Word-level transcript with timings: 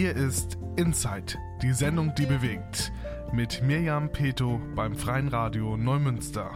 Hier 0.00 0.16
ist 0.16 0.56
Inside, 0.76 1.34
die 1.60 1.74
Sendung, 1.74 2.14
die 2.14 2.24
bewegt, 2.24 2.90
mit 3.34 3.62
Mirjam 3.62 4.10
Peto 4.10 4.58
beim 4.74 4.96
Freien 4.96 5.28
Radio 5.28 5.76
Neumünster. 5.76 6.52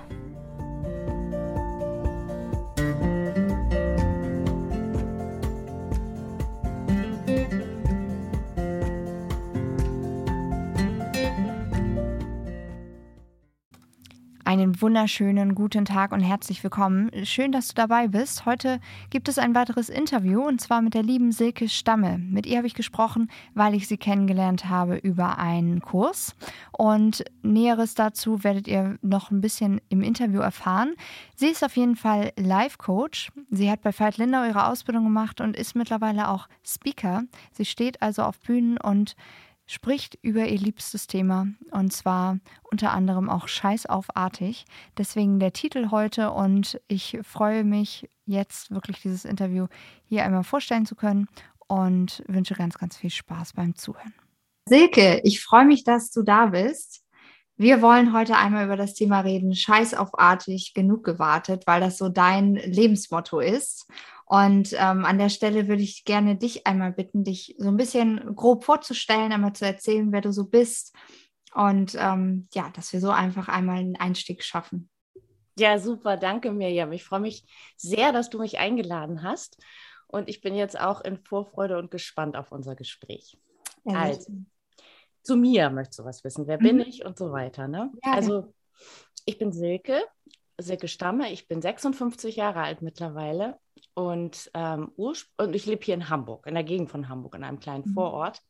Wunderschönen 14.85 15.55
guten 15.55 15.87
Tag 15.87 16.13
und 16.13 16.21
herzlich 16.21 16.63
willkommen. 16.63 17.11
Schön, 17.25 17.53
dass 17.53 17.69
du 17.69 17.75
dabei 17.75 18.07
bist. 18.07 18.45
Heute 18.45 18.81
gibt 19.09 19.31
es 19.31 19.39
ein 19.39 19.55
weiteres 19.55 19.89
Interview 19.89 20.47
und 20.47 20.61
zwar 20.61 20.83
mit 20.83 20.93
der 20.93 21.03
lieben 21.03 21.33
Silke 21.33 21.71
Stamme. 21.71 22.19
Mit 22.19 22.45
ihr 22.45 22.59
habe 22.59 22.67
ich 22.67 22.75
gesprochen, 22.75 23.31
weil 23.55 23.75
ich 23.75 23.89
sie 23.89 23.97
kennengelernt 23.97 24.69
habe 24.69 24.97
über 24.97 25.39
einen 25.39 25.81
Kurs. 25.81 26.37
Und 26.71 27.25
Näheres 27.43 27.95
dazu 27.95 28.45
werdet 28.45 28.69
ihr 28.69 28.99
noch 29.01 29.31
ein 29.31 29.41
bisschen 29.41 29.81
im 29.89 30.03
Interview 30.03 30.41
erfahren. 30.41 30.93
Sie 31.35 31.49
ist 31.49 31.65
auf 31.65 31.79
jeden 31.79 31.97
Fall 31.97 32.33
Life-Coach. 32.37 33.33
Sie 33.49 33.71
hat 33.71 33.81
bei 33.81 33.99
Veit 33.99 34.19
Lindau 34.19 34.45
ihre 34.45 34.67
Ausbildung 34.67 35.05
gemacht 35.05 35.41
und 35.41 35.57
ist 35.57 35.75
mittlerweile 35.75 36.29
auch 36.29 36.47
Speaker. 36.63 37.23
Sie 37.53 37.65
steht 37.65 38.03
also 38.03 38.23
auf 38.23 38.39
Bühnen 38.39 38.77
und 38.77 39.17
spricht 39.67 40.19
über 40.23 40.47
ihr 40.47 40.59
liebstes 40.59 41.07
Thema 41.07 41.47
und 41.71 41.93
zwar 41.93 42.39
unter 42.71 42.93
anderem 42.93 43.31
auch 43.31 43.49
scheißaufartig. 43.49 44.65
Deswegen 44.99 45.39
der 45.39 45.53
Titel 45.53 45.91
heute 45.91 46.31
und 46.33 46.81
ich 46.89 47.19
freue 47.23 47.65
mich 47.65 48.09
jetzt 48.27 48.71
wirklich 48.71 49.01
dieses 49.01 49.25
Interview 49.25 49.67
hier 50.05 50.25
einmal 50.25 50.45
vorstellen 50.45 50.87
zu 50.87 50.95
können 50.95 51.29
und 51.67 52.23
wünsche 52.27 52.55
ganz, 52.55 52.79
ganz 52.79 52.97
viel 52.97 53.11
Spaß 53.11 53.55
beim 53.55 53.75
Zuhören. 53.75 54.15
Silke, 54.69 55.21
ich 55.25 55.43
freue 55.43 55.67
mich, 55.67 55.85
dass 55.85 56.11
du 56.11 56.23
da 56.23 56.47
bist. 56.47 57.03
Wir 57.57 57.83
wollen 57.83 58.13
heute 58.13 58.37
einmal 58.37 58.65
über 58.65 58.77
das 58.77 58.95
Thema 58.95 59.21
reden, 59.21 59.55
scheißaufartig, 59.55 60.75
genug 60.75 61.05
gewartet, 61.05 61.67
weil 61.67 61.81
das 61.81 61.99
so 61.99 62.09
dein 62.09 62.55
Lebensmotto 62.55 63.39
ist. 63.39 63.87
Und 64.27 64.73
ähm, 64.73 65.05
an 65.05 65.19
der 65.19 65.29
Stelle 65.29 65.69
würde 65.69 65.83
ich 65.83 66.05
gerne 66.05 66.37
dich 66.37 66.67
einmal 66.67 66.93
bitten, 66.93 67.25
dich 67.25 67.55
so 67.59 67.69
ein 67.69 67.77
bisschen 67.77 68.35
grob 68.35 68.65
vorzustellen, 68.65 69.33
einmal 69.33 69.53
zu 69.53 69.67
erzählen, 69.67 70.13
wer 70.13 70.23
du 70.23 70.33
so 70.33 70.47
bist. 70.47 70.95
Und 71.55 71.95
ähm, 71.99 72.49
ja, 72.55 72.71
dass 72.71 72.93
wir 72.93 73.01
so 73.01 73.11
einfach 73.11 73.49
einmal 73.49 73.79
einen 73.79 73.97
Einstieg 73.97 74.43
schaffen. 74.43 74.89
Ja, 75.59 75.79
super, 75.79 76.17
danke 76.17 76.51
Mirjam. 76.53 76.93
Ich 76.93 77.05
freue 77.05 77.21
mich 77.21 77.47
sehr, 77.77 78.13
dass 78.13 78.31
du 78.31 78.39
mich 78.39 78.59
eingeladen 78.59 79.23
hast. 79.23 79.59
Und 80.09 80.29
ich 80.29 80.41
bin 80.41 80.55
jetzt 80.55 80.79
auch 80.79 81.01
in 81.01 81.19
Vorfreude 81.19 81.79
und 81.79 81.91
gespannt 81.91 82.37
auf 82.37 82.51
unser 82.51 82.75
Gespräch. 82.75 83.39
Ja, 83.85 84.01
also, 84.01 84.33
zu 85.23 85.37
mir 85.37 85.71
möchtest 85.71 86.01
du 86.01 86.05
was 86.05 86.25
wissen. 86.25 86.47
Wer 86.47 86.59
mhm. 86.59 86.63
bin 86.63 86.81
ich 86.81 87.05
und 87.05 87.19
so 87.19 87.31
weiter. 87.31 87.69
Ne? 87.69 87.93
Ja, 88.05 88.15
also, 88.15 88.53
ich 89.27 89.39
bin 89.39 89.53
Silke, 89.53 90.03
Silke 90.59 90.89
Stamme. 90.89 91.33
Ich 91.33 91.49
bin 91.49 91.61
56 91.61 92.37
Jahre 92.37 92.61
alt 92.61 92.83
mittlerweile 92.83 93.59
und, 93.95 94.51
ähm, 94.55 94.93
und 94.97 95.55
ich 95.55 95.67
lebe 95.67 95.85
hier 95.85 95.95
in 95.95 96.09
Hamburg, 96.09 96.47
in 96.47 96.55
der 96.55 96.65
Gegend 96.65 96.91
von 96.91 97.09
Hamburg, 97.09 97.35
in 97.35 97.45
einem 97.45 97.61
kleinen 97.61 97.85
mhm. 97.87 97.95
Vorort, 97.95 98.41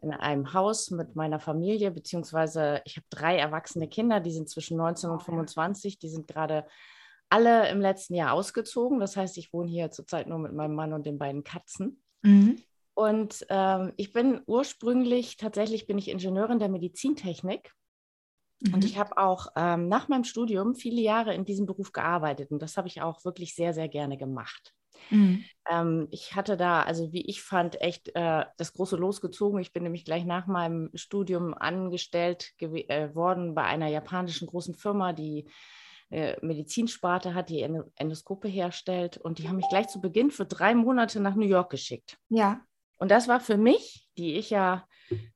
in 0.00 0.12
einem 0.12 0.52
Haus 0.52 0.90
mit 0.90 1.16
meiner 1.16 1.40
Familie, 1.40 1.90
beziehungsweise 1.90 2.82
ich 2.84 2.96
habe 2.96 3.06
drei 3.10 3.36
erwachsene 3.36 3.88
Kinder, 3.88 4.20
die 4.20 4.32
sind 4.32 4.48
zwischen 4.48 4.76
19 4.76 5.10
und 5.10 5.22
25, 5.22 5.98
die 5.98 6.08
sind 6.08 6.28
gerade 6.28 6.66
alle 7.30 7.68
im 7.70 7.80
letzten 7.80 8.14
Jahr 8.14 8.32
ausgezogen. 8.32 9.00
Das 9.00 9.16
heißt, 9.16 9.38
ich 9.38 9.52
wohne 9.52 9.70
hier 9.70 9.90
zurzeit 9.90 10.28
nur 10.28 10.38
mit 10.38 10.52
meinem 10.52 10.74
Mann 10.74 10.92
und 10.92 11.06
den 11.06 11.18
beiden 11.18 11.42
Katzen. 11.42 12.02
Mhm. 12.22 12.62
Und 12.94 13.44
ähm, 13.48 13.92
ich 13.96 14.12
bin 14.12 14.40
ursprünglich, 14.46 15.36
tatsächlich 15.36 15.86
bin 15.86 15.98
ich 15.98 16.08
Ingenieurin 16.08 16.60
der 16.60 16.68
Medizintechnik 16.68 17.72
Mhm. 18.60 18.74
Und 18.74 18.84
ich 18.84 18.98
habe 18.98 19.16
auch 19.18 19.48
ähm, 19.56 19.88
nach 19.88 20.08
meinem 20.08 20.24
Studium 20.24 20.74
viele 20.74 21.00
Jahre 21.00 21.34
in 21.34 21.44
diesem 21.44 21.66
Beruf 21.66 21.92
gearbeitet 21.92 22.50
und 22.50 22.62
das 22.62 22.76
habe 22.76 22.88
ich 22.88 23.02
auch 23.02 23.24
wirklich 23.24 23.54
sehr, 23.54 23.74
sehr 23.74 23.88
gerne 23.88 24.16
gemacht. 24.16 24.74
Mhm. 25.10 25.44
Ähm, 25.70 26.08
ich 26.10 26.34
hatte 26.34 26.56
da, 26.56 26.82
also 26.82 27.12
wie 27.12 27.26
ich 27.26 27.42
fand, 27.42 27.80
echt 27.80 28.14
äh, 28.14 28.44
das 28.56 28.72
große 28.72 28.96
losgezogen. 28.96 29.60
Ich 29.60 29.72
bin 29.72 29.82
nämlich 29.82 30.04
gleich 30.04 30.24
nach 30.24 30.46
meinem 30.46 30.90
Studium 30.94 31.54
angestellt 31.54 32.52
äh, 32.60 33.14
worden 33.14 33.54
bei 33.54 33.64
einer 33.64 33.88
japanischen 33.88 34.46
großen 34.46 34.74
Firma, 34.74 35.12
die 35.12 35.46
äh, 36.10 36.36
Medizinsparte 36.44 37.34
hat, 37.34 37.50
die 37.50 37.62
Endoskope 37.96 38.48
herstellt. 38.48 39.16
Und 39.16 39.38
die 39.38 39.48
haben 39.48 39.56
mich 39.56 39.68
gleich 39.68 39.88
zu 39.88 40.00
Beginn 40.00 40.30
für 40.30 40.46
drei 40.46 40.74
Monate 40.74 41.20
nach 41.20 41.34
New 41.34 41.46
York 41.46 41.70
geschickt. 41.70 42.18
Ja. 42.28 42.60
Und 42.98 43.10
das 43.10 43.28
war 43.28 43.40
für 43.40 43.56
mich, 43.56 44.08
die 44.16 44.34
ich 44.34 44.50
ja, 44.50 44.86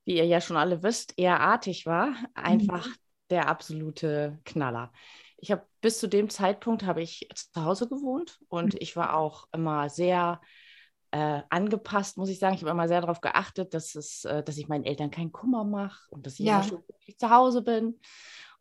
wie 0.05 0.17
ihr 0.17 0.25
ja 0.25 0.41
schon 0.41 0.57
alle 0.57 0.81
wisst, 0.81 1.13
eher 1.17 1.39
artig 1.41 1.85
war, 1.85 2.15
einfach 2.33 2.87
mhm 2.87 2.93
der 3.29 3.47
absolute 3.47 4.39
Knaller. 4.45 4.91
Ich 5.37 5.51
habe 5.51 5.65
bis 5.81 5.99
zu 5.99 6.07
dem 6.07 6.29
Zeitpunkt 6.29 6.83
habe 6.83 7.01
ich 7.01 7.29
zu 7.33 7.63
Hause 7.63 7.87
gewohnt 7.87 8.39
und 8.49 8.73
mhm. 8.73 8.79
ich 8.81 8.95
war 8.95 9.15
auch 9.15 9.47
immer 9.53 9.89
sehr 9.89 10.41
äh, 11.11 11.41
angepasst, 11.49 12.17
muss 12.17 12.29
ich 12.29 12.39
sagen. 12.39 12.55
Ich 12.55 12.61
habe 12.61 12.71
immer 12.71 12.87
sehr 12.87 13.01
darauf 13.01 13.21
geachtet, 13.21 13.73
dass, 13.73 13.95
es, 13.95 14.25
äh, 14.25 14.43
dass 14.43 14.57
ich 14.57 14.67
meinen 14.67 14.85
Eltern 14.85 15.11
keinen 15.11 15.31
Kummer 15.31 15.63
mache 15.63 15.99
und 16.11 16.25
dass 16.25 16.33
ich 16.39 16.45
ja. 16.45 16.59
immer 16.59 16.69
schon 16.69 16.83
zu 17.17 17.29
Hause 17.29 17.61
bin. 17.61 17.99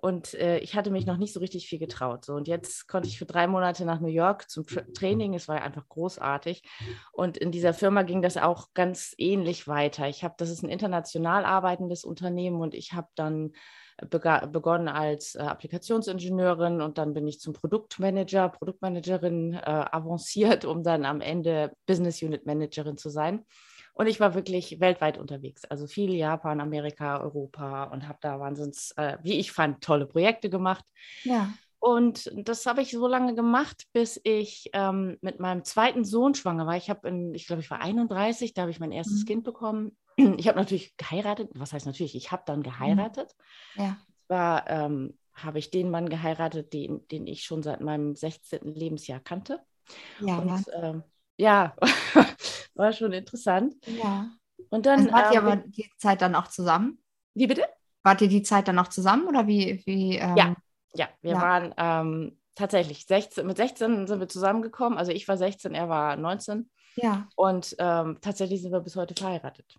Und 0.01 0.34
äh, 0.34 0.59
ich 0.61 0.77
hatte 0.77 0.93
mich 0.93 1.07
noch 1.07 1.17
nicht 1.17 1.33
so 1.33 1.41
richtig 1.41 1.69
viel 1.69 1.81
getraut. 1.81 2.25
So, 2.25 2.34
und 2.34 2.47
jetzt 2.47 2.87
konnte 2.87 3.09
ich 3.09 3.19
für 3.19 3.27
drei 3.27 3.49
Monate 3.49 3.84
nach 3.84 3.99
New 3.99 4.07
York 4.07 4.49
zum 4.49 4.65
Tra 4.65 4.83
Training. 4.95 5.34
Es 5.34 5.49
war 5.49 5.61
einfach 5.61 5.89
großartig. 5.89 6.62
Und 7.11 7.37
in 7.37 7.51
dieser 7.51 7.75
Firma 7.75 8.03
ging 8.03 8.23
das 8.23 8.37
auch 8.37 8.69
ganz 8.75 9.12
ähnlich 9.19 9.67
weiter. 9.67 10.09
Ich 10.09 10.23
habe, 10.23 10.37
das 10.39 10.51
ist 10.51 10.62
ein 10.62 10.69
international 10.69 11.45
arbeitendes 11.45 12.05
Unternehmen 12.05 12.61
und 12.61 12.75
ich 12.75 12.93
habe 12.93 13.09
dann 13.17 13.53
begonnen 14.06 14.88
als 14.88 15.34
äh, 15.34 15.41
Applikationsingenieurin 15.41 16.81
und 16.81 16.98
dann 16.98 17.14
bin 17.14 17.26
ich 17.26 17.41
zum 17.41 17.53
Produktmanager, 17.53 18.48
Produktmanagerin 18.48 19.54
äh, 19.54 19.60
avanciert, 19.64 20.64
um 20.64 20.82
dann 20.82 21.04
am 21.04 21.20
Ende 21.20 21.72
Business 21.86 22.22
Unit 22.22 22.47
Managerin 22.47 22.97
zu 22.97 23.10
sein. 23.10 23.44
Und 23.94 24.06
ich 24.06 24.20
war 24.20 24.36
wirklich 24.36 24.78
weltweit 24.78 25.19
unterwegs, 25.19 25.64
also 25.64 25.88
viel 25.88 26.14
Japan, 26.14 26.60
Amerika, 26.60 27.20
Europa 27.20 27.84
und 27.84 28.06
habe 28.06 28.19
da 28.20 28.38
wahnsinns, 28.38 28.92
äh, 28.97 29.19
wie 29.22 29.41
ich 29.41 29.50
fand, 29.50 29.82
tolle 29.82 30.06
Projekte 30.06 30.48
gemacht. 30.48 30.84
Ja. 31.25 31.53
Und 31.80 32.30
das 32.34 32.66
habe 32.66 32.82
ich 32.82 32.92
so 32.92 33.09
lange 33.09 33.34
gemacht, 33.34 33.86
bis 33.92 34.20
ich 34.22 34.70
ähm, 34.72 35.16
mit 35.20 35.41
meinem 35.41 35.65
zweiten 35.65 36.04
Sohn 36.04 36.34
schwanger 36.34 36.66
war. 36.66 36.76
Ich 36.76 36.91
habe, 36.91 37.09
ich 37.34 37.47
glaube, 37.47 37.62
ich 37.62 37.70
war 37.70 37.80
31, 37.80 38.54
da 38.54 38.62
habe 38.62 38.70
ich 38.70 38.80
mein 38.80 38.92
erstes 38.92 39.22
mhm. 39.22 39.26
Kind 39.26 39.44
bekommen 39.44 39.97
ich 40.19 40.49
habe 40.49 40.59
natürlich 40.59 40.97
geheiratet. 40.97 41.51
Was 41.55 41.73
heißt 41.73 41.87
natürlich? 41.87 42.15
Ich 42.15 42.33
habe 42.33 42.43
dann 42.47 42.62
geheiratet. 42.62 43.34
Ja. 43.77 43.97
Zwar 44.27 44.69
ähm, 44.69 45.19
habe 45.34 45.59
ich 45.59 45.71
den 45.71 45.91
Mann 45.91 46.09
geheiratet, 46.09 46.73
den, 46.73 47.06
den 47.09 47.27
ich 47.27 47.45
schon 47.45 47.62
seit 47.62 47.81
meinem 47.81 48.15
16. 48.15 48.75
Lebensjahr 48.75 49.21
kannte. 49.21 49.61
Ja, 50.21 50.39
und, 50.39 50.65
ähm, 50.75 51.03
ja, 51.37 51.77
war 52.75 52.93
schon 52.93 53.12
interessant. 53.12 53.75
Ja. 53.87 54.28
Und 54.71 54.87
dann 54.87 55.01
also 55.01 55.12
wart 55.12 55.34
ihr 55.34 55.41
ähm, 55.41 55.47
aber 55.47 55.57
die 55.57 55.91
Zeit 55.97 56.21
dann 56.21 56.34
auch 56.34 56.49
zusammen? 56.49 56.99
Wie 57.34 57.47
bitte? 57.47 57.65
Wart 58.03 58.21
ihr 58.21 58.28
die 58.28 58.43
Zeit 58.43 58.69
dann 58.69 58.77
noch 58.77 58.89
zusammen 58.89 59.28
oder 59.28 59.47
wie? 59.47 59.83
wie 59.87 60.17
ähm, 60.17 60.37
ja, 60.37 60.57
ja, 60.95 61.09
wir 61.23 61.33
ja. 61.33 61.41
waren 61.41 61.75
ähm, 61.77 62.39
tatsächlich 62.55 63.07
16, 63.07 63.47
mit 63.47 63.57
16 63.57 64.07
sind 64.07 64.21
wir 64.21 64.28
zusammengekommen. 64.28 64.99
Also 64.99 65.12
ich 65.12 65.28
war 65.28 65.37
16, 65.37 65.75
er 65.75 65.89
war 65.89 66.17
19. 66.17 66.69
Ja. 66.97 67.28
Und 67.37 67.77
ähm, 67.78 68.19
tatsächlich 68.21 68.62
sind 68.62 68.73
wir 68.73 68.81
bis 68.81 68.97
heute 68.97 69.15
verheiratet. 69.15 69.77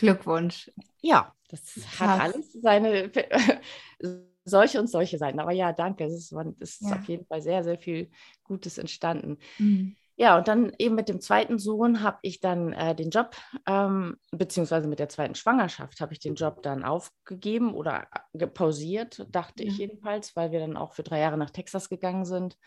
Glückwunsch. 0.00 0.70
Ja, 1.00 1.34
das 1.48 1.74
Krass. 1.74 2.00
hat 2.00 2.20
alles 2.20 2.52
seine 2.52 3.10
solche 4.44 4.80
und 4.80 4.88
solche 4.88 5.18
Seiten. 5.18 5.40
Aber 5.40 5.52
ja, 5.52 5.72
danke. 5.72 6.04
Es 6.04 6.14
ist, 6.14 6.34
ist 6.60 6.82
ja. 6.82 6.96
auf 6.96 7.04
jeden 7.04 7.26
Fall 7.26 7.42
sehr, 7.42 7.64
sehr 7.64 7.78
viel 7.78 8.10
Gutes 8.44 8.78
entstanden. 8.78 9.38
Mhm. 9.58 9.96
Ja, 10.16 10.36
und 10.36 10.48
dann 10.48 10.70
eben 10.76 10.96
mit 10.96 11.08
dem 11.08 11.22
zweiten 11.22 11.58
Sohn 11.58 12.02
habe 12.02 12.18
ich 12.20 12.40
dann 12.40 12.74
äh, 12.74 12.94
den 12.94 13.08
Job, 13.08 13.34
ähm, 13.66 14.18
beziehungsweise 14.32 14.86
mit 14.86 14.98
der 14.98 15.08
zweiten 15.08 15.34
Schwangerschaft 15.34 16.02
habe 16.02 16.12
ich 16.12 16.18
den 16.18 16.34
Job 16.34 16.62
dann 16.62 16.84
aufgegeben 16.84 17.72
oder 17.72 18.06
pausiert, 18.52 19.26
dachte 19.30 19.64
ja. 19.64 19.70
ich 19.70 19.78
jedenfalls, 19.78 20.36
weil 20.36 20.52
wir 20.52 20.60
dann 20.60 20.76
auch 20.76 20.92
für 20.92 21.02
drei 21.02 21.20
Jahre 21.20 21.38
nach 21.38 21.48
Texas 21.48 21.88
gegangen 21.88 22.26
sind. 22.26 22.58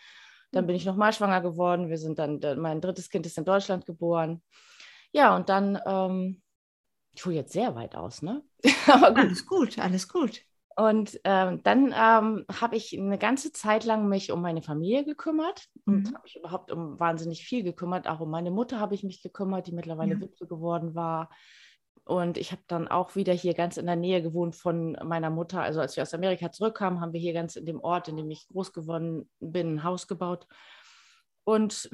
Dann 0.52 0.64
mhm. 0.64 0.68
bin 0.68 0.76
ich 0.78 0.86
nochmal 0.86 1.14
schwanger 1.14 1.42
geworden. 1.42 1.90
Wir 1.90 2.00
sind 2.00 2.18
dann, 2.18 2.40
mein 2.58 2.82
drittes 2.82 3.10
Kind 3.10 3.28
ist 3.28 3.38
in 3.38 3.46
Deutschland 3.46 3.86
geboren. 3.86 4.42
Ja, 5.12 5.36
und 5.36 5.48
dann 5.50 5.80
ähm, 5.86 6.42
ich 7.14 7.26
hole 7.26 7.36
jetzt 7.36 7.54
sehr 7.54 7.76
weit 7.76 7.96
aus, 7.96 8.22
ne? 8.22 8.44
Aber 8.88 9.10
gut. 9.12 9.20
Alles 9.20 9.46
gut, 9.46 9.80
alles 9.80 10.08
gut. 10.08 10.42
Und 10.76 11.20
ähm, 11.24 11.62
dann 11.64 11.94
ähm, 11.96 12.46
habe 12.52 12.76
ich 12.76 12.98
eine 12.98 13.20
ganze 13.20 13.52
Zeit 13.52 13.86
lang 13.86 14.10
mich 14.10 14.32
um 14.32 14.42
meine 14.42 14.64
Familie 14.64 15.06
gekümmert 15.06 15.68
mhm. 15.86 15.94
und 15.94 16.08
habe 16.08 16.24
mich 16.24 16.36
überhaupt 16.36 16.72
um 16.72 17.00
wahnsinnig 17.00 17.46
viel 17.46 17.64
gekümmert. 17.64 18.08
Auch 18.08 18.22
um 18.22 18.32
meine 18.32 18.50
Mutter 18.50 18.80
habe 18.80 18.96
ich 18.96 19.04
mich 19.04 19.22
gekümmert, 19.22 19.68
die 19.68 19.72
mittlerweile 19.72 20.16
ja. 20.16 20.22
Witwe 20.22 20.48
geworden 20.48 20.96
war. 20.96 21.30
Und 22.06 22.38
ich 22.38 22.52
habe 22.52 22.64
dann 22.68 22.88
auch 22.88 23.16
wieder 23.16 23.34
hier 23.34 23.54
ganz 23.54 23.78
in 23.78 23.86
der 23.86 23.96
Nähe 23.96 24.22
gewohnt 24.22 24.56
von 24.56 24.98
meiner 25.04 25.30
Mutter. 25.30 25.62
Also 25.62 25.80
als 25.80 25.96
wir 25.96 26.04
aus 26.04 26.14
Amerika 26.14 26.52
zurückkamen, 26.52 27.00
haben 27.00 27.14
wir 27.14 27.20
hier 27.20 27.34
ganz 27.34 27.56
in 27.56 27.66
dem 27.66 27.80
Ort, 27.80 28.08
in 28.08 28.18
dem 28.18 28.30
ich 28.30 28.48
groß 28.50 28.74
geworden 28.74 29.30
bin, 29.40 29.76
ein 29.76 29.84
Haus 29.84 30.08
gebaut. 30.08 30.48
Und 31.46 31.90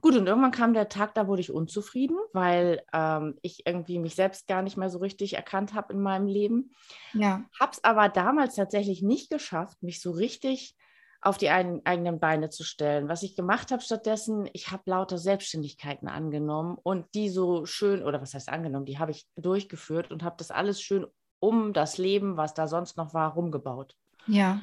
Gut, 0.00 0.16
und 0.16 0.26
irgendwann 0.26 0.50
kam 0.50 0.72
der 0.72 0.88
Tag, 0.88 1.14
da 1.14 1.26
wurde 1.26 1.40
ich 1.40 1.52
unzufrieden, 1.52 2.16
weil 2.32 2.82
ähm, 2.92 3.38
ich 3.42 3.66
irgendwie 3.66 3.98
mich 3.98 4.14
selbst 4.14 4.46
gar 4.46 4.62
nicht 4.62 4.76
mehr 4.76 4.88
so 4.88 4.98
richtig 4.98 5.34
erkannt 5.34 5.74
habe 5.74 5.92
in 5.92 6.00
meinem 6.00 6.26
Leben. 6.26 6.72
Ja. 7.12 7.44
Habe 7.58 7.72
es 7.72 7.84
aber 7.84 8.08
damals 8.08 8.54
tatsächlich 8.54 9.02
nicht 9.02 9.30
geschafft, 9.30 9.82
mich 9.82 10.00
so 10.00 10.10
richtig 10.10 10.76
auf 11.22 11.36
die 11.36 11.50
ein, 11.50 11.82
eigenen 11.84 12.18
Beine 12.18 12.48
zu 12.48 12.64
stellen. 12.64 13.08
Was 13.08 13.22
ich 13.22 13.36
gemacht 13.36 13.72
habe 13.72 13.82
stattdessen, 13.82 14.48
ich 14.54 14.70
habe 14.70 14.84
lauter 14.86 15.18
Selbstständigkeiten 15.18 16.08
angenommen 16.08 16.78
und 16.82 17.06
die 17.14 17.28
so 17.28 17.66
schön, 17.66 18.02
oder 18.02 18.22
was 18.22 18.32
heißt 18.32 18.48
angenommen, 18.48 18.86
die 18.86 18.98
habe 18.98 19.10
ich 19.10 19.26
durchgeführt 19.36 20.10
und 20.10 20.22
habe 20.22 20.36
das 20.38 20.50
alles 20.50 20.80
schön 20.80 21.06
um 21.38 21.72
das 21.72 21.98
Leben, 21.98 22.36
was 22.36 22.54
da 22.54 22.68
sonst 22.68 22.96
noch 22.96 23.12
war, 23.12 23.34
rumgebaut. 23.34 23.96
Ja. 24.26 24.62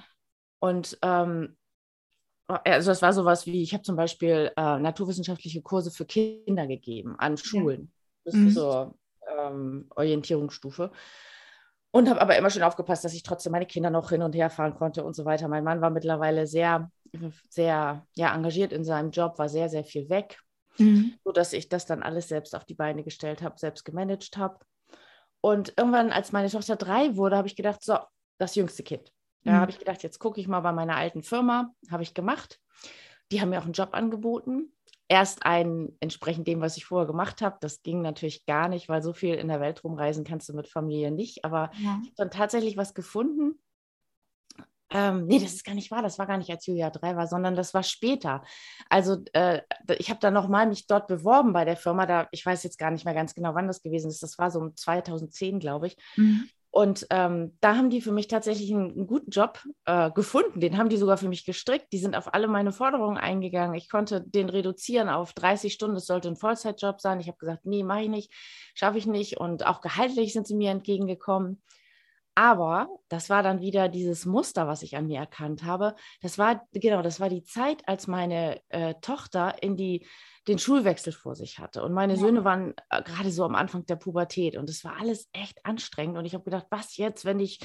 Und 0.59 0.97
ähm, 1.03 1.57
also 2.47 2.91
es 2.91 3.01
war 3.01 3.13
sowas 3.13 3.45
wie, 3.45 3.61
ich 3.61 3.73
habe 3.73 3.83
zum 3.83 3.95
Beispiel 3.95 4.51
äh, 4.55 4.79
naturwissenschaftliche 4.79 5.61
Kurse 5.61 5.91
für 5.91 6.05
Kinder 6.05 6.65
gegeben 6.67 7.15
an 7.17 7.37
Schulen. 7.37 7.81
Ja. 7.81 7.87
Das 8.25 8.33
ist 8.33 8.39
mhm. 8.39 8.49
so 8.51 8.95
ähm, 9.37 9.85
Orientierungsstufe. 9.95 10.91
Und 11.91 12.09
habe 12.09 12.21
aber 12.21 12.37
immer 12.37 12.49
schon 12.49 12.63
aufgepasst, 12.63 13.05
dass 13.05 13.13
ich 13.13 13.23
trotzdem 13.23 13.53
meine 13.53 13.65
Kinder 13.65 13.89
noch 13.89 14.09
hin 14.09 14.21
und 14.21 14.35
her 14.35 14.49
fahren 14.49 14.75
konnte 14.75 15.03
und 15.03 15.15
so 15.15 15.25
weiter. 15.25 15.47
Mein 15.47 15.63
Mann 15.63 15.81
war 15.81 15.89
mittlerweile 15.89 16.45
sehr, 16.45 16.91
sehr 17.49 18.05
ja, 18.13 18.35
engagiert 18.35 18.73
in 18.73 18.83
seinem 18.83 19.11
Job, 19.11 19.39
war 19.39 19.49
sehr, 19.49 19.69
sehr 19.69 19.83
viel 19.83 20.09
weg, 20.09 20.37
mhm. 20.77 21.15
sodass 21.23 21.53
ich 21.53 21.69
das 21.69 21.85
dann 21.85 22.03
alles 22.03 22.27
selbst 22.27 22.55
auf 22.55 22.65
die 22.65 22.75
Beine 22.75 23.03
gestellt 23.03 23.41
habe, 23.41 23.57
selbst 23.57 23.83
gemanagt 23.83 24.37
habe. 24.37 24.59
Und 25.41 25.73
irgendwann, 25.77 26.11
als 26.11 26.31
meine 26.31 26.49
Tochter 26.49 26.75
drei 26.75 27.15
wurde, 27.15 27.37
habe 27.37 27.47
ich 27.47 27.55
gedacht, 27.55 27.81
so, 27.81 27.97
das 28.37 28.55
jüngste 28.55 28.83
Kind. 28.83 29.11
Da 29.47 29.53
mhm. 29.53 29.57
habe 29.61 29.71
ich 29.71 29.79
gedacht, 29.79 30.03
jetzt 30.03 30.19
gucke 30.19 30.41
ich 30.41 30.49
mal 30.49 30.59
bei 30.59 30.73
meiner 30.73 30.97
alten 30.97 31.23
Firma, 31.23 31.73
habe 31.89 32.03
ich 32.03 32.13
gemacht. 32.13 32.59
Die 33.31 33.39
haben 33.39 33.49
mir 33.49 33.59
auch 33.59 33.63
einen 33.63 33.71
Job 33.71 33.91
angeboten. 33.93 34.73
Erst 35.07 35.45
einen 35.45 35.95
entsprechend 36.01 36.49
dem, 36.49 36.59
was 36.59 36.75
ich 36.75 36.83
vorher 36.83 37.07
gemacht 37.07 37.41
habe. 37.41 37.55
Das 37.61 37.81
ging 37.81 38.01
natürlich 38.01 38.45
gar 38.45 38.67
nicht, 38.67 38.89
weil 38.89 39.01
so 39.01 39.13
viel 39.13 39.35
in 39.35 39.47
der 39.47 39.61
Welt 39.61 39.85
rumreisen 39.85 40.25
kannst 40.25 40.49
du 40.49 40.53
mit 40.53 40.67
Familie 40.67 41.11
nicht. 41.11 41.45
Aber 41.45 41.71
ja. 41.75 41.99
ich 42.01 42.09
habe 42.09 42.15
dann 42.17 42.31
tatsächlich 42.31 42.75
was 42.75 42.93
gefunden. 42.93 43.57
Ähm, 44.89 45.27
nee, 45.27 45.39
das 45.39 45.53
ist 45.53 45.63
gar 45.63 45.75
nicht 45.75 45.91
wahr. 45.91 46.01
Das 46.01 46.19
war 46.19 46.27
gar 46.27 46.37
nicht, 46.37 46.49
als 46.49 46.65
Julia 46.65 46.89
drei 46.89 47.15
war, 47.15 47.27
sondern 47.27 47.55
das 47.55 47.73
war 47.73 47.83
später. 47.83 48.43
Also 48.89 49.23
äh, 49.31 49.61
ich 49.97 50.09
habe 50.09 50.19
dann 50.19 50.33
nochmal 50.33 50.67
mich 50.67 50.87
dort 50.87 51.07
beworben 51.07 51.53
bei 51.53 51.63
der 51.63 51.77
Firma. 51.77 52.05
Da, 52.05 52.27
ich 52.31 52.45
weiß 52.45 52.63
jetzt 52.63 52.77
gar 52.77 52.91
nicht 52.91 53.05
mehr 53.05 53.13
ganz 53.13 53.33
genau, 53.33 53.55
wann 53.55 53.67
das 53.67 53.81
gewesen 53.81 54.09
ist. 54.09 54.23
Das 54.23 54.37
war 54.37 54.51
so 54.51 54.59
um 54.59 54.75
2010, 54.75 55.59
glaube 55.59 55.87
ich. 55.87 55.97
Mhm. 56.17 56.49
Und 56.69 57.07
ähm, 57.09 57.57
da 57.61 57.75
haben 57.75 57.89
die 57.89 58.01
für 58.01 58.11
mich 58.11 58.27
tatsächlich 58.27 58.71
einen, 58.73 58.91
einen 58.91 59.07
guten 59.07 59.31
Job 59.31 59.63
äh, 59.85 60.11
gefunden. 60.11 60.59
Den 60.59 60.77
haben 60.77 60.89
die 60.89 60.97
sogar 60.97 61.17
für 61.17 61.29
mich 61.29 61.45
gestrickt. 61.45 61.91
Die 61.91 61.97
sind 61.97 62.15
auf 62.15 62.33
alle 62.33 62.47
meine 62.47 62.71
Forderungen 62.71 63.17
eingegangen. 63.17 63.75
Ich 63.75 63.89
konnte 63.89 64.21
den 64.21 64.49
reduzieren 64.49 65.09
auf 65.09 65.33
30 65.33 65.73
Stunden. 65.73 65.95
Es 65.95 66.05
sollte 66.05 66.27
ein 66.27 66.35
Vollzeitjob 66.35 67.01
sein. 67.01 67.19
Ich 67.19 67.27
habe 67.27 67.37
gesagt, 67.37 67.65
nee, 67.65 67.83
mache 67.83 68.03
ich 68.03 68.09
nicht, 68.09 68.33
schaffe 68.75 68.97
ich 68.97 69.07
nicht. 69.07 69.37
Und 69.37 69.65
auch 69.65 69.81
gehaltlich 69.81 70.33
sind 70.33 70.45
sie 70.45 70.55
mir 70.55 70.71
entgegengekommen. 70.71 71.63
Aber 72.37 72.87
das 73.09 73.31
war 73.31 73.41
dann 73.41 73.61
wieder 73.61 73.89
dieses 73.89 74.27
Muster, 74.27 74.67
was 74.67 74.83
ich 74.83 74.95
an 74.95 75.07
mir 75.07 75.17
erkannt 75.17 75.63
habe. 75.63 75.95
Das 76.21 76.37
war, 76.37 76.67
genau, 76.71 77.01
das 77.01 77.19
war 77.19 77.29
die 77.29 77.43
Zeit, 77.43 77.81
als 77.87 78.05
meine 78.05 78.61
äh, 78.69 78.93
Tochter 79.01 79.55
in 79.63 79.75
die 79.75 80.05
den 80.47 80.59
Schulwechsel 80.59 81.13
vor 81.13 81.35
sich 81.35 81.57
hatte. 81.57 81.81
Und 81.81 81.93
meine 81.93 82.13
ja. 82.13 82.19
Söhne 82.19 82.43
waren 82.43 82.75
äh, 82.91 83.01
gerade 83.01 83.31
so 83.31 83.43
am 83.43 83.55
Anfang 83.55 83.87
der 83.87 83.95
Pubertät 83.95 84.55
und 84.55 84.69
es 84.69 84.83
war 84.83 84.99
alles 84.99 85.27
echt 85.33 85.65
anstrengend. 85.65 86.15
Und 86.15 86.25
ich 86.25 86.35
habe 86.35 86.43
gedacht, 86.43 86.67
was 86.69 86.95
jetzt, 86.95 87.25
wenn 87.25 87.39
ich 87.39 87.59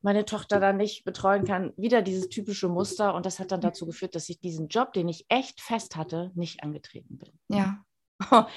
meine 0.00 0.24
Tochter 0.24 0.60
dann 0.60 0.78
nicht 0.78 1.04
betreuen 1.04 1.44
kann? 1.44 1.74
Wieder 1.76 2.00
dieses 2.00 2.30
typische 2.30 2.70
Muster. 2.70 3.14
Und 3.14 3.26
das 3.26 3.38
hat 3.38 3.52
dann 3.52 3.60
dazu 3.60 3.84
geführt, 3.84 4.14
dass 4.14 4.30
ich 4.30 4.40
diesen 4.40 4.68
Job, 4.68 4.94
den 4.94 5.10
ich 5.10 5.26
echt 5.28 5.60
fest 5.60 5.94
hatte, 5.94 6.32
nicht 6.34 6.62
angetreten 6.62 7.18
bin. 7.18 7.32
Ja. 7.48 7.84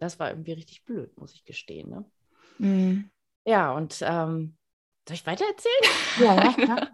Das 0.00 0.20
war 0.20 0.30
irgendwie 0.30 0.52
richtig 0.52 0.84
blöd, 0.84 1.18
muss 1.18 1.34
ich 1.34 1.44
gestehen. 1.44 1.90
Ne? 1.90 2.04
Mhm. 2.58 3.10
Ja, 3.44 3.72
und 3.72 3.98
ähm, 4.02 4.57
soll 5.08 5.14
ich 5.14 5.26
weiter 5.26 5.44
erzählen? 5.46 5.92
Ja, 6.20 6.54
ja. 6.66 6.88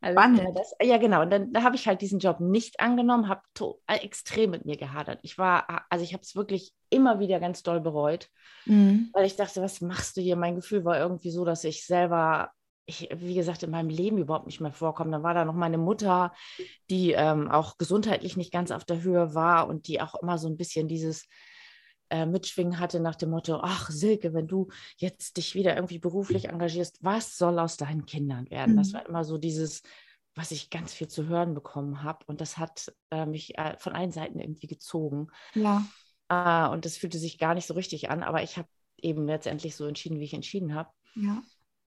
also, 0.00 0.52
das, 0.54 0.74
ja, 0.82 0.96
genau. 0.98 1.22
Und 1.22 1.30
dann 1.30 1.52
da 1.52 1.62
habe 1.62 1.76
ich 1.76 1.86
halt 1.86 2.00
diesen 2.00 2.20
Job 2.20 2.40
nicht 2.40 2.80
angenommen, 2.80 3.28
habe 3.28 3.42
äh, 3.86 3.96
extrem 3.96 4.50
mit 4.50 4.64
mir 4.64 4.76
gehadert. 4.76 5.18
Ich 5.22 5.36
war, 5.36 5.84
also 5.90 6.04
ich 6.04 6.12
habe 6.12 6.22
es 6.22 6.36
wirklich 6.36 6.72
immer 6.88 7.18
wieder 7.18 7.40
ganz 7.40 7.62
doll 7.62 7.80
bereut, 7.80 8.28
mhm. 8.66 9.10
weil 9.12 9.26
ich 9.26 9.36
dachte, 9.36 9.60
was 9.60 9.80
machst 9.80 10.16
du 10.16 10.20
hier? 10.20 10.36
Mein 10.36 10.54
Gefühl 10.54 10.84
war 10.84 10.98
irgendwie 10.98 11.30
so, 11.30 11.44
dass 11.44 11.64
ich 11.64 11.84
selber, 11.84 12.50
ich, 12.86 13.08
wie 13.14 13.34
gesagt, 13.34 13.62
in 13.62 13.70
meinem 13.70 13.90
Leben 13.90 14.18
überhaupt 14.18 14.46
nicht 14.46 14.60
mehr 14.60 14.72
vorkomme. 14.72 15.10
Dann 15.10 15.22
war 15.22 15.34
da 15.34 15.44
noch 15.44 15.54
meine 15.54 15.78
Mutter, 15.78 16.32
die 16.88 17.12
ähm, 17.12 17.50
auch 17.50 17.76
gesundheitlich 17.78 18.36
nicht 18.36 18.52
ganz 18.52 18.70
auf 18.70 18.84
der 18.84 19.02
Höhe 19.02 19.34
war 19.34 19.68
und 19.68 19.88
die 19.88 20.00
auch 20.00 20.14
immer 20.14 20.38
so 20.38 20.48
ein 20.48 20.56
bisschen 20.56 20.88
dieses 20.88 21.26
äh, 22.10 22.26
mitschwingen 22.26 22.78
hatte 22.78 23.00
nach 23.00 23.14
dem 23.14 23.30
Motto, 23.30 23.60
ach 23.62 23.90
Silke, 23.90 24.34
wenn 24.34 24.46
du 24.46 24.68
jetzt 24.96 25.36
dich 25.36 25.54
wieder 25.54 25.74
irgendwie 25.76 25.98
beruflich 25.98 26.48
engagierst, 26.48 26.98
was 27.02 27.36
soll 27.36 27.58
aus 27.58 27.76
deinen 27.76 28.06
Kindern 28.06 28.50
werden? 28.50 28.74
Mhm. 28.74 28.78
Das 28.78 28.92
war 28.92 29.06
immer 29.06 29.24
so 29.24 29.38
dieses, 29.38 29.82
was 30.34 30.50
ich 30.50 30.70
ganz 30.70 30.92
viel 30.92 31.08
zu 31.08 31.26
hören 31.26 31.54
bekommen 31.54 32.02
habe. 32.02 32.24
Und 32.26 32.40
das 32.40 32.58
hat 32.58 32.92
äh, 33.10 33.26
mich 33.26 33.56
äh, 33.58 33.76
von 33.78 33.92
allen 33.92 34.12
Seiten 34.12 34.40
irgendwie 34.40 34.66
gezogen. 34.66 35.28
Ja. 35.54 35.84
Äh, 36.28 36.68
und 36.70 36.84
das 36.84 36.96
fühlte 36.96 37.18
sich 37.18 37.38
gar 37.38 37.54
nicht 37.54 37.66
so 37.66 37.74
richtig 37.74 38.10
an, 38.10 38.22
aber 38.22 38.42
ich 38.42 38.56
habe 38.56 38.68
eben 38.96 39.26
letztendlich 39.26 39.76
so 39.76 39.86
entschieden, 39.86 40.18
wie 40.18 40.24
ich 40.24 40.34
entschieden 40.34 40.74
habe. 40.74 40.90
Ja. 41.14 41.42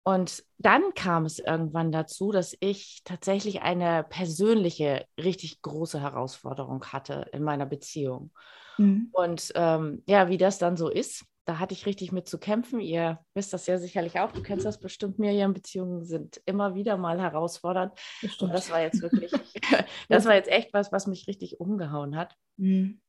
Und 0.03 0.43
dann 0.57 0.81
kam 0.95 1.25
es 1.25 1.37
irgendwann 1.37 1.91
dazu, 1.91 2.31
dass 2.31 2.55
ich 2.59 3.01
tatsächlich 3.03 3.61
eine 3.61 4.03
persönliche, 4.03 5.05
richtig 5.17 5.61
große 5.61 6.01
Herausforderung 6.01 6.83
hatte 6.85 7.29
in 7.33 7.43
meiner 7.43 7.67
Beziehung. 7.67 8.31
Mhm. 8.77 9.09
Und 9.11 9.51
ähm, 9.55 10.01
ja, 10.07 10.27
wie 10.29 10.37
das 10.37 10.57
dann 10.57 10.75
so 10.75 10.89
ist, 10.89 11.25
da 11.45 11.59
hatte 11.59 11.73
ich 11.73 11.85
richtig 11.85 12.11
mit 12.11 12.27
zu 12.27 12.39
kämpfen. 12.39 12.79
Ihr 12.79 13.19
wisst 13.33 13.53
das 13.53 13.67
ja 13.67 13.77
sicherlich 13.77 14.19
auch. 14.19 14.31
Du 14.31 14.41
kennst 14.41 14.65
das 14.65 14.79
bestimmt, 14.79 15.19
Miriam. 15.19 15.53
Beziehungen 15.53 16.03
sind 16.05 16.41
immer 16.45 16.75
wieder 16.75 16.97
mal 16.97 17.19
herausfordernd. 17.19 17.93
Das 18.21 18.37
Und 18.37 18.53
das 18.53 18.69
war 18.69 18.81
jetzt 18.81 19.01
wirklich, 19.01 19.31
das 20.09 20.25
war 20.25 20.35
jetzt 20.35 20.49
echt 20.49 20.73
was, 20.73 20.91
was 20.91 21.07
mich 21.07 21.27
richtig 21.27 21.59
umgehauen 21.59 22.15
hat. 22.15 22.35
Mhm. 22.57 23.01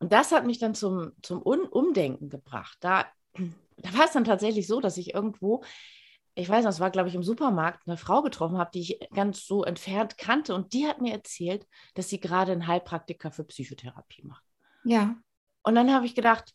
Und 0.00 0.12
das 0.12 0.32
hat 0.32 0.46
mich 0.46 0.58
dann 0.58 0.74
zum, 0.74 1.12
zum 1.22 1.42
Umdenken 1.42 2.30
gebracht. 2.30 2.78
Da, 2.80 3.06
da 3.78 3.94
war 3.96 4.06
es 4.06 4.12
dann 4.12 4.24
tatsächlich 4.24 4.66
so, 4.66 4.80
dass 4.80 4.96
ich 4.96 5.14
irgendwo, 5.14 5.62
ich 6.34 6.48
weiß 6.48 6.64
noch, 6.64 6.70
es 6.70 6.80
war, 6.80 6.90
glaube 6.90 7.08
ich, 7.08 7.14
im 7.14 7.22
Supermarkt, 7.22 7.86
eine 7.86 7.96
Frau 7.96 8.22
getroffen 8.22 8.58
habe, 8.58 8.70
die 8.72 8.80
ich 8.80 9.00
ganz 9.12 9.46
so 9.46 9.64
entfernt 9.64 10.16
kannte. 10.18 10.54
Und 10.54 10.72
die 10.72 10.86
hat 10.86 11.00
mir 11.00 11.12
erzählt, 11.12 11.66
dass 11.94 12.08
sie 12.08 12.20
gerade 12.20 12.52
einen 12.52 12.66
Heilpraktiker 12.66 13.30
für 13.30 13.44
Psychotherapie 13.44 14.22
macht. 14.22 14.44
Ja. 14.84 15.16
Und 15.62 15.74
dann 15.74 15.92
habe 15.92 16.06
ich 16.06 16.14
gedacht, 16.14 16.54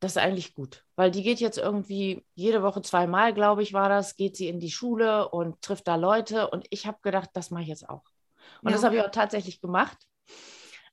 das 0.00 0.12
ist 0.12 0.18
eigentlich 0.18 0.54
gut, 0.54 0.84
weil 0.94 1.10
die 1.10 1.22
geht 1.22 1.40
jetzt 1.40 1.56
irgendwie 1.56 2.26
jede 2.34 2.62
Woche 2.62 2.82
zweimal, 2.82 3.32
glaube 3.32 3.62
ich, 3.62 3.72
war 3.72 3.88
das, 3.88 4.16
geht 4.16 4.36
sie 4.36 4.48
in 4.48 4.60
die 4.60 4.70
Schule 4.70 5.28
und 5.30 5.62
trifft 5.62 5.88
da 5.88 5.96
Leute. 5.96 6.50
Und 6.50 6.66
ich 6.70 6.86
habe 6.86 6.98
gedacht, 7.02 7.30
das 7.32 7.50
mache 7.50 7.62
ich 7.62 7.68
jetzt 7.68 7.88
auch. 7.88 8.04
Und 8.62 8.70
ja. 8.70 8.72
das 8.72 8.84
habe 8.84 8.96
ich 8.96 9.02
auch 9.02 9.10
tatsächlich 9.10 9.60
gemacht. 9.60 9.96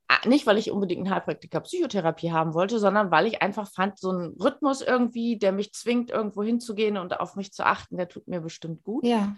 Ah, 0.08 0.28
nicht, 0.28 0.46
weil 0.46 0.58
ich 0.58 0.72
unbedingt 0.72 1.06
einen 1.06 1.14
Heilpraktiker 1.14 1.62
Psychotherapie 1.62 2.32
haben 2.32 2.54
wollte, 2.54 2.78
sondern 2.78 3.10
weil 3.10 3.26
ich 3.26 3.42
einfach 3.42 3.72
fand, 3.72 3.98
so 3.98 4.12
ein 4.12 4.36
Rhythmus 4.40 4.82
irgendwie, 4.82 5.38
der 5.38 5.52
mich 5.52 5.74
zwingt, 5.74 6.12
irgendwo 6.12 6.44
hinzugehen 6.44 6.98
und 6.98 7.20
auf 7.20 7.36
mich 7.36 7.54
zu 7.54 7.66
achten, 7.66 7.98
der 7.98 8.10
tut 8.10 8.28
mir 8.28 8.42
bestimmt 8.42 8.84
gut. 8.84 9.06
Ja. 9.06 9.36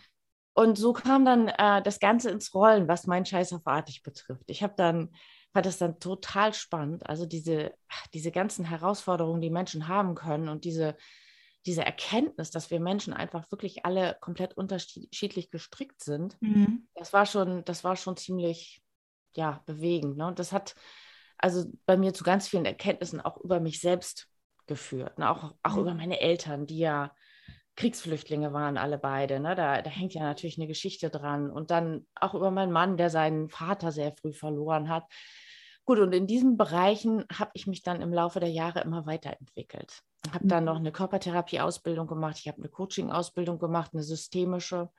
Und 0.54 0.78
so 0.78 0.94
kam 0.94 1.26
dann 1.26 1.50
äh, 1.50 1.82
das 1.84 2.00
Ganze 2.00 2.32
ins 2.32 2.54
Rollen, 2.54 2.88
was 2.88 3.08
mein 3.08 3.26
Scheiß 3.26 3.54
auf 3.54 3.68
Artig 3.68 4.04
betrifft. 4.04 4.46
Ich 4.48 4.64
habe 4.64 4.74
dann 4.76 5.10
fand 5.56 5.68
das 5.68 5.78
dann 5.78 6.00
total 6.02 6.54
spannend. 6.54 7.08
Also 7.10 7.26
diese, 7.26 7.74
diese 8.14 8.30
ganzen 8.32 8.66
Herausforderungen, 8.66 9.40
die 9.40 9.50
Menschen 9.50 9.88
haben 9.88 10.14
können 10.14 10.50
und 10.50 10.66
diese, 10.66 10.98
diese 11.66 11.86
Erkenntnis, 11.86 12.52
dass 12.52 12.72
wir 12.72 12.82
Menschen 12.82 13.14
einfach 13.14 13.50
wirklich 13.52 13.86
alle 13.86 14.18
komplett 14.20 14.58
unterschiedlich 14.58 15.52
gestrickt 15.52 16.04
sind, 16.04 16.36
mhm. 16.42 16.90
das 16.94 17.14
war 17.14 17.26
schon, 17.26 17.64
das 17.64 17.86
war 17.86 17.96
schon 17.96 18.18
ziemlich 18.18 18.84
ja, 19.38 19.62
bewegend. 19.66 20.18
Ne? 20.18 20.28
Und 20.28 20.40
das 20.40 20.52
hat 20.52 20.76
also 21.38 21.66
bei 21.86 21.98
mir 21.98 22.14
zu 22.14 22.24
ganz 22.24 22.48
vielen 22.48 22.66
Erkenntnissen 22.66 23.22
auch 23.22 23.38
über 23.38 23.60
mich 23.60 23.80
selbst 23.80 24.28
geführt. 24.68 25.20
Ne? 25.20 25.30
Auch, 25.30 25.54
auch 25.64 25.76
mhm. 25.76 25.82
über 25.82 25.94
meine 25.94 26.20
Eltern, 26.20 26.66
die 26.66 26.80
ja 26.80 27.12
Kriegsflüchtlinge 27.76 28.54
waren 28.54 28.78
alle 28.78 28.98
beide. 28.98 29.40
Ne? 29.40 29.56
Da, 29.56 29.82
da 29.82 29.90
hängt 29.90 30.14
ja 30.14 30.24
natürlich 30.24 30.58
eine 30.58 30.68
Geschichte 30.68 31.10
dran. 31.10 31.50
Und 31.52 31.72
dann 31.72 32.06
auch 32.16 32.34
über 32.34 32.52
meinen 32.52 32.72
Mann, 32.72 32.98
der 32.98 33.10
seinen 33.10 33.50
Vater 33.50 33.92
sehr 33.92 34.14
früh 34.14 34.34
verloren 34.34 34.90
hat. 34.90 35.04
Gut, 35.84 36.00
und 36.00 36.14
in 36.14 36.26
diesen 36.26 36.58
Bereichen 36.58 37.26
habe 37.32 37.52
ich 37.54 37.68
mich 37.68 37.84
dann 37.84 38.02
im 38.02 38.12
Laufe 38.12 38.40
der 38.40 38.50
Jahre 38.50 38.80
immer 38.82 39.06
weiterentwickelt. 39.06 40.02
Ich 40.26 40.34
habe 40.34 40.48
dann 40.48 40.64
noch 40.64 40.76
mhm. 40.76 40.80
eine 40.80 40.92
Körpertherapie-Ausbildung 40.92 42.08
gemacht, 42.08 42.38
ich 42.40 42.48
habe 42.48 42.58
eine 42.58 42.70
Coaching-Ausbildung 42.70 43.60
gemacht, 43.60 43.92
eine 43.94 44.02
systemische. 44.02 44.90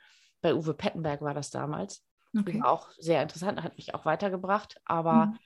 Bei 0.40 0.55
Uwe 0.55 0.75
Pettenberg 0.75 1.23
war 1.23 1.35
das 1.35 1.50
damals. 1.50 2.05
Okay. 2.38 2.62
Auch 2.62 2.90
sehr 2.99 3.23
interessant, 3.23 3.62
hat 3.62 3.76
mich 3.76 3.95
auch 3.95 4.05
weitergebracht. 4.05 4.81
Aber 4.85 5.26
mhm. 5.26 5.38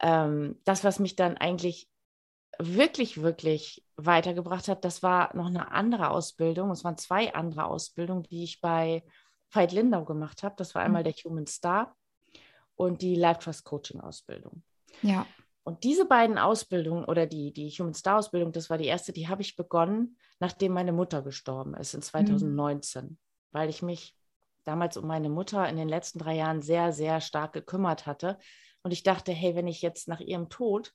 ähm, 0.00 0.60
das, 0.64 0.84
was 0.84 0.98
mich 0.98 1.16
dann 1.16 1.36
eigentlich 1.36 1.88
wirklich, 2.58 3.22
wirklich 3.22 3.84
weitergebracht 3.96 4.68
hat, 4.68 4.84
das 4.84 5.02
war 5.02 5.34
noch 5.36 5.46
eine 5.46 5.70
andere 5.72 6.10
Ausbildung. 6.10 6.70
Es 6.70 6.84
waren 6.84 6.98
zwei 6.98 7.34
andere 7.34 7.64
Ausbildungen, 7.64 8.22
die 8.24 8.44
ich 8.44 8.60
bei 8.60 9.02
Veit 9.50 9.72
Lindau 9.72 10.04
gemacht 10.04 10.42
habe. 10.42 10.54
Das 10.56 10.74
war 10.74 10.82
einmal 10.82 11.02
mhm. 11.02 11.04
der 11.04 11.14
Human 11.14 11.46
Star 11.46 11.96
und 12.74 13.02
die 13.02 13.14
Life 13.14 13.40
Trust 13.40 13.64
Coaching 13.64 14.00
Ausbildung. 14.00 14.62
Ja. 15.02 15.26
Und 15.64 15.84
diese 15.84 16.06
beiden 16.06 16.38
Ausbildungen 16.38 17.04
oder 17.04 17.26
die, 17.26 17.52
die 17.52 17.70
Human 17.70 17.94
Star 17.94 18.18
Ausbildung, 18.18 18.52
das 18.52 18.68
war 18.68 18.78
die 18.78 18.86
erste, 18.86 19.12
die 19.12 19.28
habe 19.28 19.42
ich 19.42 19.56
begonnen, 19.56 20.16
nachdem 20.40 20.72
meine 20.72 20.92
Mutter 20.92 21.22
gestorben 21.22 21.74
ist 21.74 21.94
in 21.94 22.02
2019, 22.02 23.04
mhm. 23.04 23.18
weil 23.52 23.68
ich 23.68 23.82
mich 23.82 24.16
damals 24.64 24.96
um 24.96 25.06
meine 25.06 25.28
Mutter 25.28 25.68
in 25.68 25.76
den 25.76 25.88
letzten 25.88 26.18
drei 26.18 26.34
Jahren 26.34 26.62
sehr, 26.62 26.92
sehr 26.92 27.20
stark 27.20 27.52
gekümmert 27.52 28.06
hatte. 28.06 28.38
Und 28.82 28.92
ich 28.92 29.02
dachte, 29.02 29.32
hey, 29.32 29.54
wenn 29.54 29.68
ich 29.68 29.82
jetzt 29.82 30.08
nach 30.08 30.20
ihrem 30.20 30.48
Tod 30.48 30.92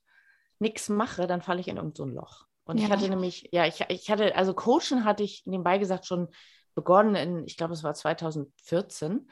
nichts 0.59 0.89
mache, 0.89 1.27
dann 1.27 1.41
falle 1.41 1.59
ich 1.59 1.67
in 1.67 1.77
irgendein 1.77 1.95
so 1.95 2.05
Loch. 2.05 2.45
Und 2.65 2.79
ja. 2.79 2.85
ich 2.85 2.91
hatte 2.91 3.09
nämlich, 3.09 3.49
ja, 3.51 3.65
ich, 3.65 3.83
ich 3.89 4.09
hatte, 4.09 4.35
also 4.35 4.53
Coachen 4.53 5.05
hatte 5.05 5.23
ich 5.23 5.43
nebenbei 5.45 5.77
gesagt 5.77 6.05
schon 6.05 6.27
begonnen 6.75 7.15
in, 7.15 7.45
ich 7.45 7.57
glaube, 7.57 7.73
es 7.73 7.83
war 7.83 7.93
2014. 7.93 9.29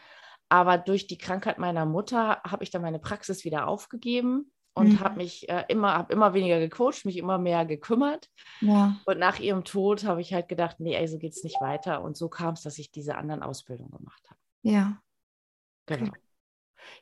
Aber 0.48 0.78
durch 0.78 1.08
die 1.08 1.18
Krankheit 1.18 1.58
meiner 1.58 1.86
Mutter 1.86 2.42
habe 2.44 2.64
ich 2.64 2.70
dann 2.70 2.82
meine 2.82 3.00
Praxis 3.00 3.44
wieder 3.44 3.68
aufgegeben 3.68 4.52
und 4.76 4.94
mhm. 4.94 5.00
habe 5.00 5.18
mich 5.18 5.50
äh, 5.50 5.64
immer, 5.70 5.94
habe 5.94 6.14
immer 6.14 6.34
weniger 6.34 6.60
gecoacht, 6.60 7.06
mich 7.06 7.18
immer 7.18 7.38
mehr 7.38 7.66
gekümmert. 7.66 8.30
Ja. 8.62 8.98
Und 9.06 9.20
nach 9.20 9.40
ihrem 9.40 9.64
Tod 9.64 10.04
habe 10.04 10.22
ich 10.22 10.34
halt 10.34 10.50
gedacht, 10.50 10.80
nee, 10.80 10.96
ey, 10.96 11.08
so 11.08 11.18
geht 11.18 11.34
es 11.34 11.44
nicht 11.44 11.60
weiter. 11.62 12.02
Und 12.04 12.18
so 12.18 12.30
kam 12.30 12.54
es, 12.54 12.62
dass 12.62 12.78
ich 12.78 12.92
diese 12.92 13.16
anderen 13.16 13.42
Ausbildungen 13.42 13.92
gemacht 13.92 14.24
habe. 14.30 14.40
Ja. 14.64 15.02
Genau. 15.86 16.10
Okay. 16.10 16.20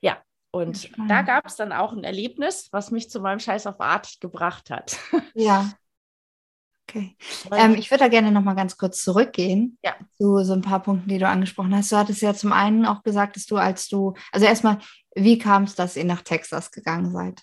Ja, 0.02 0.22
und 0.52 0.92
da 1.10 1.24
gab 1.24 1.48
es 1.48 1.56
dann 1.56 1.72
auch 1.72 1.94
ein 1.94 2.04
Erlebnis, 2.04 2.70
was 2.72 2.92
mich 2.92 3.10
zu 3.10 3.20
meinem 3.20 3.40
Scheiß 3.40 3.66
auf 3.66 3.82
Art 3.82 4.20
gebracht 4.22 4.70
hat. 4.70 4.98
Ja. 5.36 5.72
Okay. 6.88 7.16
Ähm, 7.52 7.76
ich 7.76 7.90
würde 7.90 8.04
da 8.04 8.08
gerne 8.10 8.30
noch 8.30 8.44
mal 8.44 8.56
ganz 8.56 8.78
kurz 8.78 9.02
zurückgehen 9.02 9.80
ja. 9.84 9.96
zu 10.18 10.44
so 10.44 10.54
ein 10.54 10.62
paar 10.62 10.82
Punkten, 10.82 11.10
die 11.10 11.18
du 11.18 11.28
angesprochen 11.28 11.74
hast. 11.74 11.92
Du 11.92 11.96
hattest 11.96 12.22
ja 12.22 12.36
zum 12.36 12.52
einen 12.52 12.86
auch 12.86 13.02
gesagt, 13.02 13.36
dass 13.36 13.46
du, 13.46 13.56
als 13.56 13.88
du, 13.88 14.14
also 14.32 14.46
erstmal, 14.46 14.78
wie 15.16 15.40
kam 15.40 15.64
es, 15.64 15.76
dass 15.76 15.96
ihr 15.96 16.04
nach 16.04 16.22
Texas 16.22 16.72
gegangen 16.72 17.12
seid? 17.12 17.42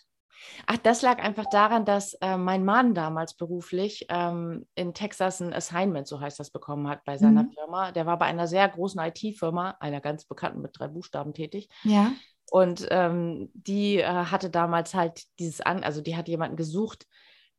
Ach, 0.67 0.77
das 0.79 1.03
lag 1.03 1.19
einfach 1.19 1.47
daran, 1.51 1.85
dass 1.85 2.15
äh, 2.15 2.37
mein 2.37 2.65
Mann 2.65 2.95
damals 2.95 3.35
beruflich 3.35 4.07
ähm, 4.09 4.67
in 4.75 4.95
Texas 4.95 5.41
ein 5.41 5.53
Assignment, 5.53 6.07
so 6.07 6.21
heißt 6.21 6.39
das, 6.41 6.51
bekommen 6.51 6.89
hat 6.89 7.05
bei 7.05 7.19
seiner 7.19 7.45
mhm. 7.45 7.53
Firma. 7.53 7.93
Der 7.93 8.07
war 8.07 8.19
bei 8.19 8.27
einer 8.27 8.47
sehr 8.47 8.69
großen 8.69 9.01
IT-Firma, 9.01 9.77
einer 9.81 10.01
ganz 10.01 10.25
bekannten 10.25 10.61
mit 10.61 10.79
drei 10.79 10.89
Buchstaben 10.89 11.35
tätig. 11.35 11.69
Ja. 11.83 12.13
Und 12.51 12.87
ähm, 12.91 13.51
die 13.55 13.99
äh, 13.99 14.07
hatte 14.07 14.51
damals 14.51 14.95
halt 14.95 15.23
dieses 15.39 15.61
an, 15.61 15.85
also 15.85 16.01
die 16.01 16.17
hat 16.17 16.29
jemanden 16.29 16.57
gesucht, 16.57 17.07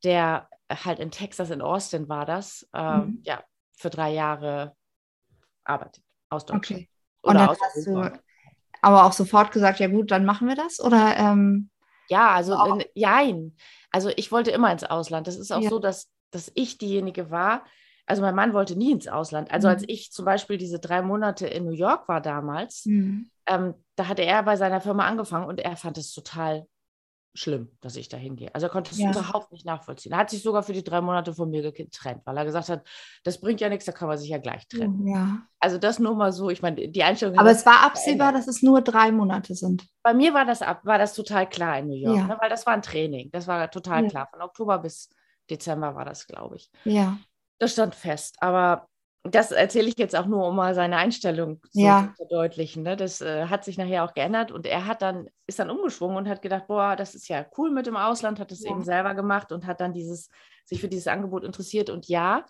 der 0.04 0.50
halt 0.70 1.00
in 1.00 1.12
Texas, 1.12 1.50
in 1.50 1.62
Austin 1.62 2.10
war 2.10 2.26
das, 2.26 2.68
äh, 2.74 2.98
mhm. 2.98 3.22
ja, 3.24 3.44
für 3.78 3.90
drei 3.90 4.12
Jahre 4.12 4.76
arbeitet 5.64 6.04
aus 6.30 6.46
Deutschland. 6.46 6.66
Okay. 6.66 6.90
Und 7.22 7.36
dann 7.36 7.50
hast 7.50 7.88
du 7.88 8.12
aber 8.82 9.06
auch 9.06 9.14
sofort 9.14 9.52
gesagt, 9.52 9.80
ja 9.80 9.88
gut, 9.88 10.12
dann 10.12 10.26
machen 10.26 10.48
wir 10.48 10.56
das? 10.56 10.80
Oder 10.80 11.16
ähm, 11.18 11.70
ja, 12.12 12.32
also 12.32 12.56
oh. 12.56 12.80
jein. 12.94 13.56
Also 13.90 14.10
ich 14.16 14.32
wollte 14.32 14.52
immer 14.52 14.72
ins 14.72 14.84
Ausland. 14.84 15.28
Das 15.28 15.38
ist 15.38 15.52
auch 15.52 15.62
ja. 15.62 15.70
so, 15.70 15.80
dass, 15.80 16.10
dass 16.30 16.52
ich 16.56 16.78
diejenige 16.78 17.32
war. 17.32 17.64
Also 18.06 18.22
mein 18.22 18.36
Mann 18.36 18.54
wollte 18.54 18.76
nie 18.76 18.92
ins 18.92 19.08
Ausland. 19.08 19.50
Also 19.50 19.70
mhm. 19.70 19.74
als 19.76 19.84
ich 19.88 20.12
zum 20.12 20.26
Beispiel 20.26 20.58
diese 20.58 20.80
drei 20.80 21.02
Monate 21.02 21.48
in 21.48 21.66
New 21.66 21.72
York 21.72 22.10
war 22.10 22.20
damals, 22.20 22.86
mhm. 22.86 23.30
ähm, 23.46 23.76
da 23.96 24.10
hatte 24.10 24.24
er 24.24 24.44
bei 24.44 24.58
seiner 24.58 24.82
Firma 24.82 25.06
angefangen 25.06 25.48
und 25.48 25.62
er 25.62 25.78
fand 25.78 25.98
es 25.98 26.14
total 26.14 26.68
schlimm, 27.34 27.72
dass 27.80 27.96
ich 27.96 28.10
da 28.10 28.18
hingehe. 28.18 28.54
Also 28.54 28.68
er 28.68 28.70
konnte 28.72 28.92
es 28.92 28.98
ja. 28.98 29.12
überhaupt 29.12 29.52
nicht 29.52 29.66
nachvollziehen. 29.66 30.12
Er 30.12 30.18
hat 30.18 30.30
sich 30.30 30.44
sogar 30.44 30.64
für 30.64 30.74
die 30.74 30.84
drei 30.84 31.00
Monate 31.02 31.34
von 31.34 31.50
mir 31.50 31.72
getrennt, 31.72 32.22
weil 32.26 32.38
er 32.38 32.46
gesagt 32.46 32.70
hat, 32.70 32.86
das 33.24 33.40
bringt 33.40 33.62
ja 33.62 33.70
nichts, 33.70 33.86
da 33.86 33.92
kann 33.92 34.08
man 34.08 34.18
sich 34.18 34.30
ja 34.30 34.38
gleich 34.38 34.68
trennen. 34.68 35.08
Ja. 35.08 35.40
Also 35.60 35.78
das 35.78 36.00
nur 36.00 36.16
mal 36.16 36.34
so, 36.34 36.50
ich 36.50 36.62
meine, 36.62 36.90
die 36.90 37.04
Einstellung. 37.04 37.38
Aber 37.38 37.52
es 37.52 37.66
war 37.66 37.84
absehbar, 37.86 38.34
dass 38.34 38.48
es 38.48 38.62
nur 38.62 38.82
drei 38.82 39.12
Monate 39.12 39.56
sind. 39.56 39.88
Bei 40.04 40.14
mir 40.14 40.34
war 40.34 40.46
das, 40.46 40.62
ab, 40.62 40.82
war 40.84 40.98
das 40.98 41.14
total 41.14 41.48
klar 41.48 41.80
in 41.80 41.88
New 41.88 41.96
York, 41.96 42.18
ja. 42.18 42.28
ne? 42.28 42.38
weil 42.40 42.50
das 42.50 42.66
war 42.66 42.74
ein 42.74 42.82
Training. 42.82 43.30
Das 43.32 43.48
war 43.48 43.70
total 43.72 44.08
klar. 44.08 44.28
Von 44.30 44.42
Oktober 44.42 44.80
bis 44.80 45.10
Dezember 45.50 45.96
war 45.96 46.06
das, 46.06 46.28
glaube 46.28 46.58
ich. 46.58 46.70
Ja. 46.84 47.18
Das 47.60 47.74
stand 47.74 47.96
fest. 47.96 48.36
Aber 48.40 48.88
das 49.24 49.52
erzähle 49.52 49.88
ich 49.88 49.98
jetzt 49.98 50.16
auch 50.16 50.26
nur, 50.26 50.48
um 50.48 50.56
mal 50.56 50.74
seine 50.74 50.98
Einstellung 50.98 51.62
so 51.70 51.82
ja. 51.82 52.10
zu 52.10 52.26
verdeutlichen. 52.26 52.84
Ne? 52.84 52.98
Das 52.98 53.22
äh, 53.22 53.46
hat 53.46 53.64
sich 53.64 53.78
nachher 53.78 54.04
auch 54.04 54.14
geändert 54.14 54.52
und 54.52 54.66
er 54.66 54.88
hat 54.88 55.02
dann, 55.04 55.30
ist 55.46 55.60
dann 55.60 55.70
umgeschwungen 55.70 56.18
und 56.18 56.28
hat 56.28 56.42
gedacht, 56.42 56.68
boah, 56.68 56.96
das 56.96 57.14
ist 57.14 57.28
ja 57.28 57.46
cool 57.58 57.70
mit 57.70 57.86
dem 57.86 57.98
Ausland, 57.98 58.40
hat 58.40 58.52
es 58.52 58.64
ja. 58.64 58.72
eben 58.72 58.84
selber 58.84 59.14
gemacht 59.14 59.52
und 59.52 59.68
hat 59.68 59.80
dann 59.80 59.94
dieses, 59.94 60.30
sich 60.66 60.82
für 60.82 60.88
dieses 60.88 61.08
Angebot 61.08 61.44
interessiert. 61.44 61.92
Und 61.92 62.08
ja, 62.08 62.46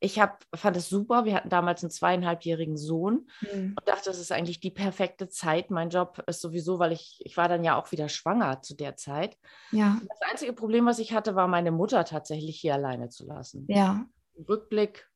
ich 0.00 0.18
hab, 0.18 0.44
fand 0.54 0.76
es 0.76 0.88
super. 0.88 1.24
Wir 1.24 1.34
hatten 1.34 1.50
damals 1.50 1.84
einen 1.84 1.90
zweieinhalbjährigen 1.90 2.76
Sohn 2.76 3.28
mhm. 3.40 3.76
und 3.78 3.88
dachte, 3.88 4.10
das 4.10 4.18
ist 4.18 4.32
eigentlich 4.32 4.58
die 4.58 4.70
perfekte 4.72 5.28
Zeit. 5.28 5.70
Mein 5.70 5.90
Job 5.90 6.22
ist 6.26 6.40
sowieso, 6.40 6.80
weil 6.80 6.90
ich, 6.90 7.20
ich 7.20 7.36
war 7.36 7.48
dann 7.48 7.62
ja 7.62 7.76
auch 7.76 7.92
wieder 7.92 8.08
schwanger 8.08 8.60
zu 8.60 8.74
der 8.74 8.96
Zeit. 8.96 9.36
Ja. 9.70 10.00
Das 10.08 10.30
einzige 10.30 10.52
Problem, 10.52 10.86
was 10.86 10.98
ich 10.98 11.12
hatte, 11.12 11.36
war 11.36 11.46
meine 11.46 11.70
Mutter 11.70 12.04
tatsächlich 12.04 12.60
hier 12.60 12.74
alleine 12.74 13.08
zu 13.08 13.24
lassen. 13.24 13.66
Ja. 13.68 14.04
Im 14.34 14.44
Rückblick 14.44 15.08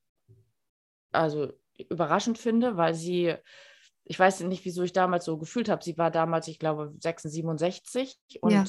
also 1.13 1.53
überraschend 1.77 2.37
finde, 2.37 2.77
weil 2.77 2.93
sie, 2.93 3.35
ich 4.05 4.19
weiß 4.19 4.41
nicht, 4.41 4.65
wieso 4.65 4.83
ich 4.83 4.93
damals 4.93 5.25
so 5.25 5.37
gefühlt 5.37 5.69
habe. 5.69 5.83
Sie 5.83 5.97
war 5.97 6.11
damals, 6.11 6.47
ich 6.47 6.59
glaube, 6.59 6.93
66, 6.99 7.31
67 7.31 8.17
und 8.41 8.51
ja. 8.51 8.65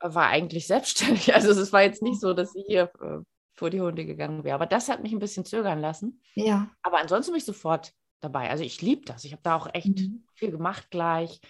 war 0.00 0.28
eigentlich 0.28 0.66
selbstständig. 0.66 1.28
Also 1.34 1.50
es 1.50 1.72
war 1.72 1.82
jetzt 1.82 2.02
nicht 2.02 2.20
so, 2.20 2.32
dass 2.32 2.52
sie 2.52 2.62
hier 2.66 2.90
äh, 3.00 3.18
vor 3.54 3.70
die 3.70 3.80
Hunde 3.80 4.04
gegangen 4.04 4.44
wäre. 4.44 4.54
Aber 4.54 4.66
das 4.66 4.88
hat 4.88 5.02
mich 5.02 5.12
ein 5.12 5.18
bisschen 5.18 5.44
zögern 5.44 5.80
lassen. 5.80 6.20
Ja. 6.34 6.70
Aber 6.82 6.98
ansonsten 6.98 7.32
bin 7.32 7.38
ich 7.38 7.44
sofort 7.44 7.92
dabei. 8.20 8.50
Also 8.50 8.64
ich 8.64 8.82
liebe 8.82 9.04
das. 9.04 9.24
Ich 9.24 9.32
habe 9.32 9.42
da 9.42 9.56
auch 9.56 9.68
echt 9.72 9.98
mhm. 9.98 10.24
viel 10.34 10.50
gemacht 10.50 10.90
gleich 10.90 11.40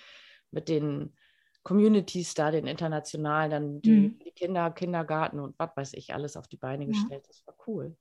mit 0.51 0.69
den 0.69 1.15
Communities 1.63 2.35
da, 2.35 2.53
den 2.53 2.69
internationalen, 2.69 3.51
dann 3.51 3.81
die, 3.81 3.91
mhm. 3.91 4.19
die 4.21 4.31
Kinder, 4.31 4.71
Kindergarten 4.71 5.41
und 5.41 5.59
was 5.59 5.71
weiß 5.77 5.93
ich, 5.95 6.15
alles 6.15 6.37
auf 6.37 6.47
die 6.47 6.57
Beine 6.57 6.87
gestellt. 6.87 7.25
Ja. 7.25 7.29
Das 7.29 7.47
war 7.47 7.57
cool 7.67 7.97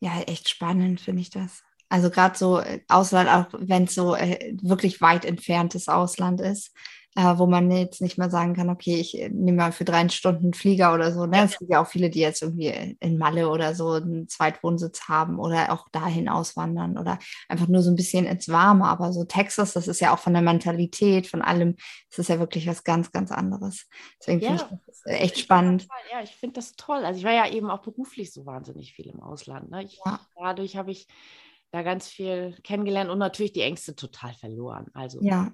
ja, 0.00 0.20
echt 0.22 0.48
spannend 0.48 1.00
finde 1.00 1.22
ich 1.22 1.30
das. 1.30 1.62
Also 1.88 2.10
gerade 2.10 2.36
so 2.36 2.60
äh, 2.60 2.80
Ausland, 2.88 3.28
auch 3.30 3.46
wenn 3.58 3.84
es 3.84 3.94
so 3.94 4.14
äh, 4.14 4.56
wirklich 4.62 5.00
weit 5.00 5.24
entferntes 5.24 5.88
Ausland 5.88 6.40
ist, 6.40 6.72
äh, 7.16 7.38
wo 7.38 7.46
man 7.46 7.70
jetzt 7.70 8.00
nicht 8.00 8.18
mehr 8.18 8.30
sagen 8.30 8.54
kann, 8.54 8.70
okay, 8.70 8.96
ich 8.96 9.18
äh, 9.18 9.28
nehme 9.28 9.56
mal 9.56 9.72
für 9.72 9.84
drei 9.84 10.08
Stunden 10.08 10.44
einen 10.44 10.54
Flieger 10.54 10.94
oder 10.94 11.12
so. 11.12 11.26
Ne? 11.26 11.44
Es 11.44 11.58
gibt 11.58 11.70
ja 11.70 11.82
auch 11.82 11.86
viele, 11.86 12.10
die 12.10 12.20
jetzt 12.20 12.42
irgendwie 12.42 12.96
in 13.00 13.18
Malle 13.18 13.48
oder 13.48 13.74
so 13.74 13.92
einen 13.92 14.28
Zweitwohnsitz 14.28 15.08
haben 15.08 15.38
oder 15.38 15.72
auch 15.72 15.88
dahin 15.90 16.28
auswandern 16.28 16.98
oder 16.98 17.18
einfach 17.48 17.66
nur 17.66 17.82
so 17.82 17.90
ein 17.90 17.96
bisschen 17.96 18.26
ins 18.26 18.48
Warme. 18.48 18.84
Aber 18.84 19.12
so 19.12 19.24
Texas, 19.24 19.72
das 19.72 19.88
ist 19.88 20.00
ja 20.00 20.14
auch 20.14 20.18
von 20.18 20.32
der 20.32 20.42
Mentalität, 20.42 21.26
von 21.26 21.42
allem, 21.42 21.76
das 22.10 22.20
ist 22.20 22.28
ja 22.28 22.38
wirklich 22.38 22.66
was 22.66 22.84
ganz, 22.84 23.10
ganz 23.10 23.32
anderes. 23.32 23.88
Deswegen 24.20 24.40
ja. 24.40 24.58
finde 24.58 24.64
ich 24.74 24.86
das 24.86 25.02
echt 25.06 25.38
spannend. 25.38 25.88
Ja, 26.12 26.22
ich 26.22 26.36
finde 26.36 26.54
das 26.54 26.72
toll. 26.76 27.04
Also 27.04 27.18
ich 27.18 27.24
war 27.24 27.32
ja 27.32 27.50
eben 27.50 27.70
auch 27.70 27.82
beruflich 27.82 28.32
so 28.32 28.46
wahnsinnig 28.46 28.92
viel 28.92 29.06
im 29.06 29.20
Ausland. 29.20 29.70
Ne? 29.70 29.82
Ich, 29.84 29.98
ja. 30.04 30.20
Dadurch 30.36 30.76
habe 30.76 30.90
ich 30.90 31.08
da 31.70 31.82
ganz 31.82 32.06
viel 32.06 32.56
kennengelernt 32.62 33.10
und 33.10 33.18
natürlich 33.18 33.52
die 33.52 33.62
Ängste 33.62 33.96
total 33.96 34.34
verloren. 34.34 34.86
Also 34.94 35.20
ja. 35.22 35.52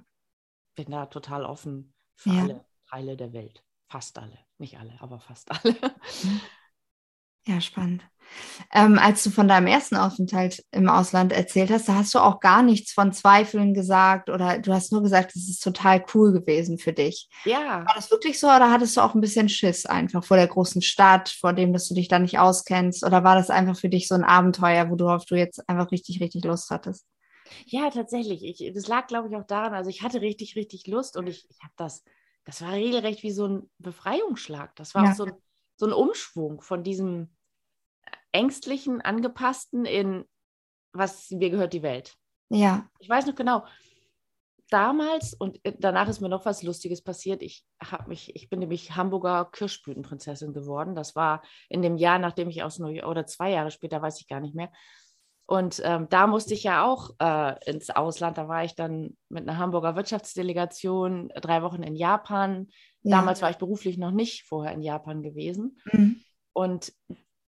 Bin 0.75 0.91
da 0.91 1.07
total 1.07 1.45
offen 1.45 1.95
für 2.17 2.31
ja. 2.31 2.43
alle 2.43 2.65
Teile 2.89 3.17
der 3.17 3.33
Welt. 3.33 3.65
Fast 3.89 4.19
alle. 4.19 4.39
Nicht 4.59 4.79
alle, 4.79 4.95
aber 5.01 5.21
fast 5.21 5.51
alle. 5.51 5.73
Mhm. 6.23 6.41
Ja, 7.47 7.61
spannend. 7.61 8.03
Ähm, 8.73 8.99
als 8.99 9.23
du 9.23 9.31
von 9.31 9.49
deinem 9.49 9.67
ersten 9.67 9.97
Aufenthalt 9.97 10.65
im 10.71 10.89
Ausland 10.89 11.31
erzählt 11.31 11.71
hast, 11.71 11.89
da 11.89 11.95
hast 11.95 12.15
du 12.15 12.19
auch 12.19 12.41
gar 12.41 12.63
nichts 12.63 12.93
von 12.93 13.13
Zweifeln 13.13 13.75
gesagt 13.75 14.31
oder 14.31 14.59
du 14.59 14.73
hast 14.73 14.93
nur 14.93 15.03
gesagt, 15.03 15.37
es 15.37 15.51
ist 15.51 15.63
total 15.63 16.03
cool 16.15 16.33
gewesen 16.33 16.79
für 16.79 16.95
dich. 16.95 17.29
Ja. 17.45 17.85
War 17.85 17.95
das 17.95 18.11
wirklich 18.11 18.41
so 18.41 18.47
oder 18.47 18.71
hattest 18.71 18.97
du 18.97 19.03
auch 19.03 19.15
ein 19.15 19.21
bisschen 19.21 19.51
Schiss 19.51 19.85
einfach 19.85 20.25
vor 20.25 20.39
der 20.39 20.49
großen 20.49 20.81
Stadt, 20.81 21.29
vor 21.29 21.53
dem, 21.53 21.75
dass 21.75 21.87
du 21.87 21.95
dich 21.95 22.09
da 22.09 22.19
nicht 22.19 22.39
auskennst? 22.39 23.05
Oder 23.05 23.25
war 23.25 23.37
das 23.37 23.51
einfach 23.51 23.77
für 23.77 23.91
dich 23.91 24.09
so 24.09 24.15
ein 24.15 24.25
Abenteuer, 24.25 24.89
worauf 24.89 25.27
du 25.27 25.35
jetzt 25.35 25.69
einfach 25.69 25.91
richtig, 25.93 26.23
richtig 26.23 26.45
Lust 26.45 26.71
hattest? 26.71 27.05
Ja, 27.67 27.91
tatsächlich. 27.91 28.45
Ich, 28.45 28.73
das 28.73 28.89
lag, 28.89 29.07
glaube 29.07 29.29
ich, 29.29 29.37
auch 29.37 29.47
daran, 29.47 29.75
also 29.75 29.91
ich 29.91 30.03
hatte 30.03 30.21
richtig, 30.21 30.57
richtig 30.57 30.87
Lust 30.87 31.17
und 31.17 31.27
ich, 31.27 31.49
ich 31.51 31.63
habe 31.63 31.73
das, 31.77 32.05
das 32.45 32.63
war 32.63 32.73
regelrecht 32.73 33.23
wie 33.23 33.33
so 33.33 33.47
ein 33.47 33.71
Befreiungsschlag. 33.79 34.75
Das 34.77 34.95
war 34.95 35.05
ja. 35.05 35.11
auch 35.11 35.15
so 35.15 35.25
ein, 35.25 35.33
so 35.77 35.87
ein 35.87 35.93
Umschwung 35.93 36.61
von 36.61 36.83
diesem 36.83 37.35
ängstlichen, 38.33 39.01
angepassten 39.01 39.85
in 39.85 40.25
was 40.93 41.31
mir 41.31 41.51
gehört 41.51 41.73
die 41.73 41.83
Welt. 41.83 42.17
Ja. 42.51 42.89
Ich 43.01 43.09
weiß 43.09 43.27
noch 43.27 43.35
genau, 43.35 43.65
damals 44.71 45.35
und 45.35 45.61
danach 45.79 46.09
ist 46.09 46.21
mir 46.21 46.29
noch 46.29 46.47
was 46.47 46.63
Lustiges 46.63 47.03
passiert. 47.03 47.43
Ich 47.43 47.65
habe 47.83 48.09
mich, 48.09 48.35
ich 48.35 48.49
bin 48.49 48.61
nämlich 48.61 48.97
Hamburger 48.97 49.49
Kirschblütenprinzessin 49.53 50.53
geworden. 50.53 50.95
Das 50.95 51.15
war 51.15 51.43
in 51.69 51.83
dem 51.83 51.97
Jahr, 51.97 52.19
nachdem 52.19 52.49
ich 52.49 52.63
aus 52.63 52.79
New 52.79 52.89
York 52.89 53.09
oder 53.09 53.27
zwei 53.27 53.51
Jahre 53.51 53.71
später, 53.71 54.01
weiß 54.01 54.21
ich 54.21 54.29
gar 54.29 54.41
nicht 54.41 54.55
mehr. 54.55 54.71
Und 55.47 55.83
ähm, 55.85 56.07
da 56.09 56.27
musste 56.27 56.55
ich 56.55 56.65
ja 56.65 56.85
auch 56.85 57.11
äh, 57.19 57.71
ins 57.71 57.91
Ausland. 57.91 58.39
Da 58.39 58.49
war 58.49 58.65
ich 58.65 58.75
dann 58.75 59.17
mit 59.29 59.47
einer 59.47 59.59
Hamburger 59.59 59.95
Wirtschaftsdelegation 59.95 61.31
drei 61.37 61.63
Wochen 61.63 61.83
in 61.83 61.97
Japan. 61.97 62.69
Ja. 63.03 63.19
Damals 63.19 63.43
war 63.43 63.51
ich 63.51 63.59
beruflich 63.59 63.99
noch 63.99 64.11
nicht 64.11 64.45
vorher 64.45 64.73
in 64.73 64.83
Japan 64.83 65.23
gewesen. 65.23 65.79
Mhm. 65.93 66.21
Und 66.55 66.95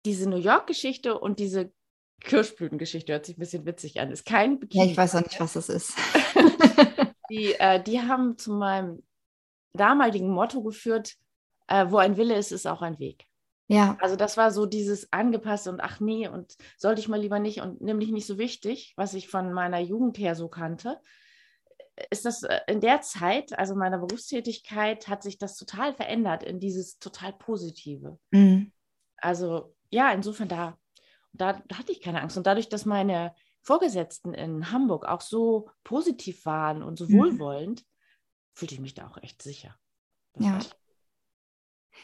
diese 0.04 0.28
New 0.28 0.36
York-Geschichte 0.36 1.18
und 1.18 1.38
diese 1.38 1.72
Kirschblütengeschichte 2.20 3.12
hört 3.12 3.26
sich 3.26 3.36
ein 3.36 3.40
bisschen 3.40 3.66
witzig 3.66 3.98
an. 4.00 4.10
Ist 4.10 4.26
kein 4.26 4.58
Bikini. 4.58 4.84
Ja, 4.84 4.90
ich 4.90 4.96
weiß 4.96 5.14
auch 5.14 5.22
nicht, 5.22 5.40
was 5.40 5.54
das 5.54 5.68
ist. 5.68 5.94
die, 7.30 7.54
äh, 7.54 7.82
die 7.82 8.00
haben 8.00 8.36
zu 8.36 8.52
meinem 8.52 9.02
damaligen 9.72 10.30
Motto 10.30 10.62
geführt, 10.62 11.14
äh, 11.68 11.86
wo 11.88 11.96
ein 11.96 12.16
Wille 12.16 12.36
ist, 12.36 12.52
ist 12.52 12.66
auch 12.66 12.82
ein 12.82 12.98
Weg. 12.98 13.24
Ja. 13.68 13.96
Also 14.00 14.16
das 14.16 14.36
war 14.36 14.50
so 14.50 14.66
dieses 14.66 15.12
angepasste 15.12 15.70
und 15.70 15.80
ach 15.80 15.98
nee 15.98 16.28
und 16.28 16.56
sollte 16.76 17.00
ich 17.00 17.08
mal 17.08 17.20
lieber 17.20 17.38
nicht 17.38 17.60
und 17.60 17.80
nämlich 17.80 18.10
nicht 18.10 18.26
so 18.26 18.38
wichtig, 18.38 18.94
was 18.96 19.14
ich 19.14 19.28
von 19.28 19.52
meiner 19.52 19.80
Jugend 19.80 20.18
her 20.18 20.34
so 20.34 20.48
kannte. 20.48 21.00
Ist 22.10 22.24
das 22.24 22.42
äh, 22.44 22.60
in 22.68 22.80
der 22.80 23.00
Zeit, 23.00 23.58
also 23.58 23.74
meiner 23.74 23.98
Berufstätigkeit, 23.98 25.08
hat 25.08 25.22
sich 25.22 25.38
das 25.38 25.56
total 25.56 25.94
verändert 25.94 26.42
in 26.42 26.60
dieses 26.60 26.98
total 26.98 27.32
Positive. 27.32 28.18
Mhm. 28.30 28.72
Also 29.16 29.74
ja, 29.90 30.12
insofern 30.12 30.48
da, 30.48 30.78
da, 31.32 31.60
hatte 31.72 31.90
ich 31.90 32.00
keine 32.00 32.20
Angst. 32.20 32.36
Und 32.36 32.46
dadurch, 32.46 32.68
dass 32.68 32.84
meine 32.84 33.34
Vorgesetzten 33.62 34.32
in 34.32 34.70
Hamburg 34.70 35.06
auch 35.06 35.22
so 35.22 35.70
positiv 35.82 36.44
waren 36.46 36.84
und 36.84 36.98
so 36.98 37.06
mhm. 37.06 37.18
wohlwollend, 37.18 37.84
fühlte 38.52 38.74
ich 38.74 38.80
mich 38.80 38.94
da 38.94 39.08
auch 39.08 39.20
echt 39.22 39.42
sicher. 39.42 39.76
Das 40.34 40.44
ja 40.46 40.58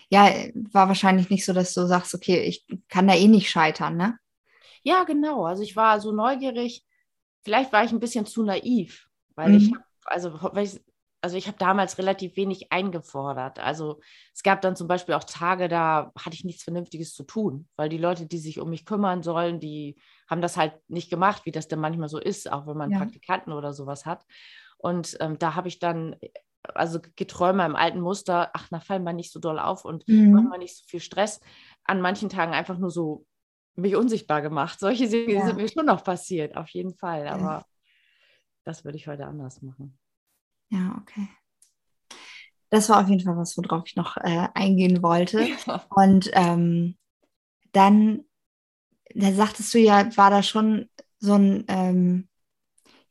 ja, 0.08 0.30
war 0.72 0.88
wahrscheinlich 0.88 1.30
nicht 1.30 1.44
so, 1.44 1.52
dass 1.52 1.74
du 1.74 1.86
sagst, 1.86 2.14
okay, 2.14 2.42
ich 2.42 2.66
kann 2.88 3.08
da 3.08 3.14
eh 3.14 3.28
nicht 3.28 3.50
scheitern, 3.50 3.96
ne? 3.96 4.18
Ja, 4.82 5.04
genau. 5.04 5.44
Also 5.44 5.62
ich 5.62 5.76
war 5.76 6.00
so 6.00 6.12
neugierig. 6.12 6.84
Vielleicht 7.44 7.72
war 7.72 7.84
ich 7.84 7.92
ein 7.92 8.00
bisschen 8.00 8.26
zu 8.26 8.42
naiv, 8.42 9.08
weil 9.34 9.50
mhm. 9.50 9.56
ich, 9.56 9.72
also, 10.04 10.32
weil 10.52 10.64
ich, 10.64 10.80
also 11.20 11.36
ich 11.36 11.46
habe 11.46 11.56
damals 11.58 11.98
relativ 11.98 12.36
wenig 12.36 12.72
eingefordert. 12.72 13.58
Also 13.60 14.00
es 14.34 14.42
gab 14.42 14.60
dann 14.60 14.76
zum 14.76 14.88
Beispiel 14.88 15.14
auch 15.14 15.24
Tage, 15.24 15.68
da 15.68 16.12
hatte 16.18 16.34
ich 16.34 16.44
nichts 16.44 16.64
Vernünftiges 16.64 17.14
zu 17.14 17.22
tun, 17.22 17.68
weil 17.76 17.88
die 17.88 17.98
Leute, 17.98 18.26
die 18.26 18.38
sich 18.38 18.60
um 18.60 18.70
mich 18.70 18.84
kümmern 18.84 19.22
sollen, 19.22 19.60
die 19.60 19.96
haben 20.28 20.42
das 20.42 20.56
halt 20.56 20.74
nicht 20.88 21.10
gemacht, 21.10 21.46
wie 21.46 21.52
das 21.52 21.68
denn 21.68 21.80
manchmal 21.80 22.08
so 22.08 22.18
ist, 22.18 22.50
auch 22.50 22.66
wenn 22.66 22.76
man 22.76 22.90
ja. 22.90 22.98
Praktikanten 22.98 23.52
oder 23.52 23.72
sowas 23.72 24.04
hat. 24.04 24.24
Und 24.78 25.16
ähm, 25.20 25.38
da 25.38 25.54
habe 25.54 25.68
ich 25.68 25.78
dann 25.78 26.16
also 26.74 27.00
Geträume 27.16 27.64
im 27.64 27.76
alten 27.76 28.00
Muster, 28.00 28.50
ach, 28.54 28.68
na, 28.70 28.80
fallen 28.80 29.04
wir 29.04 29.12
nicht 29.12 29.32
so 29.32 29.40
doll 29.40 29.58
auf 29.58 29.84
und 29.84 30.06
mhm. 30.08 30.32
machen 30.32 30.48
wir 30.50 30.58
nicht 30.58 30.76
so 30.76 30.84
viel 30.86 31.00
Stress. 31.00 31.40
An 31.84 32.00
manchen 32.00 32.28
Tagen 32.28 32.52
einfach 32.52 32.78
nur 32.78 32.90
so 32.90 33.26
mich 33.74 33.96
unsichtbar 33.96 34.42
gemacht. 34.42 34.78
Solche 34.78 35.08
Dinge 35.08 35.34
ja. 35.34 35.46
sind 35.46 35.56
mir 35.56 35.68
schon 35.68 35.86
noch 35.86 36.04
passiert, 36.04 36.56
auf 36.56 36.68
jeden 36.70 36.94
Fall. 36.94 37.26
Aber 37.28 37.42
ja. 37.42 37.66
das 38.64 38.84
würde 38.84 38.98
ich 38.98 39.06
heute 39.06 39.26
anders 39.26 39.62
machen. 39.62 39.98
Ja, 40.68 40.98
okay. 41.00 41.28
Das 42.70 42.88
war 42.88 43.02
auf 43.02 43.08
jeden 43.08 43.22
Fall 43.22 43.36
was, 43.36 43.56
worauf 43.58 43.82
ich 43.86 43.96
noch 43.96 44.16
äh, 44.16 44.48
eingehen 44.54 45.02
wollte. 45.02 45.46
Ja. 45.66 45.84
Und 45.90 46.30
ähm, 46.32 46.96
dann, 47.72 48.24
da 49.14 49.32
sagtest 49.32 49.72
du 49.74 49.78
ja, 49.78 50.16
war 50.16 50.30
da 50.30 50.42
schon 50.42 50.88
so 51.18 51.34
ein 51.34 51.64
ähm, 51.68 52.28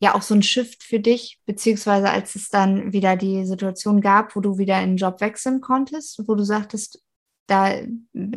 ja 0.02 0.16
auch 0.16 0.24
so 0.24 0.34
ein 0.34 0.44
Shift 0.44 0.84
für 0.84 1.00
dich, 1.00 1.40
beziehungsweise 1.46 2.10
als 2.10 2.36
es 2.36 2.50
dann 2.50 2.92
wieder 2.92 3.16
die 3.16 3.46
Situation 3.46 4.02
gab, 4.02 4.36
wo 4.36 4.42
du 4.42 4.58
wieder 4.58 4.82
in 4.82 4.92
den 4.92 4.98
Job 4.98 5.22
wechseln 5.22 5.62
konntest, 5.62 6.28
wo 6.28 6.34
du 6.36 6.44
sagtest, 6.44 7.04
da 7.48 7.72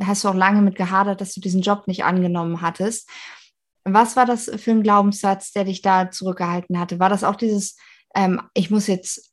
hast 0.04 0.25
du 0.25 0.28
auch 0.28 0.35
lange 0.35 0.61
mit 0.61 0.76
gehadert, 0.76 1.21
dass 1.21 1.33
du 1.33 1.40
diesen 1.40 1.62
Job 1.62 1.87
nicht 1.87 2.04
angenommen 2.04 2.61
hattest. 2.61 3.09
Was 3.85 4.14
war 4.14 4.26
das 4.26 4.50
für 4.56 4.73
ein 4.73 4.83
Glaubenssatz, 4.83 5.52
der 5.52 5.64
dich 5.64 5.80
da 5.80 6.11
zurückgehalten 6.11 6.78
hatte? 6.78 6.99
War 6.99 7.09
das 7.09 7.25
auch 7.25 7.37
dieses, 7.37 7.76
ähm, 8.14 8.42
ich 8.52 8.71
muss 8.71 8.87
jetzt 8.87 9.33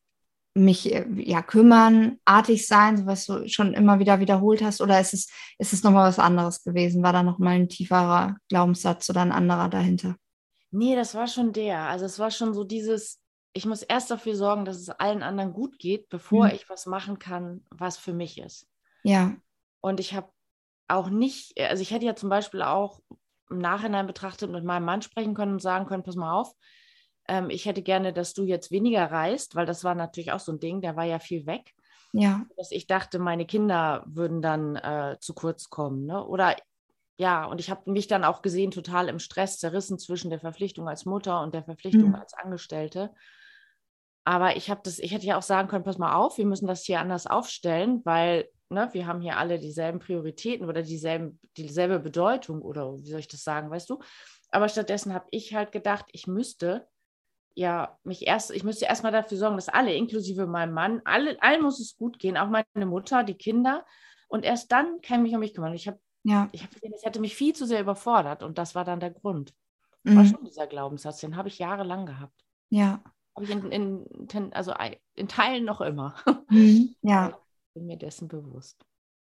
mich 0.53 0.93
äh, 0.93 1.05
ja 1.15 1.41
kümmern, 1.41 2.17
artig 2.25 2.67
sein, 2.67 3.05
was 3.05 3.25
du 3.25 3.47
schon 3.49 3.73
immer 3.73 3.99
wieder 3.99 4.19
wiederholt 4.19 4.61
hast, 4.61 4.81
oder 4.81 4.99
ist 5.01 5.13
es, 5.13 5.27
ist 5.57 5.73
es 5.73 5.83
nochmal 5.83 6.07
was 6.07 6.19
anderes 6.19 6.63
gewesen? 6.63 7.03
War 7.03 7.13
da 7.13 7.23
nochmal 7.23 7.55
ein 7.55 7.69
tieferer 7.69 8.37
Glaubenssatz 8.49 9.09
oder 9.09 9.21
ein 9.21 9.31
anderer 9.31 9.69
dahinter? 9.69 10.15
Nee, 10.71 10.95
das 10.95 11.15
war 11.15 11.27
schon 11.27 11.53
der. 11.53 11.81
Also 11.81 12.05
es 12.05 12.17
war 12.17 12.31
schon 12.31 12.53
so 12.53 12.63
dieses, 12.63 13.21
ich 13.53 13.65
muss 13.65 13.83
erst 13.83 14.09
dafür 14.09 14.35
sorgen, 14.35 14.65
dass 14.65 14.77
es 14.77 14.89
allen 14.89 15.21
anderen 15.21 15.53
gut 15.53 15.77
geht, 15.77 16.09
bevor 16.09 16.45
mhm. 16.45 16.53
ich 16.53 16.69
was 16.69 16.85
machen 16.85 17.19
kann, 17.19 17.65
was 17.69 17.97
für 17.97 18.13
mich 18.13 18.39
ist. 18.39 18.67
Ja. 19.03 19.35
Und 19.81 19.99
ich 19.99 20.13
habe 20.13 20.31
auch 20.87 21.09
nicht, 21.09 21.59
also 21.59 21.81
ich 21.81 21.91
hätte 21.91 22.05
ja 22.05 22.15
zum 22.15 22.29
Beispiel 22.29 22.61
auch 22.61 23.01
im 23.49 23.57
Nachhinein 23.57 24.07
betrachtet 24.07 24.49
mit 24.49 24.63
meinem 24.63 24.85
Mann 24.85 25.01
sprechen 25.01 25.33
können 25.33 25.53
und 25.53 25.61
sagen 25.61 25.85
können, 25.85 26.03
pass 26.03 26.15
mal 26.15 26.33
auf, 26.33 26.53
ähm, 27.27 27.49
ich 27.49 27.65
hätte 27.65 27.81
gerne, 27.81 28.13
dass 28.13 28.33
du 28.33 28.43
jetzt 28.43 28.71
weniger 28.71 29.11
reist, 29.11 29.55
weil 29.55 29.65
das 29.65 29.83
war 29.83 29.95
natürlich 29.95 30.31
auch 30.31 30.39
so 30.39 30.53
ein 30.53 30.59
Ding, 30.59 30.81
der 30.81 30.95
war 30.95 31.05
ja 31.05 31.19
viel 31.19 31.45
weg. 31.45 31.73
Ja. 32.13 32.45
Dass 32.57 32.71
ich 32.71 32.87
dachte, 32.87 33.19
meine 33.19 33.45
Kinder 33.45 34.03
würden 34.05 34.41
dann 34.41 34.75
äh, 34.75 35.17
zu 35.19 35.33
kurz 35.33 35.69
kommen. 35.69 36.05
Ne? 36.05 36.25
Oder 36.25 36.57
ja, 37.21 37.45
und 37.45 37.59
ich 37.59 37.69
habe 37.69 37.91
mich 37.91 38.07
dann 38.07 38.23
auch 38.23 38.41
gesehen, 38.41 38.71
total 38.71 39.07
im 39.07 39.19
Stress 39.19 39.59
zerrissen 39.59 39.99
zwischen 39.99 40.31
der 40.31 40.39
Verpflichtung 40.39 40.89
als 40.89 41.05
Mutter 41.05 41.43
und 41.43 41.53
der 41.53 41.63
Verpflichtung 41.63 42.09
mhm. 42.09 42.15
als 42.15 42.33
Angestellte. 42.33 43.13
Aber 44.23 44.55
ich 44.55 44.71
habe 44.71 44.81
das, 44.83 44.97
ich 44.97 45.13
hätte 45.13 45.27
ja 45.27 45.37
auch 45.37 45.43
sagen 45.43 45.67
können, 45.67 45.83
pass 45.83 45.99
mal 45.99 46.15
auf, 46.15 46.39
wir 46.39 46.47
müssen 46.47 46.65
das 46.65 46.83
hier 46.83 46.99
anders 46.99 47.27
aufstellen, 47.27 48.01
weil 48.05 48.49
ne, 48.69 48.89
wir 48.93 49.05
haben 49.05 49.21
hier 49.21 49.37
alle 49.37 49.59
dieselben 49.59 49.99
Prioritäten 49.99 50.67
oder 50.67 50.81
dieselben, 50.81 51.39
dieselbe 51.57 51.99
Bedeutung 51.99 52.63
oder 52.63 52.97
wie 52.97 53.11
soll 53.11 53.19
ich 53.19 53.27
das 53.27 53.43
sagen, 53.43 53.69
weißt 53.69 53.91
du? 53.91 53.99
Aber 54.49 54.67
stattdessen 54.67 55.13
habe 55.13 55.27
ich 55.29 55.53
halt 55.53 55.71
gedacht, 55.71 56.05
ich 56.13 56.25
müsste 56.25 56.87
ja 57.53 57.99
mich 58.03 58.25
erst, 58.25 58.49
ich 58.49 58.63
müsste 58.63 58.85
erstmal 58.85 59.11
dafür 59.11 59.37
sorgen, 59.37 59.57
dass 59.57 59.69
alle, 59.69 59.93
inklusive 59.93 60.47
meinem 60.47 60.73
Mann, 60.73 61.01
alle, 61.05 61.39
allen 61.39 61.61
muss 61.61 61.79
es 61.79 61.97
gut 61.97 62.17
gehen, 62.17 62.35
auch 62.35 62.49
meine 62.49 62.87
Mutter, 62.87 63.23
die 63.23 63.35
Kinder. 63.35 63.85
Und 64.27 64.43
erst 64.43 64.71
dann 64.71 65.01
kann 65.01 65.19
ich 65.19 65.21
mich 65.21 65.33
um 65.35 65.39
mich 65.41 65.53
kümmern. 65.53 65.75
Ich 65.75 65.87
habe 65.87 65.99
ja. 66.23 66.49
Ich 66.51 66.63
habe 66.63 66.73
gesehen, 66.73 66.93
es 66.95 67.03
hätte 67.03 67.19
mich 67.19 67.35
viel 67.35 67.53
zu 67.53 67.65
sehr 67.65 67.81
überfordert 67.81 68.43
und 68.43 68.57
das 68.57 68.75
war 68.75 68.85
dann 68.85 68.99
der 68.99 69.11
Grund. 69.11 69.53
Mhm. 70.03 70.15
war 70.15 70.25
schon 70.25 70.45
dieser 70.45 70.67
Glaubenssatz, 70.67 71.19
den 71.19 71.35
habe 71.35 71.47
ich 71.47 71.59
jahrelang 71.59 72.05
gehabt. 72.05 72.43
Ja. 72.69 73.03
Habe 73.35 73.45
ich 73.45 73.51
in, 73.51 73.71
in, 73.71 74.53
also 74.53 74.73
in 75.15 75.27
Teilen 75.27 75.65
noch 75.65 75.81
immer. 75.81 76.15
Mhm. 76.49 76.95
Ja. 77.01 77.29
Ich 77.29 77.73
bin 77.75 77.87
mir 77.87 77.97
dessen 77.97 78.27
bewusst. 78.27 78.85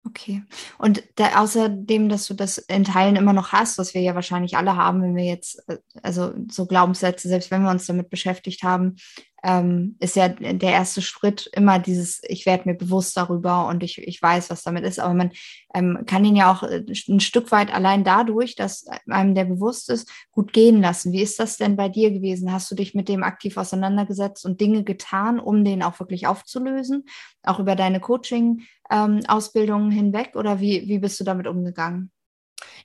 Okay. 0.06 0.44
Und 0.78 1.04
da, 1.16 1.42
außerdem, 1.42 2.08
dass 2.08 2.26
du 2.28 2.34
das 2.34 2.58
in 2.58 2.86
Teilen 2.86 3.18
immer 3.18 3.34
noch 3.34 3.52
hast, 3.52 3.78
was 3.78 3.94
wir 3.94 4.02
ja 4.02 4.16
wahrscheinlich 4.16 4.56
alle 4.56 4.78
haben, 4.78 5.02
wenn 5.02 5.16
wir 5.16 5.26
jetzt, 5.26 5.62
äh, 5.68 5.78
also 6.02 6.34
so 6.50 6.66
Glaubenssätze, 6.66 7.28
selbst 7.28 7.52
wenn 7.52 7.64
wir 7.64 7.70
uns 7.70 7.86
damit 7.86 8.10
beschäftigt 8.10 8.64
haben, 8.64 8.96
ähm, 9.44 9.96
ist 10.00 10.16
ja 10.16 10.28
der 10.30 10.72
erste 10.72 11.02
Schritt 11.02 11.50
immer 11.54 11.80
dieses, 11.80 12.22
ich 12.24 12.46
werde 12.46 12.68
mir 12.68 12.76
bewusst 12.76 13.16
darüber 13.16 13.68
und 13.68 13.84
ich, 13.84 13.98
ich 13.98 14.22
weiß, 14.22 14.50
was 14.50 14.64
damit 14.64 14.84
ist. 14.84 15.00
Aber 15.00 15.14
man 15.14 15.32
ähm, 15.74 16.04
kann 16.06 16.26
ihn 16.26 16.36
ja 16.36 16.52
auch 16.52 16.64
äh, 16.64 16.84
ein 17.08 17.20
Stück 17.20 17.52
weit 17.52 17.74
allein 17.74 18.04
dadurch, 18.04 18.56
dass 18.56 18.86
einem 19.08 19.36
der 19.36 19.46
bewusst 19.46 19.90
ist, 19.90 20.12
gut 20.32 20.54
gehen 20.54 20.82
lassen. 20.82 21.12
Wie 21.12 21.22
ist 21.22 21.40
das 21.40 21.58
denn 21.58 21.76
bei 21.76 21.90
dir 21.90 22.12
gewesen? 22.12 22.52
Hast 22.52 22.70
du 22.72 22.76
dich 22.76 22.94
mit 22.94 23.08
dem 23.08 23.24
aktiv 23.24 23.58
auseinandergesetzt 23.58 24.46
und 24.46 24.60
Dinge 24.62 24.84
getan, 24.84 25.40
um 25.40 25.64
den 25.64 25.84
auch 25.84 26.00
wirklich 26.00 26.28
aufzulösen? 26.28 27.06
Auch 27.44 27.60
über 27.60 27.76
deine 27.76 28.00
Coaching-Ausbildungen 28.00 29.92
ähm, 29.92 29.98
hinweg? 29.98 30.36
Oder 30.36 30.60
wie, 30.60 30.88
wie 30.88 31.00
bist 31.00 31.20
du 31.20 31.24
damit 31.24 31.48
umgegangen? 31.48 32.12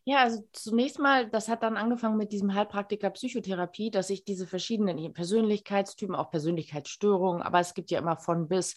Ja, 0.04 0.18
also 0.22 0.46
zunächst 0.52 0.98
mal, 0.98 1.28
das 1.30 1.48
hat 1.48 1.62
dann 1.62 1.76
angefangen 1.76 2.16
mit 2.16 2.32
diesem 2.32 2.54
Heilpraktiker 2.54 3.10
Psychotherapie, 3.10 3.90
dass 3.90 4.10
ich 4.10 4.24
diese 4.24 4.46
verschiedenen 4.46 5.12
Persönlichkeitstypen, 5.12 6.14
auch 6.14 6.30
Persönlichkeitsstörungen, 6.30 7.42
aber 7.42 7.60
es 7.60 7.74
gibt 7.74 7.90
ja 7.90 7.98
immer 7.98 8.16
von 8.16 8.48
bis. 8.48 8.76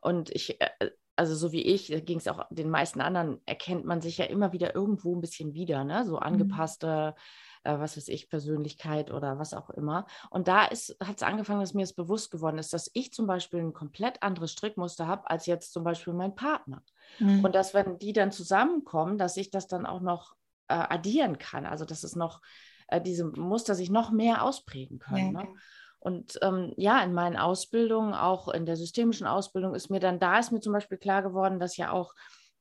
Und 0.00 0.30
ich, 0.30 0.60
äh, 0.60 0.90
also 1.16 1.34
so 1.34 1.52
wie 1.52 1.62
ich, 1.62 1.88
ging 2.04 2.18
es 2.18 2.28
auch 2.28 2.44
den 2.50 2.70
meisten 2.70 3.00
anderen, 3.00 3.40
erkennt 3.46 3.84
man 3.84 4.00
sich 4.00 4.18
ja 4.18 4.26
immer 4.26 4.52
wieder 4.52 4.74
irgendwo 4.74 5.14
ein 5.14 5.20
bisschen 5.20 5.54
wieder, 5.54 5.84
ne? 5.84 6.04
So 6.04 6.16
mhm. 6.16 6.22
angepasste, 6.22 7.14
mhm. 7.16 7.20
Äh, 7.64 7.78
was 7.78 7.96
weiß 7.96 8.08
ich, 8.08 8.28
Persönlichkeit 8.28 9.10
oder 9.10 9.38
was 9.38 9.54
auch 9.54 9.70
immer. 9.70 10.06
Und 10.30 10.48
da 10.48 10.62
hat 10.64 10.72
es 10.72 11.22
angefangen, 11.22 11.60
dass 11.60 11.74
mir 11.74 11.82
es 11.82 11.92
bewusst 11.92 12.30
geworden 12.30 12.58
ist, 12.58 12.72
dass 12.72 12.90
ich 12.94 13.12
zum 13.12 13.26
Beispiel 13.26 13.60
ein 13.60 13.72
komplett 13.72 14.22
anderes 14.22 14.52
Strickmuster 14.52 15.06
habe 15.06 15.28
als 15.30 15.46
jetzt 15.46 15.72
zum 15.72 15.84
Beispiel 15.84 16.12
mein 16.12 16.34
Partner. 16.34 16.82
Mhm. 17.18 17.44
Und 17.44 17.54
dass, 17.54 17.74
wenn 17.74 17.98
die 17.98 18.12
dann 18.12 18.32
zusammenkommen, 18.32 19.18
dass 19.18 19.36
ich 19.36 19.50
das 19.50 19.66
dann 19.66 19.86
auch 19.86 20.00
noch 20.00 20.34
äh, 20.68 20.74
addieren 20.74 21.38
kann. 21.38 21.66
Also, 21.66 21.84
dass 21.84 22.04
es 22.04 22.14
noch, 22.14 22.40
äh, 22.88 23.00
diese 23.00 23.24
Muster 23.24 23.74
sich 23.74 23.90
noch 23.90 24.10
mehr 24.10 24.42
ausprägen 24.42 24.98
können. 24.98 25.34
Ja, 25.34 25.42
ne? 25.42 25.48
Und 26.00 26.38
ähm, 26.42 26.72
ja, 26.76 27.02
in 27.02 27.12
meinen 27.12 27.36
Ausbildungen, 27.36 28.14
auch 28.14 28.48
in 28.48 28.66
der 28.66 28.76
systemischen 28.76 29.26
Ausbildung, 29.26 29.74
ist 29.74 29.90
mir 29.90 29.98
dann, 29.98 30.20
da 30.20 30.38
ist 30.38 30.52
mir 30.52 30.60
zum 30.60 30.72
Beispiel 30.72 30.96
klar 30.96 31.22
geworden, 31.22 31.58
dass 31.58 31.76
ja 31.76 31.90
auch 31.90 32.14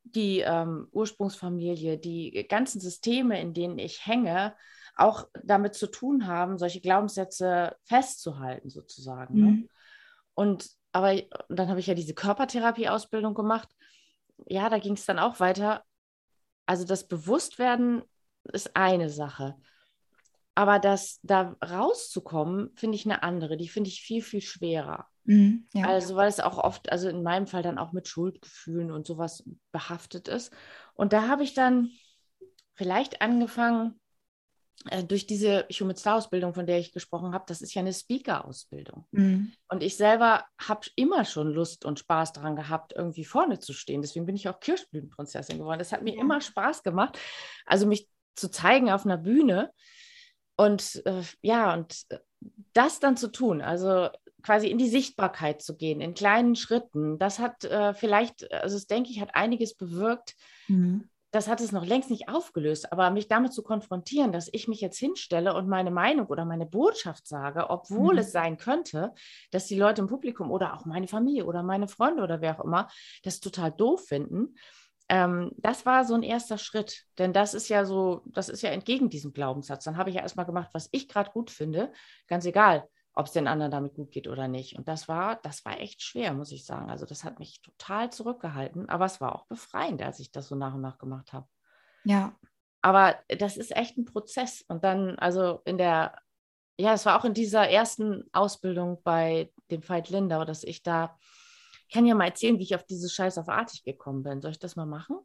die 0.04 0.40
ähm, 0.40 0.88
Ursprungsfamilie, 0.92 1.98
die 1.98 2.48
ganzen 2.50 2.80
Systeme, 2.80 3.40
in 3.40 3.54
denen 3.54 3.78
ich 3.78 4.06
hänge, 4.06 4.56
auch 4.98 5.28
damit 5.44 5.76
zu 5.76 5.88
tun 5.88 6.28
haben, 6.28 6.58
solche 6.58 6.82
Glaubenssätze 6.82 7.76
festzuhalten, 7.84 8.70
sozusagen. 8.70 9.36
Ne? 9.36 9.46
Mhm. 9.46 9.60
Ne? 9.62 9.68
Und 10.34 10.70
aber 10.92 11.22
dann 11.50 11.70
habe 11.70 11.80
ich 11.80 11.88
ja 11.88 11.94
diese 11.94 12.16
Körpertherapie-Ausbildung 12.16 13.36
gemacht 13.36 13.70
ja, 14.46 14.70
da 14.70 14.80
ging 14.80 14.94
es 14.94 15.06
dann 15.06 15.20
auch 15.20 15.40
weiter. 15.40 15.84
Also 16.66 16.86
das 16.86 17.08
Bewusstwerden 17.08 18.04
ist 18.54 18.76
eine 18.76 19.10
Sache. 19.10 19.56
Aber 20.56 20.80
das 20.80 21.20
da 21.22 21.56
rauszukommen, 21.64 22.72
finde 22.76 22.96
ich 22.96 23.06
eine 23.06 23.24
andere. 23.24 23.58
Die 23.58 23.70
finde 23.70 23.90
ich 23.90 24.02
viel, 24.02 24.22
viel 24.22 24.42
schwerer. 24.42 25.08
Mhm, 25.24 25.68
ja. 25.74 25.86
Also, 25.86 26.16
weil 26.16 26.30
es 26.30 26.40
auch 26.40 26.58
oft, 26.58 26.92
also 26.92 27.10
in 27.10 27.22
meinem 27.22 27.48
Fall 27.48 27.62
dann 27.62 27.78
auch 27.78 27.92
mit 27.92 28.08
Schuldgefühlen 28.08 28.92
und 28.92 29.06
sowas 29.06 29.44
behaftet 29.72 30.28
ist. 30.28 30.52
Und 30.96 31.14
da 31.14 31.28
habe 31.28 31.44
ich 31.44 31.54
dann 31.54 31.92
vielleicht 32.74 33.22
angefangen, 33.22 34.00
durch 35.08 35.26
diese 35.26 35.68
Human 35.72 35.96
Star 35.96 36.18
Ausbildung, 36.18 36.54
von 36.54 36.66
der 36.66 36.80
ich 36.80 36.92
gesprochen 36.92 37.34
habe, 37.34 37.46
das 37.48 37.62
ist 37.62 37.74
ja 37.74 37.82
eine 37.82 37.94
Speaker-Ausbildung. 37.94 39.08
Mhm. 39.12 39.52
Und 39.70 39.84
ich 39.84 39.98
selber 39.98 40.46
habe 40.60 40.88
immer 40.96 41.26
schon 41.26 41.52
Lust 41.52 41.84
und 41.84 42.00
Spaß 42.00 42.34
daran 42.34 42.56
gehabt, 42.56 42.94
irgendwie 42.96 43.26
vorne 43.26 43.60
zu 43.60 43.74
stehen. 43.74 44.02
Deswegen 44.02 44.26
bin 44.26 44.36
ich 44.36 44.48
auch 44.48 44.60
Kirschblütenprinzessin 44.60 45.58
geworden. 45.58 45.80
Das 45.80 45.92
hat 45.92 46.04
mir 46.04 46.16
ja. 46.16 46.22
immer 46.22 46.42
Spaß 46.42 46.84
gemacht, 46.84 47.18
also 47.66 47.86
mich 47.88 48.08
zu 48.36 48.50
zeigen 48.50 48.92
auf 48.92 49.06
einer 49.06 49.18
Bühne. 49.18 49.72
Und 50.56 51.02
äh, 51.06 51.24
ja, 51.42 51.74
und 51.74 52.06
äh, 52.10 52.20
das 52.74 53.00
dann 53.00 53.18
zu 53.18 53.32
tun, 53.32 53.62
also 53.62 54.10
quasi 54.44 54.68
in 54.68 54.78
die 54.78 54.90
Sichtbarkeit 54.90 55.62
zu 55.62 55.76
gehen, 55.76 56.02
in 56.02 56.14
kleinen 56.14 56.56
Schritten, 56.56 57.18
das 57.18 57.40
hat 57.40 57.64
äh, 57.66 57.94
vielleicht, 57.96 58.52
also 58.54 58.76
das 58.76 58.86
denke 58.86 59.10
ich, 59.10 59.20
hat 59.20 59.34
einiges 59.34 59.76
bewirkt. 59.76 60.36
Mhm 60.68 61.10
das 61.32 61.48
hat 61.48 61.60
es 61.60 61.72
noch 61.72 61.86
längst 61.86 62.10
nicht 62.10 62.30
aufgelöst, 62.30 62.92
aber 62.92 63.10
mich 63.12 63.28
damit 63.28 63.54
zu 63.54 63.62
konfrontieren, 63.62 64.32
dass 64.32 64.50
ich 64.52 64.68
mich 64.68 64.80
jetzt 64.80 64.98
hinstelle 64.98 65.54
und 65.54 65.68
meine 65.68 65.92
Meinung 65.92 66.28
oder 66.28 66.46
meine 66.46 66.66
Botschaft 66.66 67.28
sage, 67.28 67.70
obwohl 67.70 68.14
mhm. 68.14 68.20
es 68.20 68.32
sein 68.32 68.58
könnte, 68.58 69.14
dass 69.52 69.68
die 69.68 69.78
Leute 69.78 70.02
im 70.02 70.08
Publikum 70.08 70.52
oder 70.52 70.74
auch 70.74 70.86
meine 70.86 71.08
Familie 71.08 71.46
oder 71.46 71.64
meine 71.64 71.88
Freunde 71.88 72.24
oder 72.24 72.42
wer 72.42 72.60
auch 72.60 72.64
immer 72.64 72.88
das 73.24 73.40
total 73.40 73.72
doof 73.72 74.06
finden. 74.08 74.56
Ähm, 75.10 75.52
das 75.58 75.86
war 75.86 76.06
so 76.06 76.16
ein 76.16 76.24
erster 76.24 76.58
Schritt, 76.58 77.04
denn 77.18 77.34
das 77.34 77.54
ist 77.54 77.70
ja 77.70 77.86
so, 77.86 78.22
das 78.26 78.50
ist 78.50 78.62
ja 78.62 78.70
entgegen 78.70 79.10
diesem 79.10 79.34
Glaubenssatz. 79.34 79.84
Dann 79.84 79.98
habe 79.98 80.10
ich 80.10 80.16
ja 80.16 80.22
erstmal 80.22 80.46
gemacht, 80.46 80.70
was 80.74 80.90
ich 80.92 81.08
gerade 81.08 81.32
gut 81.32 81.52
finde, 81.52 81.92
ganz 82.28 82.46
egal, 82.46 82.88
ob 83.18 83.26
es 83.26 83.32
den 83.32 83.48
anderen 83.48 83.72
damit 83.72 83.96
gut 83.96 84.12
geht 84.12 84.28
oder 84.28 84.48
nicht. 84.48 84.78
Und 84.78 84.88
das 84.88 85.08
war, 85.08 85.38
das 85.38 85.66
war 85.66 85.80
echt 85.80 86.04
schwer, 86.04 86.34
muss 86.34 86.52
ich 86.52 86.66
sagen. 86.66 86.92
Also 86.92 87.08
das 87.08 87.24
hat 87.24 87.40
mich 87.40 87.62
total 87.64 88.12
zurückgehalten, 88.12 88.90
aber 88.90 89.06
es 89.06 89.20
war 89.20 89.34
auch 89.34 89.48
befreiend, 89.48 90.04
als 90.04 90.20
ich 90.20 90.32
das 90.32 90.48
so 90.48 90.56
nach 90.56 90.76
und 90.76 90.82
nach 90.82 91.00
gemacht 91.00 91.34
habe. 91.34 91.48
Ja. 92.04 92.36
Aber 92.84 93.16
das 93.28 93.58
ist 93.58 93.76
echt 93.76 93.98
ein 93.98 94.06
Prozess. 94.06 94.64
Und 94.68 94.84
dann, 94.84 95.18
also 95.18 95.62
in 95.66 95.80
der, 95.80 96.16
ja, 96.80 96.94
es 96.94 97.08
war 97.08 97.20
auch 97.20 97.26
in 97.26 97.34
dieser 97.34 97.68
ersten 97.68 98.24
Ausbildung 98.34 99.02
bei 99.04 99.52
dem 99.72 99.88
Veit 99.88 100.12
Lindau, 100.12 100.46
dass 100.46 100.64
ich 100.64 100.84
da, 100.84 101.18
ich 101.88 101.96
kann 101.96 102.06
ja 102.06 102.14
mal 102.14 102.26
erzählen, 102.26 102.60
wie 102.60 102.64
ich 102.64 102.76
auf 102.76 102.86
diese 102.86 103.10
Scheiß 103.10 103.40
auf 103.40 103.50
Artig 103.50 103.84
gekommen 103.84 104.22
bin. 104.22 104.42
Soll 104.42 104.52
ich 104.52 104.60
das 104.60 104.76
mal 104.76 104.86
machen? 104.86 105.18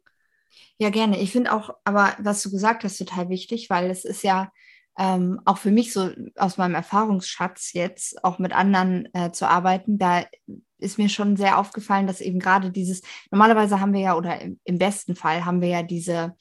Ja, 0.79 0.89
gerne. 0.89 1.21
Ich 1.21 1.31
finde 1.31 1.53
auch, 1.53 1.77
aber 1.85 2.17
was 2.21 2.43
du 2.43 2.51
gesagt 2.51 2.85
hast, 2.85 2.97
total 2.97 3.29
wichtig, 3.29 3.69
weil 3.69 3.91
es 3.91 4.07
ist 4.07 4.23
ja, 4.23 4.51
ähm, 4.99 5.41
auch 5.45 5.59
für 5.59 5.71
mich 5.71 5.93
so 5.93 6.11
aus 6.37 6.59
meinem 6.59 6.75
Erfahrungsschatz 6.75 7.73
jetzt 7.73 8.25
auch 8.25 8.39
mit 8.39 8.53
anderen 8.53 9.09
äh, 9.15 9.33
zu 9.33 9.49
arbeiten, 9.49 9.99
da 9.99 10.25
ist 10.79 10.99
mir 10.99 11.09
schon 11.09 11.37
sehr 11.37 11.59
aufgefallen, 11.59 12.07
dass 12.07 12.21
eben 12.21 12.41
gerade 12.41 12.71
dieses, 12.71 13.03
normalerweise 13.31 13.81
haben 13.81 13.93
wir 13.93 14.01
ja, 14.01 14.17
oder 14.17 14.41
im, 14.41 14.61
im 14.65 14.79
besten 14.79 15.15
Fall 15.15 15.45
haben 15.45 15.61
wir 15.61 15.69
ja 15.69 15.83
diese 15.83 16.35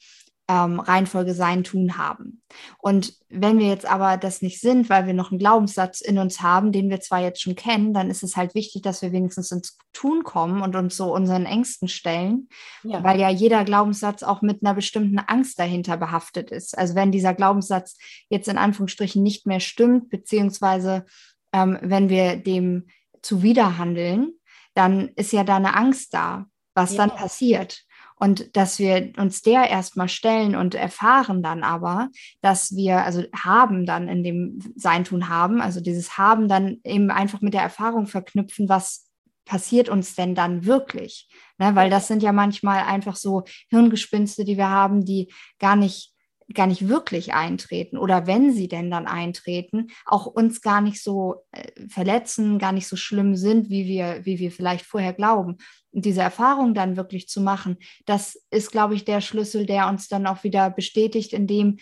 ähm, 0.48 0.80
Reihenfolge 0.80 1.34
sein, 1.34 1.64
tun 1.64 1.96
haben. 1.96 2.42
Und 2.78 3.14
wenn 3.28 3.58
wir 3.58 3.68
jetzt 3.68 3.86
aber 3.86 4.16
das 4.16 4.42
nicht 4.42 4.60
sind, 4.60 4.90
weil 4.90 5.06
wir 5.06 5.14
noch 5.14 5.30
einen 5.30 5.38
Glaubenssatz 5.38 6.00
in 6.00 6.18
uns 6.18 6.42
haben, 6.42 6.72
den 6.72 6.90
wir 6.90 7.00
zwar 7.00 7.20
jetzt 7.20 7.40
schon 7.40 7.54
kennen, 7.54 7.94
dann 7.94 8.10
ist 8.10 8.22
es 8.22 8.36
halt 8.36 8.54
wichtig, 8.54 8.82
dass 8.82 9.02
wir 9.02 9.12
wenigstens 9.12 9.52
ins 9.52 9.78
Tun 9.92 10.24
kommen 10.24 10.60
und 10.60 10.74
uns 10.74 10.96
so 10.96 11.14
unseren 11.14 11.46
Ängsten 11.46 11.88
stellen, 11.88 12.48
ja. 12.82 13.02
weil 13.04 13.20
ja 13.20 13.30
jeder 13.30 13.64
Glaubenssatz 13.64 14.22
auch 14.22 14.42
mit 14.42 14.62
einer 14.62 14.74
bestimmten 14.74 15.18
Angst 15.18 15.58
dahinter 15.58 15.96
behaftet 15.96 16.50
ist. 16.50 16.76
Also 16.76 16.94
wenn 16.94 17.12
dieser 17.12 17.34
Glaubenssatz 17.34 17.96
jetzt 18.28 18.48
in 18.48 18.58
Anführungsstrichen 18.58 19.22
nicht 19.22 19.46
mehr 19.46 19.60
stimmt, 19.60 20.10
beziehungsweise 20.10 21.06
ähm, 21.52 21.78
wenn 21.82 22.08
wir 22.08 22.36
dem 22.36 22.88
zuwiderhandeln, 23.22 24.32
dann 24.74 25.08
ist 25.16 25.32
ja 25.32 25.44
da 25.44 25.56
eine 25.56 25.76
Angst 25.76 26.14
da, 26.14 26.46
was 26.74 26.92
ja. 26.92 27.06
dann 27.06 27.16
passiert. 27.16 27.84
Und 28.22 28.56
dass 28.56 28.78
wir 28.78 29.14
uns 29.16 29.42
der 29.42 29.68
erstmal 29.68 30.08
stellen 30.08 30.54
und 30.54 30.76
erfahren 30.76 31.42
dann 31.42 31.64
aber, 31.64 32.08
dass 32.40 32.72
wir, 32.76 33.04
also 33.04 33.24
haben 33.34 33.84
dann 33.84 34.06
in 34.06 34.22
dem 34.22 34.60
Sein 34.76 35.02
tun 35.02 35.28
haben, 35.28 35.60
also 35.60 35.80
dieses 35.80 36.18
Haben 36.18 36.46
dann 36.46 36.76
eben 36.84 37.10
einfach 37.10 37.40
mit 37.40 37.52
der 37.52 37.62
Erfahrung 37.62 38.06
verknüpfen, 38.06 38.68
was 38.68 39.08
passiert 39.44 39.88
uns 39.88 40.14
denn 40.14 40.36
dann 40.36 40.66
wirklich? 40.66 41.28
Ne? 41.58 41.74
Weil 41.74 41.90
das 41.90 42.06
sind 42.06 42.22
ja 42.22 42.30
manchmal 42.30 42.84
einfach 42.84 43.16
so 43.16 43.42
Hirngespinste, 43.70 44.44
die 44.44 44.56
wir 44.56 44.70
haben, 44.70 45.04
die 45.04 45.32
gar 45.58 45.74
nicht 45.74 46.11
gar 46.54 46.66
nicht 46.66 46.88
wirklich 46.88 47.34
eintreten 47.34 47.96
oder 47.96 48.26
wenn 48.26 48.52
sie 48.52 48.68
denn 48.68 48.90
dann 48.90 49.06
eintreten, 49.06 49.88
auch 50.04 50.26
uns 50.26 50.60
gar 50.60 50.80
nicht 50.80 51.02
so 51.02 51.36
äh, 51.52 51.88
verletzen, 51.88 52.58
gar 52.58 52.72
nicht 52.72 52.88
so 52.88 52.96
schlimm 52.96 53.36
sind, 53.36 53.70
wie 53.70 53.86
wir, 53.86 54.24
wie 54.24 54.38
wir 54.38 54.50
vielleicht 54.50 54.84
vorher 54.84 55.12
glauben. 55.12 55.58
Und 55.90 56.04
diese 56.04 56.22
Erfahrung 56.22 56.74
dann 56.74 56.96
wirklich 56.96 57.28
zu 57.28 57.40
machen, 57.40 57.78
das 58.06 58.36
ist, 58.50 58.70
glaube 58.70 58.94
ich, 58.94 59.04
der 59.04 59.20
Schlüssel, 59.20 59.66
der 59.66 59.88
uns 59.88 60.08
dann 60.08 60.26
auch 60.26 60.44
wieder 60.44 60.70
bestätigt, 60.70 61.32
in 61.32 61.46
dem, 61.46 61.78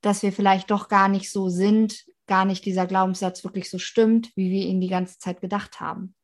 dass 0.00 0.22
wir 0.22 0.32
vielleicht 0.32 0.70
doch 0.70 0.88
gar 0.88 1.08
nicht 1.08 1.30
so 1.30 1.48
sind, 1.48 2.04
gar 2.26 2.44
nicht 2.44 2.64
dieser 2.64 2.86
Glaubenssatz 2.86 3.44
wirklich 3.44 3.70
so 3.70 3.78
stimmt, 3.78 4.32
wie 4.36 4.50
wir 4.50 4.66
ihn 4.66 4.80
die 4.80 4.88
ganze 4.88 5.18
Zeit 5.18 5.40
gedacht 5.40 5.80
haben. 5.80 6.14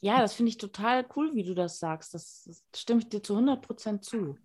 Ja, 0.00 0.20
das 0.20 0.34
finde 0.34 0.50
ich 0.50 0.58
total 0.58 1.06
cool, 1.14 1.34
wie 1.34 1.44
du 1.44 1.54
das 1.54 1.78
sagst. 1.78 2.14
Das, 2.14 2.44
das 2.46 2.80
stimme 2.80 3.00
ich 3.00 3.08
dir 3.08 3.22
zu 3.22 3.34
100 3.34 3.60
Prozent 3.60 4.04
zu. 4.04 4.38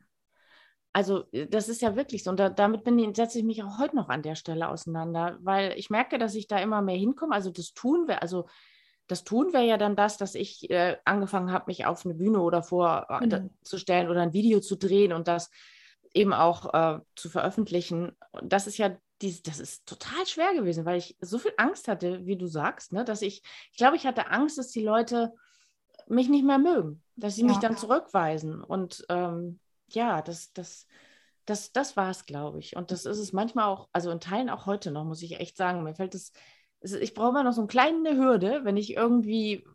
Also 0.96 1.26
äh, 1.34 1.46
das 1.48 1.68
ist 1.68 1.82
ja 1.82 1.98
wirklich 1.98 2.24
so. 2.24 2.30
Und 2.32 2.40
da, 2.40 2.50
damit 2.50 2.86
bin 2.86 2.98
ich, 2.98 3.16
setze 3.16 3.38
ich 3.38 3.44
mich 3.44 3.62
auch 3.64 3.78
heute 3.80 3.98
noch 3.98 4.08
an 4.08 4.22
der 4.24 4.36
Stelle 4.36 4.70
auseinander, 4.70 5.38
weil 5.42 5.74
ich 5.78 5.90
merke, 5.90 6.18
dass 6.18 6.36
ich 6.36 6.48
da 6.48 6.58
immer 6.60 6.82
mehr 6.82 6.96
hinkomme. 6.96 7.36
Also 7.36 7.52
das 7.52 7.74
tun 7.74 8.08
wir, 8.08 8.22
also 8.22 8.48
das 9.08 9.26
tun 9.26 9.52
wäre 9.52 9.66
ja 9.66 9.78
dann 9.78 9.98
das, 9.98 10.18
dass 10.18 10.36
ich 10.36 10.70
äh, 10.70 10.96
angefangen 11.04 11.52
habe, 11.52 11.66
mich 11.68 11.86
auf 11.86 12.06
eine 12.06 12.16
Bühne 12.16 12.40
oder 12.40 12.64
vor 12.64 13.08
äh, 13.10 13.26
mhm. 13.26 13.50
zu 13.62 13.78
stellen 13.78 14.10
oder 14.10 14.22
ein 14.22 14.32
Video 14.32 14.62
zu 14.62 14.78
drehen 14.78 15.12
und 15.12 15.28
das 15.28 15.52
eben 16.14 16.34
auch 16.34 16.74
äh, 16.74 17.00
zu 17.16 17.30
veröffentlichen. 17.30 18.14
Und 18.32 18.54
das 18.54 18.66
ist 18.66 18.78
ja 18.78 18.96
dies, 19.22 19.44
das 19.44 19.60
ist 19.60 19.86
total 19.86 20.26
schwer 20.26 20.54
gewesen, 20.54 20.86
weil 20.86 20.98
ich 20.98 21.18
so 21.20 21.40
viel 21.40 21.54
Angst 21.58 21.90
hatte, 21.90 22.26
wie 22.26 22.38
du 22.38 22.48
sagst, 22.48 22.94
ne, 22.94 23.04
dass 23.04 23.22
ich, 23.22 23.44
ich 23.72 23.78
glaube, 23.78 23.98
ich 23.98 24.08
hatte 24.08 24.32
Angst, 24.32 24.58
dass 24.58 24.70
die 24.70 24.84
Leute 24.84 25.34
mich 26.08 26.30
nicht 26.30 26.46
mehr 26.46 26.58
mögen, 26.58 27.04
dass 27.18 27.36
sie 27.36 27.42
ja. 27.42 27.48
mich 27.48 27.58
dann 27.58 27.76
zurückweisen. 27.76 28.64
Und 28.64 29.06
ähm, 29.10 29.60
ja, 29.90 30.22
das, 30.22 30.54
das, 30.54 30.88
das, 31.46 31.72
das 31.72 31.96
war 31.98 32.10
es, 32.10 32.26
glaube 32.26 32.60
ich. 32.60 32.76
Und 32.76 32.92
das 32.92 33.06
ist 33.06 33.20
es 33.20 33.34
manchmal 33.34 33.66
auch, 33.66 33.90
also 33.94 34.12
in 34.12 34.20
Teilen 34.20 34.50
auch 34.50 34.66
heute 34.66 34.92
noch, 34.92 35.06
muss 35.06 35.22
ich 35.22 35.40
echt 35.40 35.58
sagen. 35.58 35.84
Mir 35.84 35.96
fällt 35.96 36.16
es, 36.16 36.32
ich 36.82 37.14
brauche 37.14 37.30
immer 37.30 37.44
noch 37.44 37.54
so 37.54 37.62
eine 37.62 37.68
kleine 37.68 38.18
Hürde, 38.18 38.62
wenn 38.64 38.78
ich 38.78 38.96
irgendwie 38.96 39.66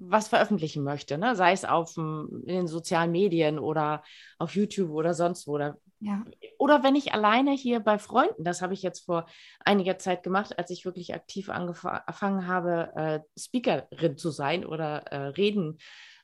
was 0.00 0.28
veröffentlichen 0.28 0.82
möchte, 0.82 1.18
ne? 1.18 1.36
sei 1.36 1.52
es 1.52 1.66
auf 1.66 1.96
in 1.98 2.42
den 2.46 2.66
sozialen 2.66 3.10
Medien 3.12 3.58
oder 3.58 4.02
auf 4.38 4.54
YouTube 4.54 4.90
oder 4.90 5.12
sonst 5.12 5.46
wo. 5.46 5.52
Oder, 5.52 5.76
ja. 6.00 6.24
oder 6.58 6.82
wenn 6.82 6.94
ich 6.94 7.12
alleine 7.12 7.52
hier 7.52 7.80
bei 7.80 7.98
Freunden, 7.98 8.42
das 8.42 8.62
habe 8.62 8.72
ich 8.72 8.82
jetzt 8.82 9.04
vor 9.04 9.26
einiger 9.62 9.98
Zeit 9.98 10.22
gemacht, 10.22 10.58
als 10.58 10.70
ich 10.70 10.86
wirklich 10.86 11.14
aktiv 11.14 11.50
angefangen 11.50 12.46
habe, 12.46 12.92
äh, 12.96 13.20
Speakerin 13.38 14.16
zu 14.16 14.30
sein 14.30 14.64
oder 14.64 15.00
äh, 15.08 15.26
Reden 15.28 15.76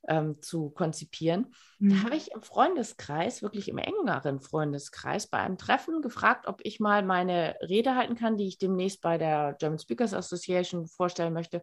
ähm, 0.08 0.40
zu 0.40 0.70
konzipieren. 0.70 1.52
Mhm. 1.78 1.90
Da 1.90 2.02
habe 2.04 2.16
ich 2.16 2.32
im 2.32 2.42
Freundeskreis, 2.42 3.42
wirklich 3.42 3.68
im 3.68 3.78
engeren 3.78 4.40
Freundeskreis, 4.40 5.26
bei 5.26 5.38
einem 5.38 5.58
Treffen 5.58 6.02
gefragt, 6.02 6.46
ob 6.46 6.60
ich 6.64 6.80
mal 6.80 7.02
meine 7.02 7.56
Rede 7.62 7.94
halten 7.94 8.16
kann, 8.16 8.36
die 8.36 8.48
ich 8.48 8.58
demnächst 8.58 9.02
bei 9.02 9.18
der 9.18 9.56
German 9.58 9.78
Speakers 9.78 10.14
Association 10.14 10.86
vorstellen 10.86 11.32
möchte. 11.32 11.62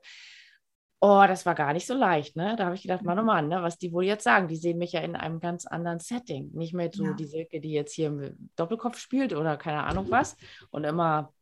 Oh, 0.99 1.25
das 1.27 1.45
war 1.45 1.53
gar 1.53 1.73
nicht 1.73 1.85
so 1.85 1.93
leicht, 1.93 2.37
ne? 2.37 2.55
Da 2.55 2.63
habe 2.63 2.75
ich 2.75 2.83
gedacht, 2.83 3.03
Mann, 3.03 3.19
oh 3.19 3.23
Mann, 3.23 3.49
ne, 3.49 3.61
was 3.61 3.77
die 3.77 3.91
wohl 3.91 4.05
jetzt 4.05 4.23
sagen. 4.23 4.47
Die 4.47 4.55
sehen 4.55 4.77
mich 4.77 4.93
ja 4.93 5.01
in 5.01 5.17
einem 5.17 5.41
ganz 5.41 5.65
anderen 5.65 5.99
Setting. 5.99 6.51
Nicht 6.53 6.73
mehr 6.73 6.89
so 6.93 7.03
ja. 7.03 7.13
die 7.13 7.25
Silke, 7.25 7.59
die 7.59 7.71
jetzt 7.71 7.93
hier 7.93 8.07
im 8.07 8.49
Doppelkopf 8.55 8.97
spielt 8.97 9.33
oder 9.33 9.57
keine 9.57 9.83
Ahnung 9.83 10.09
was 10.09 10.37
und 10.71 10.85
immer 10.85 11.33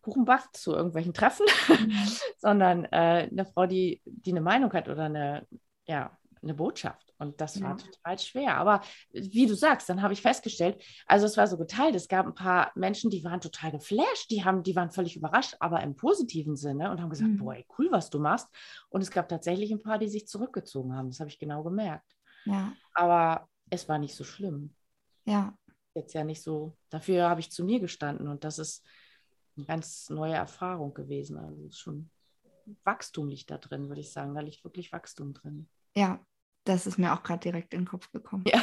Kuchen 0.00 0.24
backt 0.24 0.56
zu 0.56 0.74
irgendwelchen 0.74 1.12
Treffen, 1.12 1.46
mhm. 1.68 1.92
sondern 2.38 2.84
äh, 2.84 3.28
eine 3.30 3.44
Frau, 3.44 3.66
die, 3.66 4.00
die 4.04 4.30
eine 4.30 4.40
Meinung 4.40 4.72
hat 4.72 4.88
oder 4.88 5.04
eine, 5.04 5.46
ja, 5.86 6.16
eine 6.42 6.54
Botschaft. 6.54 7.12
Und 7.18 7.40
das 7.40 7.60
war 7.60 7.76
total 7.76 8.18
schwer. 8.18 8.56
Aber 8.56 8.80
wie 9.12 9.46
du 9.46 9.54
sagst, 9.54 9.88
dann 9.88 10.00
habe 10.00 10.14
ich 10.14 10.22
festgestellt, 10.22 10.82
also 11.06 11.26
es 11.26 11.36
war 11.36 11.46
so 11.46 11.58
geteilt. 11.58 11.94
Es 11.94 12.08
gab 12.08 12.26
ein 12.26 12.34
paar 12.34 12.72
Menschen, 12.74 13.10
die 13.10 13.22
waren 13.24 13.42
total 13.42 13.72
geflasht, 13.72 14.30
die, 14.30 14.42
haben, 14.42 14.62
die 14.62 14.74
waren 14.74 14.90
völlig 14.90 15.16
überrascht, 15.16 15.54
aber 15.60 15.82
im 15.82 15.96
positiven 15.96 16.56
Sinne 16.56 16.90
und 16.90 17.00
haben 17.00 17.10
gesagt, 17.10 17.30
mhm. 17.30 17.38
boah, 17.38 17.56
cool, 17.78 17.88
was 17.90 18.08
du 18.08 18.20
machst. 18.20 18.48
Und 18.88 19.02
es 19.02 19.10
gab 19.10 19.28
tatsächlich 19.28 19.70
ein 19.70 19.82
paar, 19.82 19.98
die 19.98 20.08
sich 20.08 20.26
zurückgezogen 20.26 20.96
haben. 20.96 21.10
Das 21.10 21.20
habe 21.20 21.28
ich 21.28 21.38
genau 21.38 21.62
gemerkt. 21.62 22.16
Ja. 22.46 22.72
Aber 22.94 23.48
es 23.68 23.86
war 23.88 23.98
nicht 23.98 24.14
so 24.14 24.24
schlimm. 24.24 24.74
Ja. 25.26 25.54
Jetzt 25.94 26.14
ja 26.14 26.24
nicht 26.24 26.42
so. 26.42 26.76
Dafür 26.88 27.28
habe 27.28 27.40
ich 27.40 27.50
zu 27.50 27.64
mir 27.64 27.80
gestanden 27.80 28.28
und 28.28 28.44
das 28.44 28.58
ist 28.58 28.86
eine 29.56 29.66
ganz 29.66 30.08
neue 30.08 30.34
Erfahrung 30.34 30.94
gewesen. 30.94 31.36
Also 31.36 31.68
schon 31.70 32.10
Wachstum 32.84 33.28
liegt 33.28 33.50
da 33.50 33.58
drin, 33.58 33.88
würde 33.88 34.00
ich 34.00 34.12
sagen. 34.12 34.34
Da 34.34 34.40
liegt 34.40 34.64
wirklich 34.64 34.92
Wachstum 34.92 35.34
drin. 35.34 35.68
Ja, 35.94 36.24
das 36.64 36.86
ist 36.86 36.98
mir 36.98 37.14
auch 37.14 37.22
gerade 37.22 37.40
direkt 37.40 37.74
in 37.74 37.80
den 37.80 37.88
Kopf 37.88 38.10
gekommen. 38.12 38.44
Ja. 38.46 38.62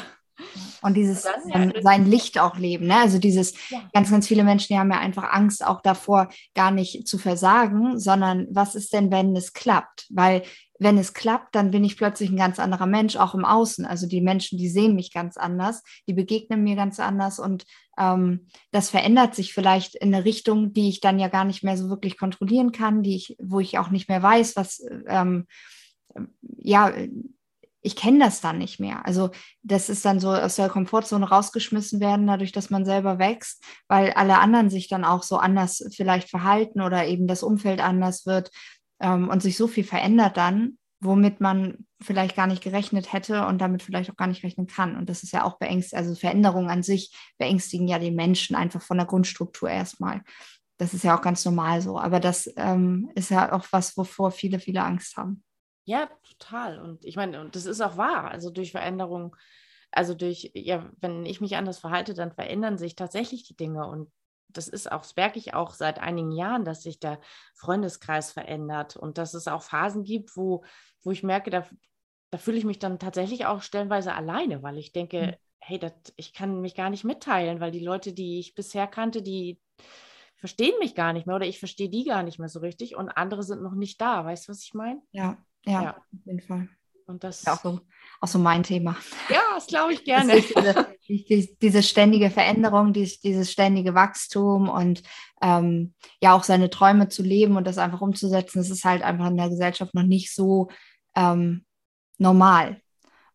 Und 0.82 0.96
dieses 0.96 1.24
dann, 1.52 1.72
ja, 1.72 1.82
sein 1.82 2.06
Licht 2.06 2.40
auch 2.40 2.58
leben. 2.58 2.88
Ne? 2.88 2.96
Also 2.96 3.18
dieses, 3.18 3.54
ja. 3.70 3.82
ganz, 3.94 4.12
ganz 4.12 4.28
viele 4.28 4.44
Menschen, 4.44 4.68
die 4.70 4.80
haben 4.80 4.92
ja 4.92 5.00
einfach 5.00 5.32
Angst 5.32 5.66
auch 5.66 5.82
davor, 5.82 6.30
gar 6.54 6.72
nicht 6.72 7.08
zu 7.08 7.18
versagen, 7.18 8.00
sondern 8.00 8.48
was 8.52 8.76
ist 8.76 8.94
denn, 8.94 9.12
wenn 9.12 9.36
es 9.36 9.54
klappt? 9.54 10.06
Weil 10.12 10.44
wenn 10.80 11.00
es 11.00 11.14
klappt, 11.14 11.56
dann 11.56 11.72
bin 11.72 11.84
ich 11.84 11.98
plötzlich 11.98 12.30
ein 12.30 12.38
ganz 12.38 12.60
anderer 12.60 12.86
Mensch, 12.86 13.16
auch 13.16 13.34
im 13.34 13.46
Außen. 13.46 13.86
Also 13.86 14.08
die 14.08 14.22
Menschen, 14.22 14.60
die 14.60 14.70
sehen 14.70 14.96
mich 14.96 15.12
ganz 15.12 15.38
anders, 15.38 15.82
die 16.08 16.14
begegnen 16.14 16.64
mir 16.64 16.76
ganz 16.76 17.00
anders 17.00 17.40
und 17.40 17.66
ähm, 17.98 18.48
das 18.72 18.92
verändert 18.92 19.34
sich 19.34 19.54
vielleicht 19.54 19.96
in 19.96 20.14
eine 20.14 20.24
Richtung, 20.24 20.74
die 20.74 20.90
ich 20.90 21.00
dann 21.00 21.18
ja 21.18 21.30
gar 21.30 21.46
nicht 21.46 21.64
mehr 21.64 21.78
so 21.78 21.90
wirklich 21.90 22.18
kontrollieren 22.18 22.72
kann, 22.72 23.02
die 23.02 23.16
ich, 23.16 23.36
wo 23.42 23.60
ich 23.60 23.80
auch 23.80 23.90
nicht 23.90 24.08
mehr 24.08 24.22
weiß, 24.22 24.56
was 24.56 24.86
ähm, 25.08 25.48
ja 26.60 26.94
ich 27.88 27.96
kenne 27.96 28.20
das 28.20 28.42
dann 28.42 28.58
nicht 28.58 28.82
mehr. 28.82 29.06
Also 29.06 29.30
das 29.64 29.88
ist 29.88 30.04
dann 30.04 30.20
so 30.20 30.30
aus 30.34 30.58
der 30.58 30.68
Komfortzone 30.68 31.30
rausgeschmissen 31.30 32.02
werden, 32.02 32.28
dadurch, 32.28 32.52
dass 32.52 32.70
man 32.70 32.84
selber 32.84 33.18
wächst, 33.18 33.64
weil 33.88 34.12
alle 34.12 34.40
anderen 34.40 34.70
sich 34.70 34.90
dann 34.90 35.06
auch 35.06 35.24
so 35.24 35.38
anders 35.38 35.82
vielleicht 35.96 36.30
verhalten 36.30 36.82
oder 36.82 37.08
eben 37.08 37.28
das 37.28 37.44
Umfeld 37.44 37.80
anders 37.80 38.26
wird 38.26 38.52
ähm, 39.00 39.30
und 39.30 39.42
sich 39.42 39.56
so 39.56 39.70
viel 39.70 39.86
verändert 39.86 40.36
dann, 40.36 40.78
womit 41.00 41.40
man 41.40 41.86
vielleicht 42.02 42.36
gar 42.36 42.48
nicht 42.48 42.62
gerechnet 42.62 43.14
hätte 43.14 43.48
und 43.48 43.60
damit 43.60 43.84
vielleicht 43.84 44.12
auch 44.12 44.18
gar 44.18 44.28
nicht 44.28 44.44
rechnen 44.44 44.68
kann. 44.68 44.98
Und 44.98 45.08
das 45.08 45.24
ist 45.24 45.32
ja 45.32 45.46
auch 45.46 45.58
beängstigend, 45.58 46.06
also 46.06 46.16
Veränderungen 46.20 46.70
an 46.70 46.84
sich 46.84 47.16
beängstigen 47.38 47.88
ja 47.88 48.00
die 48.00 48.12
Menschen 48.12 48.58
einfach 48.58 48.82
von 48.82 48.98
der 48.98 49.08
Grundstruktur 49.08 49.70
erstmal. 49.70 50.24
Das 50.78 50.94
ist 50.94 51.06
ja 51.06 51.18
auch 51.18 51.22
ganz 51.22 51.46
normal 51.46 51.82
so. 51.82 51.98
Aber 51.98 52.20
das 52.20 52.52
ähm, 52.58 53.10
ist 53.16 53.32
ja 53.32 53.54
auch 53.54 53.66
was, 53.72 53.96
wovor 53.96 54.32
viele, 54.32 54.60
viele 54.60 54.84
Angst 54.84 55.16
haben. 55.16 55.42
Ja, 55.88 56.10
total. 56.24 56.80
Und 56.82 57.06
ich 57.06 57.16
meine, 57.16 57.40
und 57.40 57.56
das 57.56 57.66
ist 57.66 57.80
auch 57.80 57.96
wahr. 57.96 58.30
Also 58.30 58.50
durch 58.50 58.72
Veränderung, 58.72 59.38
also 59.90 60.14
durch, 60.16 60.52
ja, 60.54 60.92
wenn 61.00 61.26
ich 61.26 61.40
mich 61.40 61.56
anders 61.56 61.80
verhalte, 61.80 62.14
dann 62.14 62.34
verändern 62.34 62.78
sich 62.78 62.98
tatsächlich 62.98 63.46
die 63.46 63.56
Dinge. 63.56 63.88
Und 63.88 64.12
das 64.50 64.68
ist 64.68 64.92
auch, 64.92 65.04
das 65.04 65.16
merke 65.16 65.40
ich 65.40 65.54
auch 65.54 65.74
seit 65.74 66.00
einigen 66.00 66.34
Jahren, 66.34 66.66
dass 66.66 66.84
sich 66.84 67.00
der 67.00 67.22
Freundeskreis 67.56 68.34
verändert 68.34 68.98
und 68.98 69.18
dass 69.18 69.34
es 69.34 69.48
auch 69.48 69.64
Phasen 69.64 70.04
gibt, 70.04 70.36
wo, 70.36 70.66
wo 71.04 71.12
ich 71.12 71.24
merke, 71.24 71.52
da, 71.52 71.66
da 72.32 72.38
fühle 72.38 72.58
ich 72.58 72.66
mich 72.66 72.80
dann 72.80 73.00
tatsächlich 73.00 73.46
auch 73.46 73.62
stellenweise 73.62 74.14
alleine, 74.14 74.64
weil 74.64 74.78
ich 74.78 74.92
denke, 74.92 75.22
mhm. 75.22 75.36
hey, 75.60 75.80
das, 75.80 75.94
ich 76.18 76.34
kann 76.34 76.60
mich 76.60 76.76
gar 76.76 76.90
nicht 76.90 77.06
mitteilen, 77.06 77.62
weil 77.62 77.72
die 77.72 77.80
Leute, 77.80 78.12
die 78.12 78.40
ich 78.40 78.56
bisher 78.56 78.88
kannte, 78.88 79.22
die 79.22 79.62
verstehen 80.36 80.78
mich 80.80 80.96
gar 80.96 81.14
nicht 81.14 81.28
mehr 81.28 81.38
oder 81.38 81.48
ich 81.48 81.60
verstehe 81.60 81.90
die 81.90 82.04
gar 82.04 82.24
nicht 82.24 82.40
mehr 82.40 82.50
so 82.50 82.60
richtig 82.60 82.98
und 82.98 83.08
andere 83.08 83.44
sind 83.44 83.62
noch 83.62 83.74
nicht 83.74 84.02
da. 84.02 84.26
Weißt 84.26 84.50
du, 84.50 84.52
was 84.52 84.64
ich 84.64 84.74
meine? 84.74 85.02
Ja, 85.12 85.38
ja, 85.66 85.84
ja, 85.84 85.98
auf 85.98 86.26
jeden 86.26 86.42
Fall. 86.42 86.70
Und 87.08 87.24
das 87.24 87.40
ist 87.40 87.48
auch 87.48 87.62
so, 87.62 87.80
auch 88.20 88.28
so 88.28 88.38
mein 88.38 88.64
Thema. 88.64 88.98
Ja, 89.30 89.40
das 89.56 89.68
glaube 89.68 89.94
ich 89.94 90.04
gerne. 90.04 90.42
Diese, 91.08 91.48
diese, 91.62 91.84
ständige 91.84 92.30
Veränderung, 92.30 92.92
dieses, 92.92 93.22
dieses 93.22 93.50
ständige 93.50 93.94
Wachstum 93.94 94.68
und 94.68 95.04
ähm, 95.42 95.94
ja 96.22 96.34
auch 96.34 96.44
seine 96.44 96.70
Träume 96.70 97.08
zu 97.08 97.24
leben 97.24 97.56
und 97.56 97.66
das 97.66 97.78
einfach 97.78 98.02
umzusetzen, 98.02 98.58
das 98.58 98.70
ist 98.70 98.84
halt 98.84 99.04
einfach 99.04 99.28
in 99.28 99.38
der 99.38 99.48
Gesellschaft 99.48 99.96
noch 99.96 100.04
nicht 100.04 100.36
so 100.36 100.68
ähm, 101.16 101.66
normal. 102.18 102.82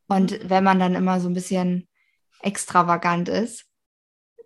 Und 0.06 0.32
mhm. 0.32 0.50
wenn 0.50 0.64
man 0.64 0.78
dann 0.78 0.94
immer 0.94 1.20
so 1.20 1.30
ein 1.30 1.34
bisschen 1.34 1.88
extravagant 2.42 3.30
ist, 3.30 3.64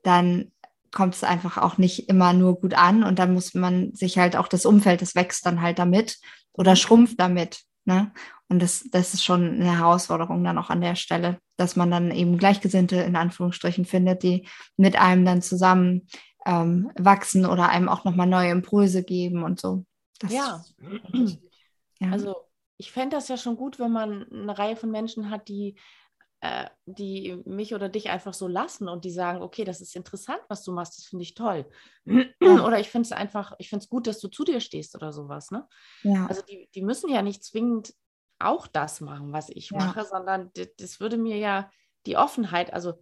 dann 0.05 0.53
kommt 0.93 1.15
es 1.15 1.25
einfach 1.25 1.59
auch 1.59 1.79
nicht 1.79 2.09
immer 2.09 2.33
nur 2.33 2.61
gut 2.61 2.75
an 2.75 3.03
und 3.03 3.19
dann 3.19 3.35
muss 3.35 3.55
man 3.55 3.93
sich 3.95 4.19
halt 4.19 4.37
auch 4.37 4.49
das 4.49 4.65
Umfeld, 4.65 5.03
das 5.03 5.15
wächst 5.15 5.45
dann 5.45 5.61
halt 5.61 5.79
damit 5.79 6.19
oder 6.57 6.77
schrumpft 6.77 7.19
damit. 7.21 7.63
Ne? 7.85 8.13
Und 8.49 8.61
das, 8.61 8.85
das 8.91 9.15
ist 9.15 9.25
schon 9.25 9.55
eine 9.55 9.79
Herausforderung 9.79 10.43
dann 10.45 10.59
auch 10.59 10.71
an 10.71 10.81
der 10.81 10.97
Stelle, 10.97 11.39
dass 11.57 11.77
man 11.77 11.91
dann 11.91 12.11
eben 12.11 12.39
Gleichgesinnte 12.39 12.97
in 12.97 13.17
Anführungsstrichen 13.17 13.85
findet, 13.85 14.23
die 14.23 14.49
mit 14.77 14.97
einem 14.97 15.25
dann 15.25 15.43
zusammen 15.43 16.07
ähm, 16.45 16.91
wachsen 16.97 17.45
oder 17.47 17.69
einem 17.69 17.89
auch 17.89 18.05
nochmal 18.05 18.27
neue 18.27 18.51
Impulse 18.51 19.03
geben 19.03 19.43
und 19.43 19.61
so. 19.61 19.85
Das 20.21 20.33
ja. 20.33 20.65
ja. 22.01 22.11
Also 22.11 22.37
ich 22.79 22.93
fände 22.93 23.17
das 23.17 23.29
ja 23.29 23.37
schon 23.37 23.57
gut, 23.57 23.79
wenn 23.79 23.93
man 23.93 24.27
eine 24.31 24.57
Reihe 24.57 24.77
von 24.77 24.91
Menschen 24.91 25.31
hat, 25.31 25.49
die, 25.49 25.77
äh, 26.47 26.71
die 26.87 27.43
mich 27.45 27.75
oder 27.75 27.89
dich 27.89 28.09
einfach 28.11 28.33
so 28.33 28.47
lassen 28.47 28.89
und 28.89 29.05
die 29.05 29.11
sagen, 29.11 29.43
okay, 29.43 29.65
das 29.65 29.81
ist 29.81 29.97
interessant, 29.97 30.41
was 30.49 30.63
du 30.63 30.73
machst, 30.73 30.97
das 30.97 31.07
finde 31.07 31.25
ich 31.25 31.35
toll. 31.35 31.69
oder 32.41 32.79
ich 32.79 32.89
finde 32.89 33.07
es 33.07 33.13
einfach, 33.13 33.53
ich 33.59 33.69
finde 33.69 33.83
es 33.83 33.89
gut, 33.89 34.07
dass 34.07 34.21
du 34.21 34.29
zu 34.29 34.45
dir 34.45 34.61
stehst 34.61 34.95
oder 34.95 35.13
sowas. 35.13 35.51
Ne? 35.51 35.67
Ja. 36.03 36.27
Also 36.27 36.43
die, 36.43 36.69
die 36.75 36.83
müssen 36.83 37.11
ja 37.11 37.23
nicht 37.23 37.43
zwingend 37.43 37.95
auch 38.39 38.67
das 38.67 39.01
machen, 39.01 39.33
was 39.33 39.49
ich 39.49 39.71
ja. 39.71 39.79
mache, 39.79 40.05
sondern 40.05 40.51
das 40.79 41.01
würde 41.01 41.17
mir 41.17 41.37
ja 41.37 41.71
die 42.07 42.17
Offenheit, 42.17 42.73
also 42.73 42.95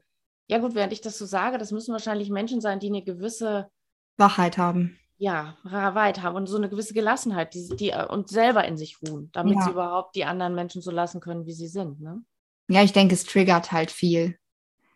ja 0.46 0.58
gut, 0.58 0.74
während 0.74 0.92
ich 0.92 1.00
das 1.00 1.18
so 1.18 1.26
sage, 1.26 1.58
das 1.58 1.72
müssen 1.72 1.92
wahrscheinlich 1.92 2.30
Menschen 2.30 2.60
sein, 2.60 2.80
die 2.80 2.88
eine 2.88 3.02
gewisse 3.02 3.68
Wachheit 4.16 4.58
haben. 4.58 4.98
Ja, 5.16 5.56
Wachheit 5.64 6.22
haben 6.22 6.36
und 6.36 6.46
so 6.46 6.56
eine 6.56 6.68
gewisse 6.68 6.94
Gelassenheit, 6.94 7.54
die, 7.54 7.76
die 7.76 7.90
äh, 7.90 8.06
und 8.06 8.28
selber 8.28 8.64
in 8.64 8.76
sich 8.76 8.98
ruhen, 9.02 9.30
damit 9.32 9.56
ja. 9.56 9.62
sie 9.62 9.70
überhaupt 9.70 10.16
die 10.16 10.24
anderen 10.24 10.54
Menschen 10.54 10.82
so 10.82 10.90
lassen 10.90 11.20
können, 11.20 11.46
wie 11.46 11.52
sie 11.52 11.68
sind. 11.68 12.00
Ne? 12.00 12.22
Ja, 12.68 12.82
ich 12.82 12.92
denke, 12.92 13.14
es 13.14 13.24
triggert 13.24 13.72
halt 13.72 13.90
viel. 13.90 14.38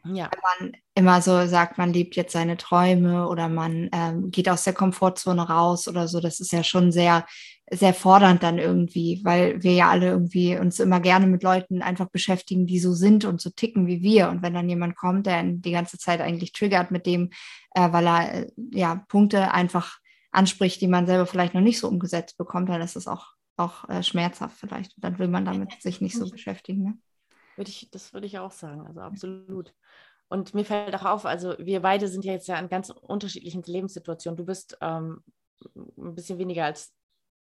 Ja. 0.05 0.31
Wenn 0.33 0.69
man 0.71 0.77
immer 0.95 1.23
so 1.23 1.47
sagt, 1.47 1.77
man 1.77 1.93
liebt 1.93 2.17
jetzt 2.17 2.33
seine 2.33 2.57
Träume 2.57 3.29
oder 3.29 3.49
man 3.49 3.89
ähm, 3.93 4.31
geht 4.31 4.49
aus 4.49 4.65
der 4.65 4.73
Komfortzone 4.73 5.49
raus 5.49 5.89
oder 5.89 6.09
so, 6.09 6.21
das 6.21 6.41
ist 6.41 6.53
ja 6.53 6.63
schon 6.63 6.93
sehr, 6.93 7.27
sehr 7.71 7.93
fordernd 7.93 8.43
dann 8.43 8.59
irgendwie, 8.59 9.21
weil 9.25 9.63
wir 9.63 9.73
ja 9.73 9.91
alle 9.91 10.07
irgendwie 10.09 10.57
uns 10.57 10.81
immer 10.81 11.01
gerne 11.01 11.27
mit 11.27 11.43
Leuten 11.43 11.83
einfach 11.83 12.09
beschäftigen, 12.09 12.67
die 12.67 12.79
so 12.79 12.95
sind 12.95 13.25
und 13.25 13.41
so 13.41 13.51
ticken 13.51 13.87
wie 13.87 14.03
wir. 14.03 14.29
Und 14.31 14.43
wenn 14.43 14.55
dann 14.55 14.69
jemand 14.69 14.97
kommt, 14.97 15.27
der 15.27 15.43
die 15.43 15.73
ganze 15.73 15.99
Zeit 15.99 16.21
eigentlich 16.21 16.53
triggert 16.53 16.91
mit 16.91 17.05
dem, 17.05 17.31
äh, 17.75 17.93
weil 17.93 18.07
er 18.07 18.35
äh, 18.35 18.51
ja 18.73 19.05
Punkte 19.09 19.53
einfach 19.53 19.99
anspricht, 20.31 20.81
die 20.81 20.89
man 20.89 21.07
selber 21.07 21.27
vielleicht 21.27 21.55
noch 21.55 21.61
nicht 21.61 21.79
so 21.79 21.89
umgesetzt 21.89 22.39
bekommt, 22.39 22.69
dann 22.69 22.81
ist 22.81 22.97
das 22.97 23.09
auch, 23.09 23.35
auch 23.57 23.89
äh, 23.89 24.03
schmerzhaft 24.03 24.57
vielleicht. 24.59 24.97
Und 24.97 25.05
dann 25.05 25.19
will 25.19 25.29
man 25.29 25.45
damit 25.45 25.83
sich 25.83 26.01
nicht 26.01 26.17
so 26.17 26.31
beschäftigen. 26.31 26.83
Ne? 26.83 26.99
Würde 27.59 27.71
ich, 27.71 27.91
das 27.91 28.15
würde 28.15 28.27
ich 28.27 28.39
auch 28.39 28.53
sagen, 28.53 28.87
also 28.87 29.01
absolut. 29.01 29.75
Und 30.29 30.55
mir 30.55 30.65
fällt 30.65 30.95
auch 30.95 31.05
auf, 31.05 31.27
also 31.27 31.57
wir 31.59 31.81
beide 31.81 32.07
sind 32.07 32.25
ja 32.25 32.33
jetzt 32.33 32.47
ja 32.47 32.59
in 32.59 32.69
ganz 32.69 32.91
unterschiedlichen 32.91 33.63
Lebenssituationen. 33.65 34.37
Du 34.37 34.45
bist 34.45 34.79
ähm, 34.81 35.25
ein 35.75 36.15
bisschen 36.15 36.39
weniger 36.39 36.67
als, 36.67 36.95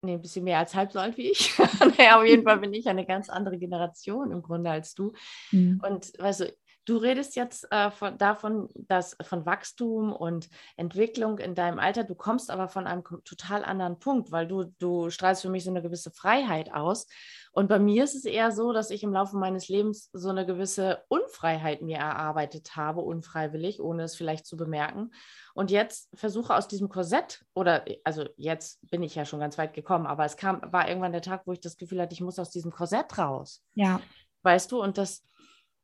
nee, 0.02 0.14
ein 0.14 0.22
bisschen 0.22 0.44
mehr 0.44 0.58
als 0.58 0.74
halb 0.74 0.92
so 0.92 1.00
alt 1.00 1.18
wie 1.18 1.30
ich. 1.30 1.58
naja, 1.98 2.18
auf 2.18 2.24
jeden 2.24 2.44
Fall 2.44 2.58
bin 2.60 2.72
ich 2.72 2.88
eine 2.88 3.04
ganz 3.04 3.28
andere 3.28 3.58
Generation 3.58 4.30
im 4.30 4.40
Grunde 4.40 4.70
als 4.70 4.94
du. 4.94 5.12
Mhm. 5.50 5.82
Und 5.84 6.12
weißt 6.18 6.40
du, 6.40 6.52
Du 6.86 6.98
redest 6.98 7.34
jetzt 7.34 7.70
äh, 7.72 7.90
von, 7.90 8.16
davon, 8.16 8.68
dass 8.76 9.16
von 9.22 9.44
Wachstum 9.44 10.12
und 10.12 10.48
Entwicklung 10.76 11.38
in 11.40 11.56
deinem 11.56 11.80
Alter. 11.80 12.04
Du 12.04 12.14
kommst 12.14 12.48
aber 12.48 12.68
von 12.68 12.86
einem 12.86 13.02
total 13.24 13.64
anderen 13.64 13.98
Punkt, 13.98 14.30
weil 14.30 14.46
du, 14.46 14.72
du 14.78 15.10
strahlst 15.10 15.42
für 15.42 15.50
mich 15.50 15.64
so 15.64 15.70
eine 15.70 15.82
gewisse 15.82 16.12
Freiheit 16.12 16.72
aus. 16.72 17.08
Und 17.56 17.68
bei 17.68 17.78
mir 17.78 18.04
ist 18.04 18.14
es 18.14 18.26
eher 18.26 18.52
so, 18.52 18.74
dass 18.74 18.90
ich 18.90 19.02
im 19.02 19.14
Laufe 19.14 19.38
meines 19.38 19.68
Lebens 19.68 20.10
so 20.12 20.28
eine 20.28 20.44
gewisse 20.44 21.02
Unfreiheit 21.08 21.80
mir 21.80 21.96
erarbeitet 21.96 22.76
habe, 22.76 23.00
unfreiwillig, 23.00 23.80
ohne 23.80 24.02
es 24.02 24.14
vielleicht 24.14 24.44
zu 24.44 24.58
bemerken. 24.58 25.10
Und 25.54 25.70
jetzt 25.70 26.10
versuche 26.12 26.54
aus 26.54 26.68
diesem 26.68 26.90
Korsett, 26.90 27.46
oder 27.54 27.82
also 28.04 28.26
jetzt 28.36 28.86
bin 28.90 29.02
ich 29.02 29.14
ja 29.14 29.24
schon 29.24 29.40
ganz 29.40 29.56
weit 29.56 29.72
gekommen, 29.72 30.06
aber 30.06 30.26
es 30.26 30.36
kam, 30.36 30.60
war 30.70 30.86
irgendwann 30.86 31.12
der 31.12 31.22
Tag, 31.22 31.46
wo 31.46 31.52
ich 31.52 31.60
das 31.60 31.78
Gefühl 31.78 32.02
hatte, 32.02 32.12
ich 32.12 32.20
muss 32.20 32.38
aus 32.38 32.50
diesem 32.50 32.72
Korsett 32.72 33.16
raus. 33.16 33.64
Ja. 33.74 34.02
Weißt 34.42 34.70
du, 34.70 34.82
und 34.82 34.98
das 34.98 35.22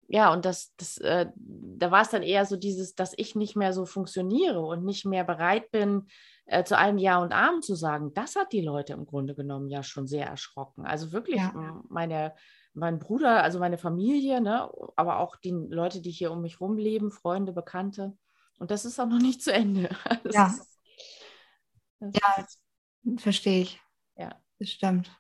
ja, 0.09 0.31
und 0.31 0.45
das, 0.45 0.75
das, 0.77 0.99
äh, 0.99 1.29
da 1.37 1.91
war 1.91 2.03
es 2.03 2.11
dann 2.11 2.23
eher 2.23 2.45
so 2.45 2.57
dieses, 2.57 2.95
dass 2.95 3.15
ich 3.17 3.35
nicht 3.35 3.57
mehr 3.57 3.73
so 3.73 3.87
funktioniere 3.87 4.61
und 4.61 4.85
nicht 4.85 5.07
mehr 5.07 5.25
bereit 5.25 5.71
bin, 5.71 6.07
äh, 6.47 6.65
zu 6.65 6.77
allem 6.77 6.99
Ja 6.99 7.19
und 7.19 7.33
Amen 7.33 7.63
zu 7.63 7.75
sagen. 7.75 8.13
Das 8.15 8.37
hat 8.37 8.53
die 8.53 8.61
Leute 8.61 8.93
im 8.93 9.07
Grunde 9.07 9.35
genommen 9.35 9.69
ja 9.69 9.83
schon 9.83 10.07
sehr 10.07 10.27
erschrocken. 10.27 10.87
Also 10.87 11.13
wirklich 11.13 11.37
ja. 11.37 11.83
meine, 11.89 12.35
mein 12.75 12.99
Bruder, 12.99 13.43
also 13.43 13.59
meine 13.59 13.79
Familie, 13.79 14.41
ne, 14.41 14.71
aber 14.97 15.19
auch 15.19 15.37
die 15.37 15.51
Leute, 15.51 16.01
die 16.01 16.11
hier 16.11 16.33
um 16.33 16.43
mich 16.43 16.61
rum 16.61 16.77
leben, 16.77 17.11
Freunde, 17.11 17.53
Bekannte. 17.53 18.17
Und 18.59 18.71
das 18.71 18.85
ist 18.85 18.99
auch 19.01 19.07
noch 19.07 19.19
nicht 19.19 19.43
zu 19.43 19.53
Ende. 19.53 19.91
Das 20.25 20.35
ja. 20.35 20.47
Ist, 20.47 20.79
ja, 22.01 22.47
verstehe 23.19 23.63
ich. 23.63 23.81
Ja. 24.17 24.31
Das 24.59 24.71
stimmt. 24.71 25.11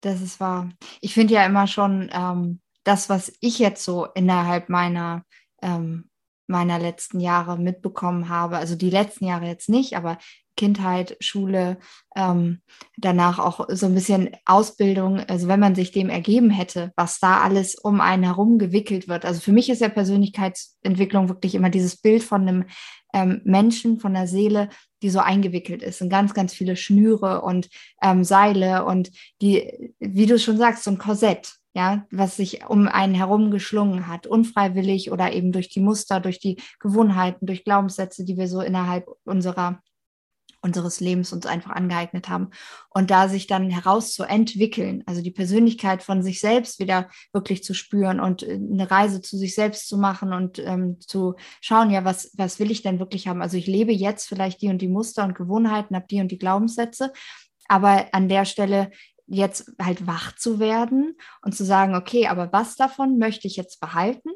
Das 0.00 0.20
ist 0.20 0.40
wahr. 0.40 0.70
Ich 1.00 1.14
finde 1.14 1.34
ja 1.34 1.46
immer 1.46 1.66
schon, 1.66 2.10
ähm, 2.12 2.60
das, 2.84 3.08
was 3.08 3.32
ich 3.40 3.58
jetzt 3.58 3.84
so 3.84 4.06
innerhalb 4.06 4.68
meiner, 4.68 5.24
ähm, 5.60 6.10
meiner 6.52 6.78
letzten 6.78 7.18
Jahre 7.18 7.58
mitbekommen 7.58 8.28
habe, 8.28 8.58
also 8.58 8.76
die 8.76 8.90
letzten 8.90 9.24
Jahre 9.26 9.46
jetzt 9.46 9.68
nicht, 9.68 9.96
aber 9.96 10.18
Kindheit, 10.56 11.16
Schule, 11.20 11.78
ähm, 12.14 12.60
danach 12.96 13.38
auch 13.38 13.66
so 13.70 13.86
ein 13.86 13.94
bisschen 13.94 14.30
Ausbildung, 14.44 15.20
also 15.20 15.48
wenn 15.48 15.58
man 15.58 15.74
sich 15.74 15.92
dem 15.92 16.08
ergeben 16.10 16.50
hätte, 16.50 16.92
was 16.94 17.18
da 17.18 17.40
alles 17.40 17.74
um 17.74 18.00
einen 18.00 18.22
herum 18.22 18.58
gewickelt 18.58 19.08
wird. 19.08 19.24
Also 19.24 19.40
für 19.40 19.52
mich 19.52 19.70
ist 19.70 19.80
ja 19.80 19.88
Persönlichkeitsentwicklung 19.88 21.28
wirklich 21.28 21.54
immer 21.54 21.70
dieses 21.70 21.96
Bild 21.96 22.22
von 22.22 22.42
einem 22.42 22.64
ähm, 23.14 23.40
Menschen, 23.44 23.98
von 23.98 24.14
der 24.14 24.26
Seele, 24.26 24.68
die 25.02 25.10
so 25.10 25.20
eingewickelt 25.20 25.82
ist 25.82 26.00
in 26.00 26.08
ganz, 26.08 26.34
ganz 26.34 26.54
viele 26.54 26.76
Schnüre 26.76 27.42
und 27.42 27.68
ähm, 28.02 28.24
Seile 28.24 28.84
und 28.84 29.10
die, 29.40 29.94
wie 29.98 30.26
du 30.26 30.38
schon 30.38 30.58
sagst, 30.58 30.84
so 30.84 30.90
ein 30.90 30.98
Korsett. 30.98 31.54
Ja, 31.74 32.06
was 32.10 32.36
sich 32.36 32.66
um 32.68 32.86
einen 32.88 33.14
herum 33.14 33.50
geschlungen 33.50 34.06
hat, 34.06 34.26
unfreiwillig 34.26 35.10
oder 35.10 35.32
eben 35.32 35.52
durch 35.52 35.68
die 35.68 35.80
Muster, 35.80 36.20
durch 36.20 36.38
die 36.38 36.60
Gewohnheiten, 36.80 37.46
durch 37.46 37.64
Glaubenssätze, 37.64 38.24
die 38.24 38.36
wir 38.36 38.48
so 38.48 38.60
innerhalb 38.60 39.06
unserer 39.24 39.80
unseres 40.62 41.00
Lebens 41.00 41.32
uns 41.32 41.44
einfach 41.44 41.72
angeeignet 41.72 42.28
haben. 42.28 42.50
Und 42.88 43.10
da 43.10 43.28
sich 43.28 43.46
dann 43.46 43.68
herauszuentwickeln, 43.68 45.02
also 45.06 45.20
die 45.20 45.32
Persönlichkeit 45.32 46.02
von 46.02 46.22
sich 46.22 46.40
selbst 46.40 46.78
wieder 46.78 47.10
wirklich 47.32 47.64
zu 47.64 47.74
spüren 47.74 48.20
und 48.20 48.44
äh, 48.44 48.54
eine 48.54 48.90
Reise 48.90 49.20
zu 49.20 49.36
sich 49.36 49.54
selbst 49.54 49.88
zu 49.88 49.98
machen 49.98 50.32
und 50.32 50.58
ähm, 50.60 51.00
zu 51.00 51.34
schauen, 51.60 51.90
ja, 51.90 52.04
was, 52.04 52.30
was 52.36 52.60
will 52.60 52.70
ich 52.70 52.82
denn 52.82 53.00
wirklich 53.00 53.26
haben? 53.26 53.42
Also 53.42 53.56
ich 53.56 53.66
lebe 53.66 53.92
jetzt 53.92 54.28
vielleicht 54.28 54.62
die 54.62 54.68
und 54.68 54.80
die 54.80 54.88
Muster 54.88 55.24
und 55.24 55.34
Gewohnheiten, 55.34 55.96
habe 55.96 56.06
die 56.08 56.20
und 56.20 56.30
die 56.30 56.38
Glaubenssätze, 56.38 57.12
aber 57.68 58.06
an 58.12 58.28
der 58.28 58.44
Stelle 58.44 58.90
jetzt 59.32 59.72
halt 59.80 60.06
wach 60.06 60.36
zu 60.36 60.58
werden 60.58 61.16
und 61.42 61.54
zu 61.54 61.64
sagen, 61.64 61.94
okay, 61.94 62.26
aber 62.26 62.52
was 62.52 62.76
davon 62.76 63.18
möchte 63.18 63.46
ich 63.46 63.56
jetzt 63.56 63.80
behalten 63.80 64.30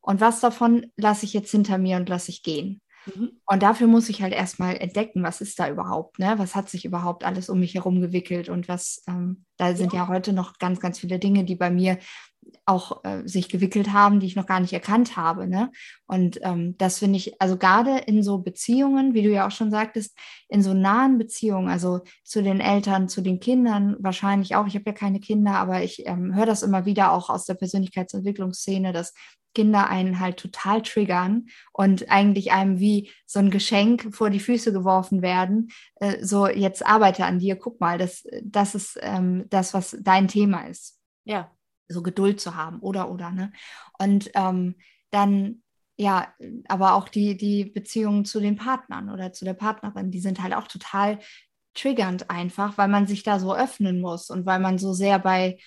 und 0.00 0.20
was 0.20 0.40
davon 0.40 0.92
lasse 0.96 1.24
ich 1.24 1.32
jetzt 1.32 1.50
hinter 1.50 1.78
mir 1.78 1.96
und 1.96 2.08
lasse 2.08 2.30
ich 2.30 2.42
gehen? 2.42 2.82
Mhm. 3.06 3.40
Und 3.46 3.62
dafür 3.62 3.86
muss 3.86 4.08
ich 4.08 4.20
halt 4.20 4.34
erstmal 4.34 4.76
entdecken, 4.76 5.22
was 5.22 5.40
ist 5.40 5.58
da 5.58 5.70
überhaupt, 5.70 6.18
ne? 6.18 6.34
Was 6.38 6.54
hat 6.54 6.68
sich 6.68 6.84
überhaupt 6.84 7.24
alles 7.24 7.48
um 7.48 7.60
mich 7.60 7.74
herum 7.74 8.00
gewickelt 8.00 8.48
und 8.48 8.68
was, 8.68 9.02
ähm, 9.08 9.44
da 9.56 9.74
sind 9.74 9.92
ja. 9.92 10.00
ja. 10.00 10.08
heute 10.08 10.32
noch 10.32 10.58
ganz, 10.58 10.80
ganz 10.80 10.98
viele 10.98 11.18
Dinge, 11.18 11.44
die 11.44 11.56
bei 11.56 11.70
mir 11.70 11.98
auch 12.64 13.04
äh, 13.04 13.26
sich 13.26 13.48
gewickelt 13.48 13.92
haben, 13.92 14.20
die 14.20 14.26
ich 14.26 14.36
noch 14.36 14.46
gar 14.46 14.60
nicht 14.60 14.72
erkannt 14.72 15.16
habe. 15.16 15.46
Ne? 15.46 15.70
Und 16.06 16.38
ähm, 16.42 16.76
das 16.78 16.98
finde 16.98 17.16
ich, 17.16 17.40
also 17.40 17.56
gerade 17.56 17.98
in 17.98 18.22
so 18.22 18.38
Beziehungen, 18.38 19.14
wie 19.14 19.22
du 19.22 19.30
ja 19.30 19.46
auch 19.46 19.50
schon 19.50 19.70
sagtest, 19.70 20.16
in 20.48 20.62
so 20.62 20.74
nahen 20.74 21.18
Beziehungen, 21.18 21.68
also 21.68 22.00
zu 22.24 22.42
den 22.42 22.60
Eltern, 22.60 23.08
zu 23.08 23.20
den 23.20 23.40
Kindern 23.40 23.96
wahrscheinlich 24.00 24.56
auch. 24.56 24.66
Ich 24.66 24.74
habe 24.74 24.86
ja 24.86 24.92
keine 24.92 25.20
Kinder, 25.20 25.52
aber 25.52 25.82
ich 25.82 26.06
ähm, 26.06 26.34
höre 26.34 26.46
das 26.46 26.62
immer 26.62 26.86
wieder 26.86 27.12
auch 27.12 27.30
aus 27.30 27.44
der 27.44 27.54
Persönlichkeitsentwicklungsszene, 27.54 28.92
dass 28.92 29.12
Kinder 29.56 29.88
einen 29.88 30.20
halt 30.20 30.36
total 30.36 30.82
triggern 30.82 31.46
und 31.72 32.10
eigentlich 32.10 32.52
einem 32.52 32.78
wie 32.78 33.10
so 33.24 33.38
ein 33.38 33.50
Geschenk 33.50 34.14
vor 34.14 34.28
die 34.28 34.38
Füße 34.38 34.70
geworfen 34.70 35.22
werden. 35.22 35.70
Äh, 35.94 36.22
so, 36.22 36.46
jetzt 36.46 36.84
arbeite 36.84 37.24
an 37.24 37.38
dir, 37.38 37.56
guck 37.56 37.80
mal, 37.80 37.96
das, 37.96 38.24
das 38.42 38.74
ist 38.74 38.98
ähm, 39.00 39.46
das, 39.48 39.72
was 39.72 39.96
dein 40.02 40.28
Thema 40.28 40.66
ist. 40.66 41.00
Ja. 41.24 41.55
So 41.88 42.02
Geduld 42.02 42.40
zu 42.40 42.54
haben, 42.54 42.80
oder, 42.80 43.10
oder, 43.10 43.30
ne? 43.30 43.52
Und 43.98 44.30
ähm, 44.34 44.76
dann, 45.10 45.62
ja, 45.96 46.28
aber 46.68 46.94
auch 46.94 47.08
die, 47.08 47.36
die 47.36 47.64
Beziehungen 47.64 48.24
zu 48.24 48.40
den 48.40 48.56
Partnern 48.56 49.10
oder 49.10 49.32
zu 49.32 49.44
der 49.44 49.54
Partnerin, 49.54 50.10
die 50.10 50.20
sind 50.20 50.42
halt 50.42 50.54
auch 50.54 50.68
total 50.68 51.18
triggernd 51.74 52.30
einfach, 52.30 52.78
weil 52.78 52.88
man 52.88 53.06
sich 53.06 53.22
da 53.22 53.38
so 53.38 53.54
öffnen 53.54 54.00
muss 54.00 54.30
und 54.30 54.46
weil 54.46 54.60
man 54.60 54.78
so 54.78 54.92
sehr 54.92 55.18
bei 55.18 55.58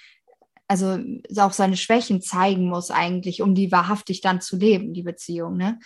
also 0.68 1.00
auch 1.38 1.52
seine 1.52 1.78
Schwächen 1.78 2.22
zeigen 2.22 2.70
muss 2.70 2.92
eigentlich, 2.92 3.42
um 3.42 3.56
die 3.56 3.72
wahrhaftig 3.72 4.22
dann 4.22 4.40
zu 4.40 4.56
leben, 4.56 4.94
die 4.94 5.02
Beziehung. 5.02 5.58
Ne? 5.58 5.80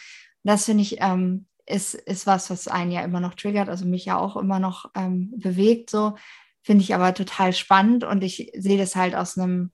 Das 0.44 0.66
finde 0.66 0.84
ich 0.84 0.98
ähm, 1.00 1.48
ist, 1.66 1.94
ist 1.94 2.28
was, 2.28 2.50
was 2.50 2.68
einen 2.68 2.92
ja 2.92 3.02
immer 3.02 3.20
noch 3.20 3.36
triggert, 3.36 3.70
also 3.70 3.86
mich 3.86 4.06
ja 4.06 4.18
auch 4.18 4.36
immer 4.36 4.60
noch 4.60 4.92
ähm, 4.96 5.32
bewegt. 5.38 5.90
So 5.90 6.16
finde 6.62 6.84
ich 6.84 6.94
aber 6.94 7.14
total 7.14 7.54
spannend 7.54 8.04
und 8.04 8.24
ich 8.24 8.52
sehe 8.56 8.78
das 8.78 8.96
halt 8.96 9.16
aus 9.16 9.38
einem 9.38 9.72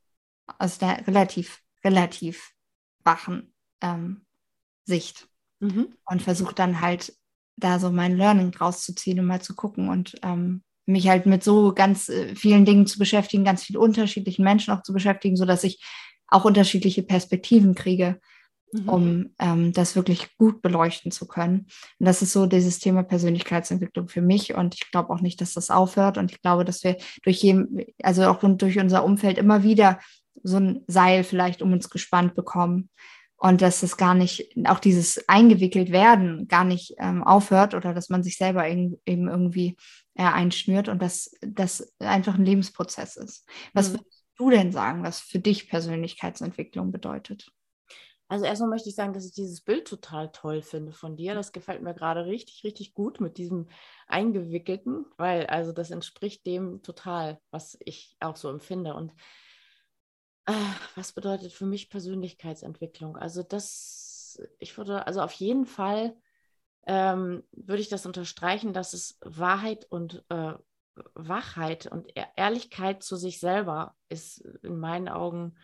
aus 0.57 0.81
einer 0.81 1.05
relativ 1.07 1.62
relativ 1.83 2.51
wachen 3.03 3.53
ähm, 3.81 4.25
Sicht 4.85 5.27
mhm. 5.59 5.93
und 6.05 6.21
versuche 6.21 6.55
dann 6.55 6.81
halt 6.81 7.13
da 7.57 7.79
so 7.79 7.91
mein 7.91 8.17
Learning 8.17 8.53
rauszuziehen 8.55 9.19
und 9.19 9.25
mal 9.25 9.41
zu 9.41 9.55
gucken 9.55 9.89
und 9.89 10.17
ähm, 10.23 10.63
mich 10.85 11.07
halt 11.07 11.25
mit 11.25 11.43
so 11.43 11.73
ganz 11.73 12.09
äh, 12.09 12.35
vielen 12.35 12.65
Dingen 12.65 12.88
zu 12.88 12.97
beschäftigen, 12.97 13.43
ganz 13.43 13.63
vielen 13.63 13.79
unterschiedlichen 13.79 14.43
Menschen 14.43 14.73
auch 14.73 14.81
zu 14.81 14.93
beschäftigen, 14.93 15.35
so 15.35 15.45
dass 15.45 15.63
ich 15.63 15.83
auch 16.27 16.45
unterschiedliche 16.45 17.03
Perspektiven 17.03 17.75
kriege, 17.75 18.19
mhm. 18.71 18.89
um 18.89 19.29
ähm, 19.39 19.73
das 19.73 19.95
wirklich 19.95 20.35
gut 20.38 20.62
beleuchten 20.62 21.12
zu 21.12 21.27
können. 21.27 21.67
Und 21.99 22.05
das 22.05 22.21
ist 22.21 22.33
so 22.33 22.45
dieses 22.45 22.79
Thema 22.79 23.03
Persönlichkeitsentwicklung 23.03 24.07
für 24.07 24.21
mich. 24.21 24.55
Und 24.55 24.75
ich 24.75 24.91
glaube 24.91 25.12
auch 25.12 25.21
nicht, 25.21 25.41
dass 25.41 25.53
das 25.53 25.69
aufhört. 25.69 26.17
Und 26.17 26.31
ich 26.31 26.41
glaube, 26.41 26.65
dass 26.65 26.83
wir 26.83 26.97
durch 27.23 27.41
jedem, 27.43 27.85
also 28.01 28.23
auch 28.25 28.39
durch 28.41 28.79
unser 28.79 29.03
Umfeld 29.03 29.38
immer 29.38 29.63
wieder 29.63 29.99
so 30.43 30.58
ein 30.58 30.84
Seil 30.88 31.23
vielleicht 31.23 31.62
um 31.62 31.73
uns 31.73 31.89
gespannt 31.89 32.36
bekommen. 32.36 32.89
Und 33.41 33.62
dass 33.62 33.84
es 33.84 33.95
gar 33.95 34.15
nicht, 34.15 34.54
auch 34.65 34.80
dieses 34.80 35.30
eingewickelt 35.30 35.93
werden 35.93 36.49
gar 36.49 36.65
nicht 36.65 36.95
ähm, 36.97 37.23
aufhört 37.23 37.73
oder 37.73 37.93
dass 37.93 38.10
man 38.10 38.21
sich 38.21 38.38
selber 38.38 38.67
eben 38.67 38.99
irgendwie 39.06 39.78
äh, 40.15 40.23
einschnürt 40.23 40.89
und 40.89 41.02
dass 41.02 41.32
das 41.39 41.93
einfach 41.99 42.36
ein 42.36 42.43
Lebensprozess 42.43 43.15
ist. 43.15 43.47
Was 43.73 43.89
mhm. 43.89 43.93
würdest 43.93 44.25
du 44.38 44.49
denn 44.49 44.71
sagen, 44.73 45.04
was 45.04 45.21
für 45.21 45.39
dich 45.39 45.69
Persönlichkeitsentwicklung 45.69 46.91
bedeutet? 46.91 47.49
Also 48.28 48.45
erstmal 48.45 48.69
möchte 48.69 48.89
ich 48.89 48.95
sagen, 48.95 49.13
dass 49.13 49.25
ich 49.25 49.34
dieses 49.34 49.62
Bild 49.62 49.88
total 49.88 50.32
toll 50.32 50.62
finde 50.62 50.91
von 50.91 51.17
dir. 51.17 51.34
Das 51.34 51.52
gefällt 51.52 51.82
mir 51.82 51.95
gerade 51.95 52.28
richtig, 52.28 52.63
richtig 52.63 52.93
gut 52.93 53.19
mit 53.19 53.39
diesem 53.39 53.69
Eingewickelten, 54.08 55.06
weil 55.17 55.47
also 55.47 55.71
das 55.71 55.89
entspricht 55.89 56.45
dem 56.45 56.84
total, 56.84 57.39
was 57.49 57.75
ich 57.80 58.15
auch 58.19 58.36
so 58.36 58.49
empfinde. 58.49 58.93
Und 58.93 59.13
was 60.95 61.12
bedeutet 61.12 61.51
für 61.53 61.65
mich 61.65 61.89
Persönlichkeitsentwicklung? 61.89 63.17
Also 63.17 63.43
das, 63.43 64.41
ich 64.59 64.77
würde, 64.77 65.05
also 65.07 65.21
auf 65.21 65.33
jeden 65.33 65.65
Fall 65.65 66.15
ähm, 66.85 67.43
würde 67.51 67.81
ich 67.81 67.89
das 67.89 68.05
unterstreichen, 68.05 68.73
dass 68.73 68.93
es 68.93 69.17
Wahrheit 69.21 69.85
und 69.89 70.23
äh, 70.29 70.53
Wachheit 71.13 71.88
und 71.88 72.07
e 72.17 72.25
Ehrlichkeit 72.35 73.03
zu 73.03 73.15
sich 73.15 73.39
selber 73.39 73.95
ist 74.09 74.39
in 74.63 74.79
meinen 74.79 75.07
Augen 75.07 75.57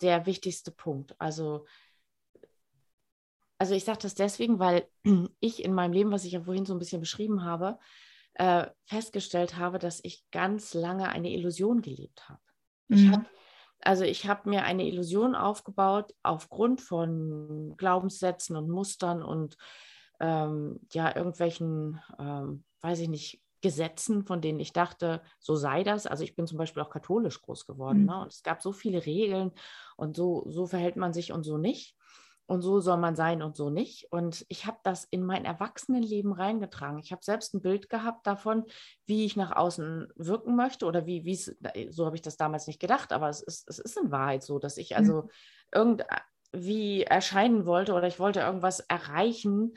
der 0.00 0.26
wichtigste 0.26 0.70
Punkt. 0.70 1.14
Also, 1.18 1.66
also 3.58 3.74
ich 3.74 3.84
sage 3.84 4.00
das 4.02 4.14
deswegen, 4.14 4.58
weil 4.58 4.88
ich 5.40 5.62
in 5.62 5.74
meinem 5.74 5.92
Leben, 5.92 6.10
was 6.10 6.24
ich 6.24 6.32
ja 6.32 6.42
vorhin 6.42 6.66
so 6.66 6.74
ein 6.74 6.78
bisschen 6.78 7.00
beschrieben 7.00 7.44
habe, 7.44 7.78
äh, 8.34 8.66
festgestellt 8.84 9.56
habe, 9.56 9.78
dass 9.78 10.00
ich 10.02 10.24
ganz 10.30 10.74
lange 10.74 11.08
eine 11.08 11.30
Illusion 11.30 11.80
gelebt 11.80 12.28
habe. 12.28 12.40
Mhm. 12.88 12.96
Ich 12.96 13.08
habe 13.08 13.26
also 13.84 14.04
ich 14.04 14.26
habe 14.26 14.48
mir 14.48 14.64
eine 14.64 14.86
Illusion 14.86 15.34
aufgebaut 15.34 16.14
aufgrund 16.22 16.80
von 16.80 17.74
Glaubenssätzen 17.76 18.56
und 18.56 18.68
Mustern 18.68 19.22
und 19.22 19.56
ähm, 20.20 20.80
ja, 20.92 21.14
irgendwelchen, 21.14 22.00
ähm, 22.18 22.64
weiß 22.80 23.00
ich 23.00 23.08
nicht, 23.08 23.40
Gesetzen, 23.60 24.26
von 24.26 24.42
denen 24.42 24.60
ich 24.60 24.74
dachte, 24.74 25.22
so 25.38 25.56
sei 25.56 25.84
das. 25.84 26.06
Also 26.06 26.22
ich 26.22 26.36
bin 26.36 26.46
zum 26.46 26.58
Beispiel 26.58 26.82
auch 26.82 26.90
katholisch 26.90 27.40
groß 27.40 27.66
geworden. 27.66 28.00
Mhm. 28.00 28.06
Ne? 28.06 28.20
Und 28.20 28.32
es 28.32 28.42
gab 28.42 28.60
so 28.60 28.72
viele 28.72 29.06
Regeln 29.06 29.52
und 29.96 30.16
so, 30.16 30.44
so 30.50 30.66
verhält 30.66 30.96
man 30.96 31.14
sich 31.14 31.32
und 31.32 31.44
so 31.44 31.56
nicht. 31.56 31.96
Und 32.46 32.60
so 32.60 32.80
soll 32.80 32.98
man 32.98 33.16
sein 33.16 33.42
und 33.42 33.56
so 33.56 33.70
nicht. 33.70 34.12
Und 34.12 34.44
ich 34.48 34.66
habe 34.66 34.78
das 34.82 35.04
in 35.04 35.24
mein 35.24 35.46
Erwachsenenleben 35.46 36.32
reingetragen. 36.32 36.98
Ich 36.98 37.10
habe 37.10 37.24
selbst 37.24 37.54
ein 37.54 37.62
Bild 37.62 37.88
gehabt 37.88 38.26
davon, 38.26 38.64
wie 39.06 39.24
ich 39.24 39.34
nach 39.34 39.56
außen 39.56 40.08
wirken 40.16 40.54
möchte 40.54 40.84
oder 40.84 41.06
wie, 41.06 41.30
es, 41.30 41.56
so 41.88 42.04
habe 42.04 42.16
ich 42.16 42.22
das 42.22 42.36
damals 42.36 42.66
nicht 42.66 42.80
gedacht, 42.80 43.12
aber 43.12 43.30
es 43.30 43.40
ist, 43.40 43.68
es 43.68 43.78
ist 43.78 43.96
in 43.96 44.10
Wahrheit 44.10 44.42
so, 44.42 44.58
dass 44.58 44.76
ich 44.76 44.94
also 44.94 45.22
mhm. 45.72 45.98
irgendwie 46.52 47.02
erscheinen 47.02 47.64
wollte 47.64 47.94
oder 47.94 48.06
ich 48.06 48.18
wollte 48.18 48.40
irgendwas 48.40 48.80
erreichen, 48.80 49.72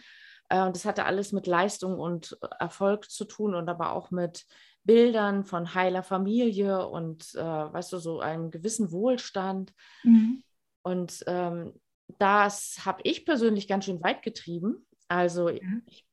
äh, 0.50 0.62
und 0.62 0.76
das 0.76 0.86
hatte 0.86 1.06
alles 1.06 1.32
mit 1.32 1.48
Leistung 1.48 2.00
und 2.00 2.38
äh, 2.42 2.48
Erfolg 2.60 3.10
zu 3.10 3.26
tun 3.26 3.56
und 3.56 3.70
aber 3.70 3.94
auch 3.94 4.12
mit 4.12 4.46
Bildern 4.84 5.44
von 5.44 5.74
heiler 5.74 6.04
Familie 6.04 6.88
und, 6.88 7.36
äh, 7.36 7.44
weißt 7.44 7.92
du, 7.92 7.98
so 7.98 8.20
einem 8.20 8.52
gewissen 8.52 8.92
Wohlstand. 8.92 9.74
Mhm. 10.04 10.44
Und 10.82 11.24
ähm, 11.28 11.74
das 12.20 12.86
habe 12.86 13.02
ich 13.04 13.26
persönlich 13.26 13.68
ganz 13.68 13.86
schön 13.86 14.02
weit 14.04 14.22
getrieben. 14.24 14.86
Also 15.08 15.50
ja. 15.50 15.62
ich 15.86 16.06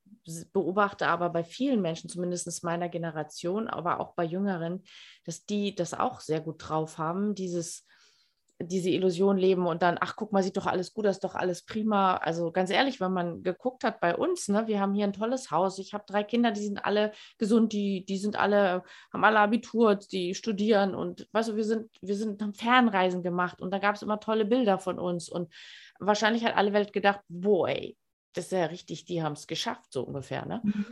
beobachte 0.53 1.07
aber 1.07 1.31
bei 1.31 1.45
vielen 1.45 1.83
Menschen, 1.83 2.09
zumindest 2.09 2.65
meiner 2.65 2.89
Generation, 2.89 3.69
aber 3.69 4.01
auch 4.01 4.15
bei 4.15 4.25
Jüngeren, 4.25 4.83
dass 5.25 5.45
die 5.45 5.75
das 5.75 5.95
auch 5.95 6.21
sehr 6.21 6.41
gut 6.41 6.57
drauf 6.59 6.99
haben, 6.99 7.35
dieses 7.35 7.87
diese 8.69 8.91
Illusion 8.91 9.37
leben 9.37 9.67
und 9.67 9.83
dann, 9.83 9.97
ach 10.01 10.17
guck 10.17 10.33
mal, 10.33 10.43
sieht 10.43 10.57
doch 10.57 10.67
alles 10.67 10.93
gut, 10.93 11.05
das 11.05 11.17
ist 11.17 11.25
doch 11.25 11.35
alles 11.35 11.63
prima. 11.65 12.17
Also 12.17 12.53
ganz 12.53 12.71
ehrlich, 12.71 13.01
wenn 13.01 13.13
man 13.13 13.43
geguckt 13.43 13.85
hat 13.85 14.01
bei 14.01 14.17
uns, 14.17 14.49
ne, 14.49 14.67
wir 14.67 14.81
haben 14.81 14.95
hier 14.95 15.05
ein 15.05 15.13
tolles 15.13 15.51
Haus, 15.51 15.79
ich 15.79 15.95
habe 15.95 16.05
drei 16.07 16.23
Kinder, 16.23 16.53
die 16.53 16.65
sind 16.65 16.85
alle 16.85 17.13
gesund, 17.39 17.73
die, 17.73 18.05
die 18.05 18.19
sind 18.19 18.37
alle, 18.37 18.83
haben 19.13 19.25
alle 19.25 19.41
Abitur, 19.41 19.97
die 19.97 20.35
studieren 20.35 20.95
und 20.95 21.29
weißt 21.33 21.51
du, 21.51 21.57
wir 21.57 21.65
sind, 21.65 21.91
wir 22.01 22.17
sind, 22.17 22.43
haben 22.43 22.55
Fernreisen 22.55 23.23
gemacht 23.23 23.61
und 23.61 23.71
da 23.71 23.79
gab 23.79 23.97
es 23.97 24.03
immer 24.03 24.21
tolle 24.21 24.45
Bilder 24.45 24.79
von 24.79 24.99
uns 24.99 25.29
und 25.29 25.53
wahrscheinlich 25.99 26.45
hat 26.45 26.57
alle 26.57 26.73
Welt 26.73 26.93
gedacht, 26.93 27.21
boah, 27.29 27.69
ey, 27.69 27.97
das 28.35 28.47
ist 28.47 28.53
ja 28.53 28.67
richtig, 28.67 29.05
die 29.05 29.23
haben 29.23 29.35
es 29.35 29.47
geschafft, 29.47 29.93
so 29.93 30.03
ungefähr, 30.03 30.45
ne? 30.47 30.61
Mhm. 30.65 30.87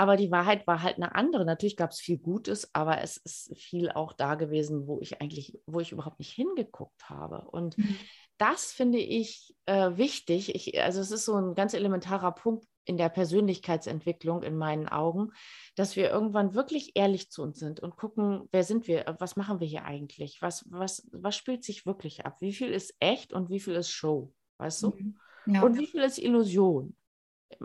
Aber 0.00 0.16
die 0.16 0.30
Wahrheit 0.30 0.66
war 0.66 0.82
halt 0.82 0.96
eine 0.96 1.14
andere. 1.14 1.44
Natürlich 1.44 1.76
gab 1.76 1.90
es 1.90 2.00
viel 2.00 2.16
Gutes, 2.16 2.74
aber 2.74 3.02
es 3.02 3.18
ist 3.18 3.54
viel 3.58 3.90
auch 3.90 4.14
da 4.14 4.34
gewesen, 4.34 4.86
wo 4.86 4.98
ich 5.02 5.20
eigentlich, 5.20 5.58
wo 5.66 5.78
ich 5.78 5.92
überhaupt 5.92 6.20
nicht 6.20 6.32
hingeguckt 6.32 7.10
habe. 7.10 7.42
Und 7.50 7.76
mhm. 7.76 7.96
das 8.38 8.72
finde 8.72 8.96
ich 8.96 9.54
äh, 9.66 9.98
wichtig. 9.98 10.54
Ich, 10.54 10.82
also 10.82 11.02
es 11.02 11.10
ist 11.10 11.26
so 11.26 11.34
ein 11.34 11.54
ganz 11.54 11.74
elementarer 11.74 12.32
Punkt 12.32 12.64
in 12.86 12.96
der 12.96 13.10
Persönlichkeitsentwicklung 13.10 14.42
in 14.42 14.56
meinen 14.56 14.88
Augen, 14.88 15.32
dass 15.76 15.96
wir 15.96 16.08
irgendwann 16.08 16.54
wirklich 16.54 16.92
ehrlich 16.94 17.30
zu 17.30 17.42
uns 17.42 17.58
sind 17.58 17.80
und 17.80 17.96
gucken, 17.96 18.48
wer 18.52 18.64
sind 18.64 18.88
wir, 18.88 19.04
was 19.18 19.36
machen 19.36 19.60
wir 19.60 19.66
hier 19.66 19.84
eigentlich, 19.84 20.40
was, 20.40 20.64
was, 20.70 21.10
was 21.12 21.36
spielt 21.36 21.62
sich 21.62 21.84
wirklich 21.84 22.24
ab, 22.24 22.40
wie 22.40 22.54
viel 22.54 22.70
ist 22.70 22.94
echt 23.00 23.34
und 23.34 23.50
wie 23.50 23.60
viel 23.60 23.74
ist 23.74 23.90
Show, 23.90 24.32
weißt 24.56 24.82
du? 24.82 24.94
Mhm. 24.96 25.18
Ja. 25.44 25.62
Und 25.62 25.78
wie 25.78 25.86
viel 25.86 26.00
ist 26.00 26.16
Illusion? 26.16 26.96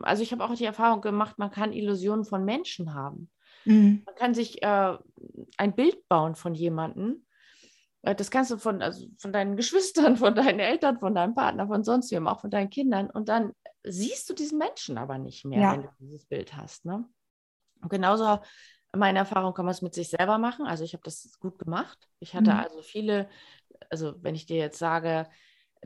Also 0.01 0.23
ich 0.23 0.31
habe 0.31 0.43
auch 0.43 0.55
die 0.55 0.65
Erfahrung 0.65 1.01
gemacht, 1.01 1.37
man 1.37 1.51
kann 1.51 1.73
Illusionen 1.73 2.25
von 2.25 2.43
Menschen 2.43 2.93
haben. 2.93 3.29
Mhm. 3.65 4.03
Man 4.05 4.15
kann 4.15 4.33
sich 4.33 4.61
äh, 4.61 4.97
ein 5.57 5.75
Bild 5.75 6.07
bauen 6.07 6.35
von 6.35 6.53
jemandem. 6.53 7.25
Äh, 8.01 8.15
das 8.15 8.31
kannst 8.31 8.51
du 8.51 8.57
von, 8.57 8.81
also 8.81 9.07
von 9.17 9.33
deinen 9.33 9.55
Geschwistern, 9.57 10.17
von 10.17 10.35
deinen 10.35 10.59
Eltern, 10.59 10.99
von 10.99 11.15
deinem 11.15 11.33
Partner, 11.33 11.67
von 11.67 11.83
sonst 11.83 12.11
wem, 12.11 12.27
auch 12.27 12.41
von 12.41 12.51
deinen 12.51 12.69
Kindern. 12.69 13.09
Und 13.09 13.29
dann 13.29 13.53
siehst 13.83 14.29
du 14.29 14.33
diesen 14.33 14.57
Menschen 14.57 14.97
aber 14.97 15.17
nicht 15.17 15.45
mehr, 15.45 15.61
ja. 15.61 15.73
wenn 15.73 15.83
du 15.83 15.89
dieses 15.99 16.25
Bild 16.25 16.55
hast. 16.55 16.85
Ne? 16.85 17.05
Und 17.81 17.89
genauso 17.89 18.39
meine 18.95 19.19
Erfahrung 19.19 19.53
kann 19.53 19.65
man 19.65 19.73
es 19.73 19.81
mit 19.81 19.93
sich 19.93 20.09
selber 20.09 20.37
machen. 20.37 20.65
Also 20.65 20.83
ich 20.83 20.93
habe 20.93 21.03
das 21.03 21.37
gut 21.39 21.59
gemacht. 21.59 22.07
Ich 22.19 22.35
hatte 22.35 22.51
mhm. 22.51 22.59
also 22.59 22.81
viele, 22.81 23.29
also 23.89 24.15
wenn 24.21 24.35
ich 24.35 24.45
dir 24.45 24.57
jetzt 24.57 24.79
sage, 24.79 25.27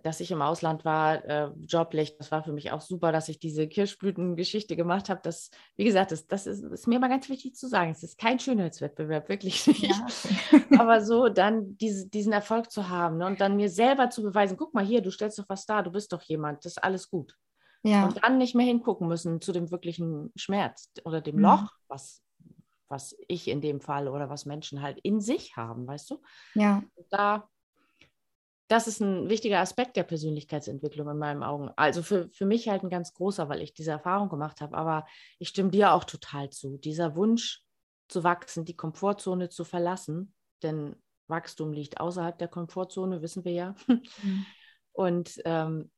dass 0.04 0.20
ich 0.20 0.32
im 0.32 0.42
Ausland 0.42 0.86
war, 0.86 1.24
äh, 1.26 1.52
joblich, 1.68 2.18
das 2.18 2.32
war 2.32 2.44
für 2.44 2.52
mich 2.52 2.72
auch 2.72 2.82
super, 2.82 3.12
dass 3.12 3.30
ich 3.30 3.40
diese 3.40 3.68
Kirschblütengeschichte 3.68 4.76
gemacht 4.76 5.10
habe. 5.10 5.22
Das, 5.24 5.52
wie 5.76 5.84
gesagt, 5.84 6.12
das, 6.12 6.28
das 6.28 6.48
ist, 6.48 6.64
ist, 6.64 6.88
mir 6.88 7.00
mal 7.00 7.10
ganz 7.10 7.30
wichtig 7.30 7.56
zu 7.56 7.68
sagen. 7.68 7.92
Es 7.92 8.04
ist 8.04 8.18
kein 8.18 8.40
Schönheitswettbewerb, 8.40 9.30
wirklich 9.30 9.66
nicht. 9.68 9.84
Ja. 9.84 10.08
Aber 10.78 11.02
so 11.02 11.30
dann 11.30 11.78
diese, 11.78 12.08
diesen 12.08 12.34
Erfolg 12.34 12.72
zu 12.72 12.90
haben 12.90 13.18
ne? 13.18 13.26
und 13.26 13.42
dann 13.42 13.56
mir 13.56 13.70
selber 13.70 14.10
zu 14.10 14.24
beweisen, 14.24 14.58
guck 14.58 14.74
mal 14.74 14.86
hier, 14.86 15.02
du 15.02 15.12
stellst 15.12 15.40
doch 15.40 15.50
was 15.50 15.66
dar, 15.66 15.84
du 15.84 15.92
bist 15.92 16.12
doch 16.14 16.22
jemand, 16.24 16.66
das 16.66 16.74
ist 16.74 16.84
alles 16.84 17.10
gut. 17.10 17.36
Ja. 17.84 18.06
Und 18.06 18.24
dann 18.24 18.38
nicht 18.38 18.56
mehr 18.56 18.66
hingucken 18.66 19.08
müssen 19.08 19.42
zu 19.42 19.52
dem 19.52 19.72
wirklichen 19.72 20.32
Schmerz 20.36 20.92
oder 21.06 21.22
dem 21.22 21.38
mhm. 21.38 21.44
Loch, 21.44 21.72
was, 21.88 22.22
was 22.90 23.16
ich 23.28 23.48
in 23.48 23.62
dem 23.62 23.80
Fall 23.80 24.08
oder 24.08 24.30
was 24.30 24.46
Menschen 24.46 24.82
halt 24.82 25.00
in 25.04 25.22
sich 25.22 25.56
haben, 25.56 25.88
weißt 25.88 26.12
du? 26.12 26.22
Ja. 26.56 26.84
da 27.10 27.48
das 28.70 28.88
ist 28.88 29.02
ein 29.02 29.30
wichtiger 29.30 29.60
Aspekt 29.60 29.98
der 29.98 30.04
Persönlichkeitsentwicklung 30.04 31.10
in 31.10 31.18
meinen 31.18 31.42
Augen. 31.42 31.72
Also 31.76 32.04
für, 32.04 32.30
für 32.30 32.46
mich 32.46 32.70
halt 32.70 32.84
ein 32.84 32.92
ganz 32.92 33.16
großer, 33.16 33.50
weil 33.50 33.64
ich 33.64 33.74
diese 33.74 33.90
Erfahrung 33.90 34.30
gemacht 34.30 34.62
habe. 34.62 34.78
Aber 34.78 35.08
ich 35.40 35.50
stimme 35.50 35.72
dir 35.72 35.92
auch 35.94 36.04
total 36.04 36.52
zu. 36.52 36.78
Dieser 36.78 37.16
Wunsch 37.16 37.64
zu 38.08 38.24
wachsen, 38.24 38.66
die 38.66 38.76
Komfortzone 38.76 39.50
zu 39.50 39.64
verlassen, 39.64 40.36
denn 40.62 40.96
Wachstum 41.28 41.74
liegt 41.74 42.00
außerhalb 42.00 42.38
der 42.38 42.48
Komfortzone, 42.48 43.24
wissen 43.24 43.44
wir 43.44 43.54
ja. 43.54 43.76
Mhm. 43.88 44.46
Und 44.92 45.42
ähm, 45.46 45.90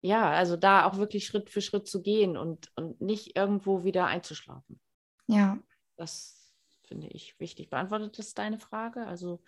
ja, 0.00 0.30
also 0.30 0.56
da 0.56 0.84
auch 0.84 0.96
wirklich 0.96 1.26
Schritt 1.26 1.48
für 1.48 1.60
Schritt 1.60 1.86
zu 1.86 2.02
gehen 2.02 2.36
und, 2.36 2.70
und 2.76 3.00
nicht 3.00 3.36
irgendwo 3.36 3.84
wieder 3.84 4.06
einzuschlafen. 4.06 4.80
Ja. 5.26 5.58
Das 5.96 6.54
finde 6.84 7.08
ich 7.08 7.38
wichtig. 7.38 7.68
Beantwortet 7.68 8.18
das 8.18 8.32
deine 8.32 8.58
Frage? 8.58 9.06
Also 9.06 9.42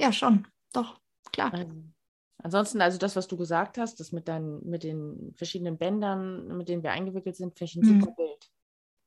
ja, 0.00 0.12
schon 0.12 0.46
doch, 0.72 1.00
klar. 1.32 1.54
Ähm, 1.54 1.94
ansonsten, 2.38 2.80
also 2.80 2.98
das, 2.98 3.16
was 3.16 3.28
du 3.28 3.36
gesagt 3.36 3.78
hast, 3.78 4.00
das 4.00 4.12
mit, 4.12 4.28
deinen, 4.28 4.68
mit 4.68 4.84
den 4.84 5.34
verschiedenen 5.34 5.78
Bändern, 5.78 6.56
mit 6.56 6.68
denen 6.68 6.82
wir 6.82 6.92
eingewickelt 6.92 7.36
sind, 7.36 7.56
finde 7.56 7.70
ich 7.70 7.76
ein 7.76 7.94
mhm. 7.96 8.00
super 8.00 8.14
Bild. 8.14 8.50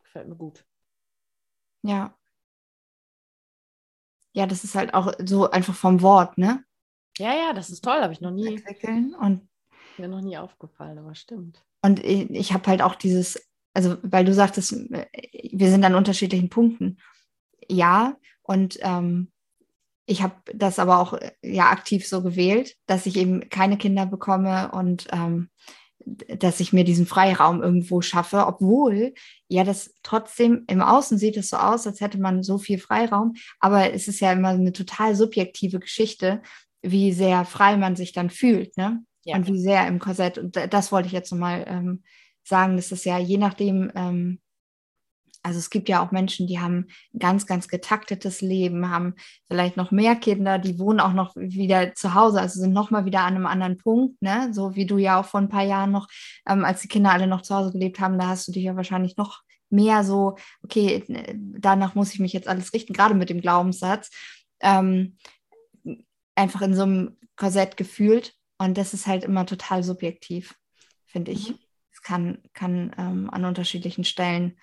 Gefällt 0.04 0.28
mir 0.28 0.36
gut. 0.36 0.66
Ja. 1.84 2.16
Ja, 4.34 4.46
das 4.46 4.64
ist 4.64 4.76
halt 4.76 4.94
auch 4.94 5.14
so 5.24 5.50
einfach 5.50 5.76
vom 5.76 6.02
Wort, 6.02 6.38
ne? 6.38 6.64
Ja, 7.18 7.34
ja, 7.34 7.54
das 7.54 7.70
ist 7.70 7.84
toll, 7.84 8.02
habe 8.02 8.14
ich 8.14 8.22
noch 8.22 8.32
nie. 8.32 8.48
Entwickeln 8.48 9.14
und 9.14 9.48
mir 9.98 10.08
noch 10.08 10.22
nie 10.22 10.38
aufgefallen, 10.38 10.98
aber 10.98 11.16
stimmt. 11.16 11.64
Und 11.82 12.04
ich, 12.04 12.30
ich 12.30 12.54
habe 12.54 12.68
halt 12.68 12.82
auch 12.82 12.96
dieses, 12.96 13.50
also 13.74 13.98
weil 14.04 14.26
du 14.26 14.34
sagtest, 14.34 14.72
wir 14.72 15.70
sind 15.70 15.84
an 15.84 15.96
unterschiedlichen 15.96 16.50
Punkten. 16.50 16.98
Ja, 17.68 18.18
und 18.42 18.78
ähm, 18.82 19.32
ich 20.12 20.22
habe 20.22 20.36
das 20.54 20.78
aber 20.78 21.00
auch 21.00 21.14
äh, 21.14 21.32
ja 21.42 21.70
aktiv 21.70 22.08
so 22.08 22.22
gewählt, 22.22 22.76
dass 22.86 23.06
ich 23.06 23.16
eben 23.18 23.50
keine 23.50 23.78
Kinder 23.78 24.06
bekomme 24.06 24.72
und 24.72 25.08
ähm, 25.12 25.50
dass 26.28 26.60
ich 26.60 26.74
mir 26.74 26.84
diesen 26.84 27.06
Freiraum 27.06 27.62
irgendwo 27.62 28.02
schaffe, 28.02 28.48
obwohl 28.48 29.14
ja 29.48 29.64
das 29.64 29.94
trotzdem 30.04 30.64
im 30.68 30.82
Außen 30.82 31.18
sieht 31.18 31.38
es 31.38 31.50
so 31.50 31.58
aus, 31.58 31.86
als 31.86 32.02
hätte 32.02 32.20
man 32.20 32.44
so 32.44 32.58
viel 32.58 32.80
Freiraum, 32.80 33.34
aber 33.60 33.94
es 33.94 34.08
ist 34.08 34.20
ja 34.20 34.32
immer 34.32 34.50
eine 34.50 34.74
total 34.74 35.16
subjektive 35.16 35.80
Geschichte, 35.80 36.42
wie 36.82 37.14
sehr 37.14 37.46
frei 37.46 37.78
man 37.78 37.96
sich 37.96 38.14
dann 38.14 38.30
fühlt, 38.30 38.76
ne? 38.78 39.04
Ja. 39.24 39.36
Und 39.36 39.46
wie 39.48 39.60
sehr 39.60 39.88
im 39.88 40.00
Korsett. 40.00 40.40
Und 40.40 40.56
das 40.56 40.92
wollte 40.92 41.06
ich 41.06 41.14
jetzt 41.14 41.32
nochmal 41.32 41.64
ähm, 41.68 42.02
sagen, 42.44 42.76
dass 42.76 42.92
es 42.92 43.06
ja 43.06 43.20
je 43.20 43.38
nachdem, 43.38 43.92
ähm, 43.94 44.40
also 45.44 45.60
es 45.60 45.70
gibt 45.70 45.90
ja 45.90 46.06
auch 46.06 46.12
Menschen, 46.12 46.48
die 46.48 46.60
haben 46.60 46.88
ein 47.14 47.20
ganz, 47.20 47.48
ganz 47.48 47.68
getaktetes 47.68 48.42
Leben, 48.42 48.90
haben 48.90 49.16
vielleicht 49.48 49.78
noch 49.78 49.92
mehr 49.92 50.16
Kinder, 50.16 50.60
die 50.60 50.78
wohnen 50.78 51.00
auch 51.00 51.14
noch 51.14 51.36
wieder 51.36 51.96
zu 51.96 52.14
Hause, 52.14 52.40
also 52.40 52.60
sind 52.60 52.74
noch 52.74 52.92
mal 52.92 53.06
wieder 53.06 53.22
an 53.22 53.36
einem 53.36 53.48
anderen 53.48 53.78
Punkt, 53.78 54.22
ne? 54.22 54.50
So 54.54 54.76
wie 54.76 54.86
du 54.86 54.98
ja 54.98 55.20
auch 55.20 55.26
vor 55.26 55.40
ein 55.40 55.50
paar 55.50 55.64
Jahren 55.64 55.92
noch, 55.92 56.08
ähm, 56.48 56.64
als 56.64 56.82
die 56.82 56.88
Kinder 56.88 57.12
alle 57.12 57.28
noch 57.28 57.42
zu 57.42 57.56
Hause 57.56 57.72
gelebt 57.72 58.00
haben, 58.00 58.20
da 58.20 58.28
hast 58.28 58.48
du 58.48 58.52
dich 58.52 58.64
ja 58.64 58.76
wahrscheinlich 58.76 59.18
noch 59.18 59.42
mehr 59.72 60.04
so, 60.04 60.36
okay, 60.64 61.04
danach 61.58 61.96
muss 61.96 62.14
ich 62.14 62.20
mich 62.20 62.34
jetzt 62.34 62.48
alles 62.48 62.74
richten, 62.74 62.94
gerade 62.94 63.16
mit 63.16 63.30
dem 63.30 63.42
Glaubenssatz, 63.42 64.12
ähm, 64.60 65.18
einfach 66.36 66.62
in 66.62 66.76
so 66.76 66.84
einem 66.84 67.18
Korsett 67.36 67.78
gefühlt. 67.78 68.36
Und 68.58 68.78
das 68.78 68.94
ist 68.94 69.08
halt 69.08 69.24
immer 69.24 69.46
total 69.46 69.84
subjektiv, 69.84 70.56
finde 71.06 71.32
ich. 71.32 71.50
Mhm. 71.50 71.60
Es 71.92 72.02
kann, 72.02 72.38
kann 72.54 72.94
ähm, 72.98 73.30
an 73.32 73.46
unterschiedlichen 73.46 74.04
Stellen 74.04 74.58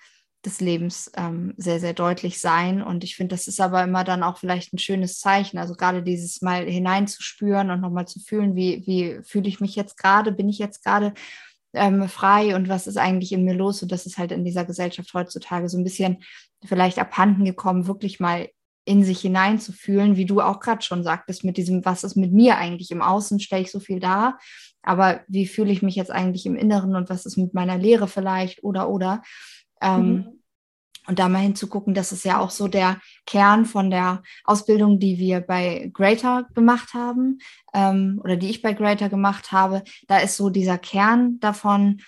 des 0.45 0.61
Lebens 0.61 1.11
ähm, 1.17 1.53
sehr, 1.57 1.79
sehr 1.79 1.93
deutlich 1.93 2.39
sein. 2.39 2.81
Und 2.81 3.03
ich 3.03 3.15
finde, 3.15 3.35
das 3.35 3.47
ist 3.47 3.59
aber 3.59 3.83
immer 3.83 4.03
dann 4.03 4.23
auch 4.23 4.37
vielleicht 4.37 4.73
ein 4.73 4.77
schönes 4.77 5.19
Zeichen. 5.19 5.57
Also 5.57 5.73
gerade 5.75 6.01
dieses 6.01 6.41
Mal 6.41 6.65
hineinzuspüren 6.65 7.71
und 7.71 7.81
nochmal 7.81 8.07
zu 8.07 8.19
fühlen, 8.19 8.55
wie, 8.55 8.83
wie 8.85 9.19
fühle 9.23 9.49
ich 9.49 9.59
mich 9.59 9.75
jetzt 9.75 9.97
gerade, 9.97 10.31
bin 10.31 10.47
ich 10.47 10.57
jetzt 10.57 10.83
gerade 10.83 11.13
ähm, 11.73 12.07
frei 12.07 12.55
und 12.55 12.69
was 12.69 12.87
ist 12.87 12.97
eigentlich 12.97 13.31
in 13.31 13.43
mir 13.43 13.53
los? 13.53 13.83
Und 13.83 13.91
das 13.91 14.05
ist 14.05 14.17
halt 14.17 14.31
in 14.31 14.45
dieser 14.45 14.65
Gesellschaft 14.65 15.13
heutzutage 15.13 15.67
so 15.67 15.77
ein 15.77 15.83
bisschen 15.83 16.23
vielleicht 16.63 16.99
abhanden 16.99 17.43
gekommen, 17.45 17.87
wirklich 17.87 18.19
mal 18.19 18.49
in 18.85 19.03
sich 19.03 19.19
hineinzufühlen, 19.19 20.15
wie 20.15 20.25
du 20.25 20.41
auch 20.41 20.59
gerade 20.59 20.81
schon 20.81 21.03
sagtest, 21.03 21.43
mit 21.43 21.57
diesem, 21.57 21.85
was 21.85 22.03
ist 22.03 22.15
mit 22.15 22.33
mir 22.33 22.57
eigentlich? 22.57 22.89
Im 22.89 23.03
Außen 23.03 23.39
stelle 23.39 23.61
ich 23.61 23.71
so 23.71 23.79
viel 23.79 23.99
dar, 23.99 24.39
aber 24.81 25.21
wie 25.27 25.45
fühle 25.45 25.71
ich 25.71 25.83
mich 25.83 25.95
jetzt 25.95 26.09
eigentlich 26.09 26.45
im 26.45 26.55
Inneren 26.55 26.95
und 26.95 27.09
was 27.09 27.25
ist 27.25 27.37
mit 27.37 27.53
meiner 27.53 27.77
Lehre 27.77 28.07
vielleicht 28.07 28.63
oder 28.63 28.89
oder? 28.89 29.21
Ähm, 29.81 30.11
mhm. 30.11 30.39
Und 31.07 31.17
da 31.17 31.27
mal 31.27 31.39
hinzugucken, 31.39 31.95
das 31.95 32.11
ist 32.11 32.23
ja 32.23 32.39
auch 32.39 32.51
so 32.51 32.67
der 32.67 33.01
Kern 33.25 33.65
von 33.65 33.89
der 33.89 34.21
Ausbildung, 34.43 34.99
die 34.99 35.17
wir 35.17 35.41
bei 35.41 35.89
Greater 35.91 36.47
gemacht 36.53 36.93
haben 36.93 37.39
ähm, 37.73 38.21
oder 38.23 38.35
die 38.35 38.49
ich 38.49 38.61
bei 38.61 38.73
Greater 38.73 39.09
gemacht 39.09 39.51
habe. 39.51 39.83
Da 40.07 40.19
ist 40.19 40.37
so 40.37 40.51
dieser 40.51 40.77
Kern 40.77 41.39
davon, 41.39 42.01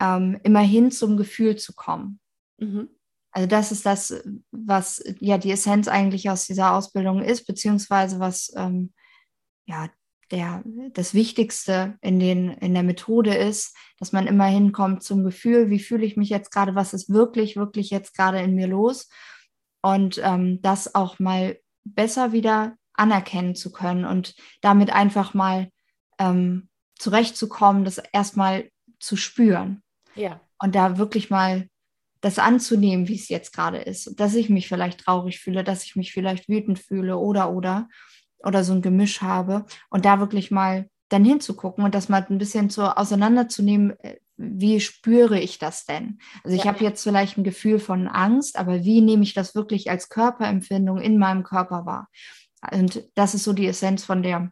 ähm, 0.00 0.40
immerhin 0.42 0.90
zum 0.90 1.16
Gefühl 1.16 1.56
zu 1.56 1.74
kommen. 1.74 2.18
Mhm. 2.58 2.88
Also 3.30 3.46
das 3.46 3.70
ist 3.70 3.86
das, 3.86 4.20
was 4.50 5.00
ja 5.20 5.38
die 5.38 5.52
Essenz 5.52 5.86
eigentlich 5.86 6.28
aus 6.28 6.46
dieser 6.46 6.74
Ausbildung 6.74 7.22
ist, 7.22 7.46
beziehungsweise 7.46 8.18
was 8.18 8.52
ähm, 8.56 8.92
ja 9.66 9.88
der, 10.30 10.62
das 10.92 11.14
Wichtigste 11.14 11.98
in, 12.00 12.20
den, 12.20 12.50
in 12.50 12.74
der 12.74 12.82
Methode 12.82 13.34
ist, 13.34 13.76
dass 13.98 14.12
man 14.12 14.26
immer 14.26 14.46
hinkommt 14.46 15.02
zum 15.02 15.24
Gefühl, 15.24 15.70
wie 15.70 15.80
fühle 15.80 16.04
ich 16.04 16.16
mich 16.16 16.28
jetzt 16.28 16.50
gerade, 16.50 16.74
was 16.74 16.94
ist 16.94 17.10
wirklich, 17.10 17.56
wirklich 17.56 17.90
jetzt 17.90 18.14
gerade 18.14 18.40
in 18.40 18.54
mir 18.54 18.68
los 18.68 19.08
und 19.82 20.20
ähm, 20.22 20.60
das 20.62 20.94
auch 20.94 21.18
mal 21.18 21.58
besser 21.84 22.32
wieder 22.32 22.76
anerkennen 22.94 23.54
zu 23.54 23.72
können 23.72 24.04
und 24.04 24.34
damit 24.60 24.92
einfach 24.92 25.34
mal 25.34 25.70
ähm, 26.18 26.68
zurechtzukommen, 26.98 27.84
das 27.84 27.98
erstmal 28.12 28.70
zu 28.98 29.16
spüren. 29.16 29.82
Ja. 30.14 30.40
Und 30.58 30.74
da 30.74 30.98
wirklich 30.98 31.30
mal 31.30 31.68
das 32.20 32.38
anzunehmen, 32.38 33.08
wie 33.08 33.14
es 33.14 33.30
jetzt 33.30 33.54
gerade 33.54 33.78
ist, 33.78 34.20
dass 34.20 34.34
ich 34.34 34.50
mich 34.50 34.68
vielleicht 34.68 35.00
traurig 35.00 35.40
fühle, 35.40 35.64
dass 35.64 35.84
ich 35.84 35.96
mich 35.96 36.12
vielleicht 36.12 36.48
wütend 36.48 36.78
fühle 36.78 37.16
oder 37.16 37.50
oder 37.50 37.88
oder 38.44 38.64
so 38.64 38.72
ein 38.72 38.82
Gemisch 38.82 39.20
habe 39.22 39.64
und 39.90 40.04
da 40.04 40.20
wirklich 40.20 40.50
mal 40.50 40.88
dann 41.08 41.24
hinzugucken 41.24 41.84
und 41.84 41.94
das 41.94 42.08
mal 42.08 42.24
ein 42.28 42.38
bisschen 42.38 42.70
so 42.70 42.84
auseinanderzunehmen, 42.84 43.98
äh, 44.00 44.16
wie 44.36 44.80
spüre 44.80 45.38
ich 45.38 45.58
das 45.58 45.84
denn? 45.84 46.18
Also 46.44 46.56
ich 46.56 46.64
ja. 46.64 46.72
habe 46.72 46.82
jetzt 46.82 47.02
vielleicht 47.02 47.36
ein 47.36 47.44
Gefühl 47.44 47.78
von 47.78 48.08
Angst, 48.08 48.58
aber 48.58 48.84
wie 48.84 49.02
nehme 49.02 49.22
ich 49.22 49.34
das 49.34 49.54
wirklich 49.54 49.90
als 49.90 50.08
Körperempfindung 50.08 50.98
in 50.98 51.18
meinem 51.18 51.42
Körper 51.42 51.84
wahr? 51.84 52.08
Und 52.72 53.04
das 53.14 53.34
ist 53.34 53.44
so 53.44 53.52
die 53.52 53.66
Essenz 53.66 54.04
von 54.04 54.22
der 54.22 54.50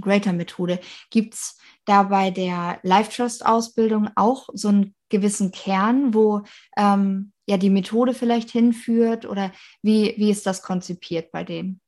Greater-Methode. 0.00 0.80
Gibt 1.10 1.34
es 1.34 1.58
da 1.84 2.04
bei 2.04 2.30
der 2.30 2.78
Life 2.82 3.10
Trust-Ausbildung 3.10 4.10
auch 4.14 4.48
so 4.52 4.68
einen 4.68 4.94
gewissen 5.08 5.50
Kern, 5.50 6.14
wo 6.14 6.42
ähm, 6.76 7.32
ja 7.46 7.56
die 7.56 7.70
Methode 7.70 8.14
vielleicht 8.14 8.50
hinführt 8.50 9.24
oder 9.24 9.52
wie, 9.82 10.14
wie 10.18 10.30
ist 10.30 10.46
das 10.46 10.62
konzipiert 10.62 11.32
bei 11.32 11.44
denen? 11.44 11.80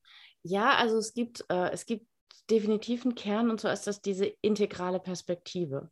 Ja, 0.42 0.76
also 0.76 0.98
es 0.98 1.12
gibt, 1.14 1.44
äh, 1.48 1.70
es 1.70 1.86
gibt 1.86 2.06
definitiv 2.50 3.04
einen 3.04 3.14
Kern 3.14 3.50
und 3.50 3.60
zwar 3.60 3.72
ist 3.72 3.86
das 3.86 4.00
diese 4.00 4.26
integrale 4.40 5.00
Perspektive. 5.00 5.90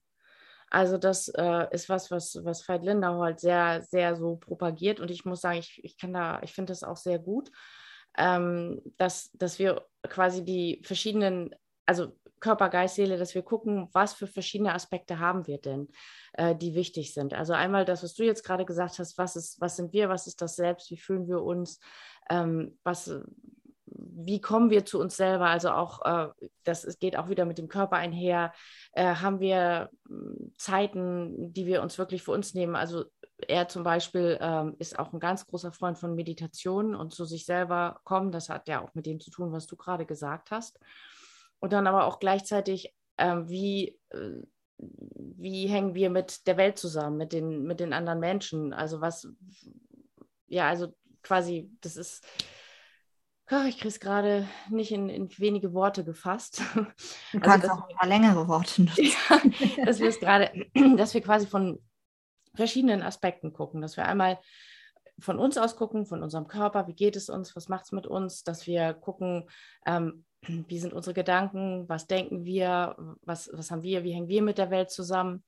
Also 0.71 0.99
das 0.99 1.29
äh, 1.29 1.67
ist 1.71 1.89
was, 1.89 2.11
was, 2.11 2.39
was 2.45 2.69
Veit 2.69 2.85
Linderholt 2.85 3.41
sehr, 3.41 3.83
sehr 3.83 4.17
so 4.17 4.37
propagiert 4.37 5.01
und 5.01 5.11
ich 5.11 5.25
muss 5.25 5.41
sagen, 5.41 5.59
ich, 5.59 5.81
ich 5.83 5.97
kann 5.97 6.13
da, 6.13 6.41
ich 6.43 6.53
finde 6.53 6.73
das 6.73 6.83
auch 6.83 6.97
sehr 6.97 7.19
gut, 7.19 7.51
ähm, 8.17 8.83
dass, 8.99 9.31
dass 9.33 9.59
wir 9.59 9.87
quasi 10.09 10.45
die 10.45 10.83
verschiedenen, 10.85 11.55
also 11.87 12.13
Körper, 12.41 12.69
Geist, 12.69 12.95
Seele, 12.97 13.17
dass 13.17 13.35
wir 13.35 13.43
gucken, 13.43 13.89
was 13.93 14.13
für 14.15 14.27
verschiedene 14.27 14.75
Aspekte 14.75 15.19
haben 15.19 15.47
wir 15.47 15.59
denn, 15.59 15.89
äh, 16.35 16.55
die 16.55 16.75
wichtig 16.75 17.15
sind. 17.15 17.35
Also 17.35 17.53
einmal 17.53 17.85
das, 17.85 18.03
was 18.03 18.15
du 18.15 18.25
jetzt 18.25 18.45
gerade 18.45 18.65
gesagt 18.65 18.99
hast, 18.99 19.19
was 19.19 19.37
ist, 19.37 19.61
was 19.61 19.77
sind 19.77 19.93
wir, 19.93 20.09
was 20.09 20.27
ist 20.27 20.41
das 20.43 20.55
Selbst, 20.57 20.91
wie 20.91 20.99
fühlen 20.99 21.27
wir 21.29 21.43
uns, 21.43 21.81
ähm, 22.31 22.79
was, 22.85 23.11
wie 24.21 24.41
kommen 24.41 24.71
wir 24.71 24.85
zu 24.85 24.99
uns 25.01 25.17
selber? 25.17 25.47
Also 25.47 25.71
auch, 25.71 26.05
äh, 26.05 26.29
das 26.65 26.85
es 26.85 26.99
geht 26.99 27.17
auch 27.17 27.29
wieder 27.29 27.45
mit 27.45 27.59
dem 27.59 27.69
Körper 27.69 27.97
einher. 27.97 28.53
Äh, 28.93 29.15
haben 29.15 29.39
wir 29.39 29.91
hm, 30.09 30.53
Zeiten, 30.57 31.53
die 31.53 31.67
wir 31.67 31.83
uns 31.83 31.99
wirklich 31.99 32.23
für 32.23 32.33
uns 32.33 32.55
nehmen? 32.55 32.75
Also 32.75 33.05
er 33.47 33.69
zum 33.69 33.85
Beispiel 33.85 34.37
ähm, 34.41 34.75
ist 34.79 34.99
auch 34.99 35.13
ein 35.13 35.21
ganz 35.21 35.47
großer 35.47 35.71
Freund 35.71 35.99
von 35.99 36.17
Meditation 36.17 36.97
und 36.97 37.15
zu 37.15 37.25
sich 37.25 37.47
selber 37.47 38.01
kommen. 38.03 38.33
Das 38.33 38.49
hat 38.49 38.67
ja 38.67 38.83
auch 38.83 38.93
mit 38.95 39.07
dem 39.07 39.21
zu 39.21 39.31
tun, 39.31 39.53
was 39.53 39.67
du 39.67 39.77
gerade 39.77 40.05
gesagt 40.05 40.51
hast. 40.51 40.81
Und 41.61 41.73
dann 41.73 41.87
aber 41.87 42.07
auch 42.07 42.19
gleichzeitig, 42.19 42.95
ähm, 43.19 43.49
wie, 43.49 43.99
äh, 44.11 44.43
wie 44.79 45.67
hängen 45.69 45.95
wir 45.95 46.11
mit 46.11 46.47
der 46.49 46.57
Welt 46.57 46.79
zusammen, 46.79 47.17
mit 47.17 47.33
den, 47.33 47.63
mit 47.63 47.79
den 47.79 47.93
anderen 47.93 48.19
Menschen? 48.19 48.73
Also 48.73 49.01
was, 49.01 49.29
ja, 50.49 50.69
also 50.69 50.95
quasi, 51.23 51.71
das 51.81 51.97
ist 51.97 52.27
ich 53.67 53.77
kriege 53.77 53.89
es 53.89 54.01
gerade 54.01 54.47
nicht 54.69 54.93
in, 54.93 55.09
in, 55.09 55.31
wenige 55.39 55.73
Worte 55.73 56.05
gefasst. 56.05 56.63
Du 56.75 56.81
also, 56.81 57.41
kannst 57.41 57.71
auch 57.71 57.89
ein 57.89 57.97
paar 57.97 58.09
längere 58.09 58.47
Worte 58.49 58.83
nutzen. 58.83 59.05
Ja, 59.05 59.85
dass 59.85 60.01
wir 60.01 60.09
es 60.09 60.21
gerade, 60.21 60.51
dass 60.97 61.15
wir 61.15 61.23
quasi 61.23 61.47
von 61.47 61.81
verschiedenen 62.55 63.03
Aspekten 63.03 63.53
gucken, 63.53 63.81
dass 63.81 63.97
wir 63.97 64.07
einmal 64.07 64.39
von 65.19 65.39
uns 65.39 65.59
aus 65.59 65.77
gucken, 65.77 66.07
von 66.07 66.23
unserem 66.23 66.47
Körper, 66.47 66.87
wie 66.87 66.95
geht 66.95 67.17
es 67.17 67.29
uns, 67.29 67.57
was 67.57 67.69
macht 67.69 67.87
es 67.87 67.93
mit 67.93 68.07
uns, 68.07 68.45
dass 68.45 68.67
wir 68.67 68.95
gucken, 68.95 69.49
ähm, 69.87 70.25
wie 70.69 70.79
sind 70.79 70.93
unsere 70.93 71.15
Gedanken, 71.15 71.89
was 71.89 72.07
denken 72.07 72.45
wir, 72.45 72.97
was, 73.23 73.51
was 73.53 73.71
haben 73.71 73.83
wir, 73.83 74.05
wie 74.05 74.13
hängen 74.13 74.29
wir 74.29 74.43
mit 74.43 74.59
der 74.59 74.71
Welt 74.71 74.91
zusammen. 74.91 75.45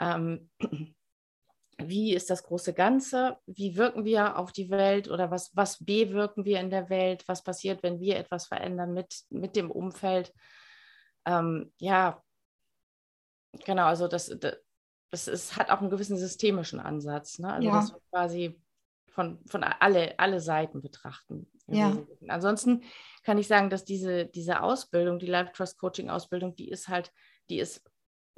Ähm, 0.00 0.50
wie 1.78 2.12
ist 2.14 2.28
das 2.28 2.42
große 2.42 2.74
Ganze, 2.74 3.38
wie 3.46 3.76
wirken 3.76 4.04
wir 4.04 4.36
auf 4.36 4.52
die 4.52 4.68
Welt 4.68 5.08
oder 5.08 5.30
was, 5.30 5.54
was 5.54 5.84
bewirken 5.84 6.44
wir 6.44 6.60
in 6.60 6.70
der 6.70 6.90
Welt, 6.90 7.24
was 7.28 7.42
passiert, 7.42 7.82
wenn 7.82 8.00
wir 8.00 8.16
etwas 8.16 8.46
verändern 8.46 8.92
mit, 8.92 9.22
mit 9.30 9.54
dem 9.54 9.70
Umfeld. 9.70 10.32
Ähm, 11.24 11.72
ja, 11.78 12.22
genau, 13.64 13.86
also 13.86 14.08
das, 14.08 14.36
das, 15.10 15.28
ist, 15.28 15.56
hat 15.56 15.70
auch 15.70 15.80
einen 15.80 15.90
gewissen 15.90 16.18
systemischen 16.18 16.80
Ansatz, 16.80 17.38
ne? 17.38 17.52
also 17.52 17.68
ja. 17.68 17.74
dass 17.74 17.92
wir 17.92 18.00
quasi 18.10 18.60
von, 19.08 19.38
von 19.46 19.62
alle, 19.62 20.18
alle 20.18 20.40
Seiten 20.40 20.82
betrachten. 20.82 21.50
Ja. 21.68 21.96
Ansonsten 22.28 22.82
kann 23.22 23.38
ich 23.38 23.46
sagen, 23.46 23.70
dass 23.70 23.84
diese, 23.84 24.26
diese 24.26 24.62
Ausbildung, 24.62 25.18
die 25.18 25.26
Life 25.26 25.52
Trust 25.52 25.78
Coaching 25.78 26.10
Ausbildung, 26.10 26.56
die 26.56 26.70
ist 26.70 26.88
halt, 26.88 27.12
die 27.50 27.58
ist 27.58 27.88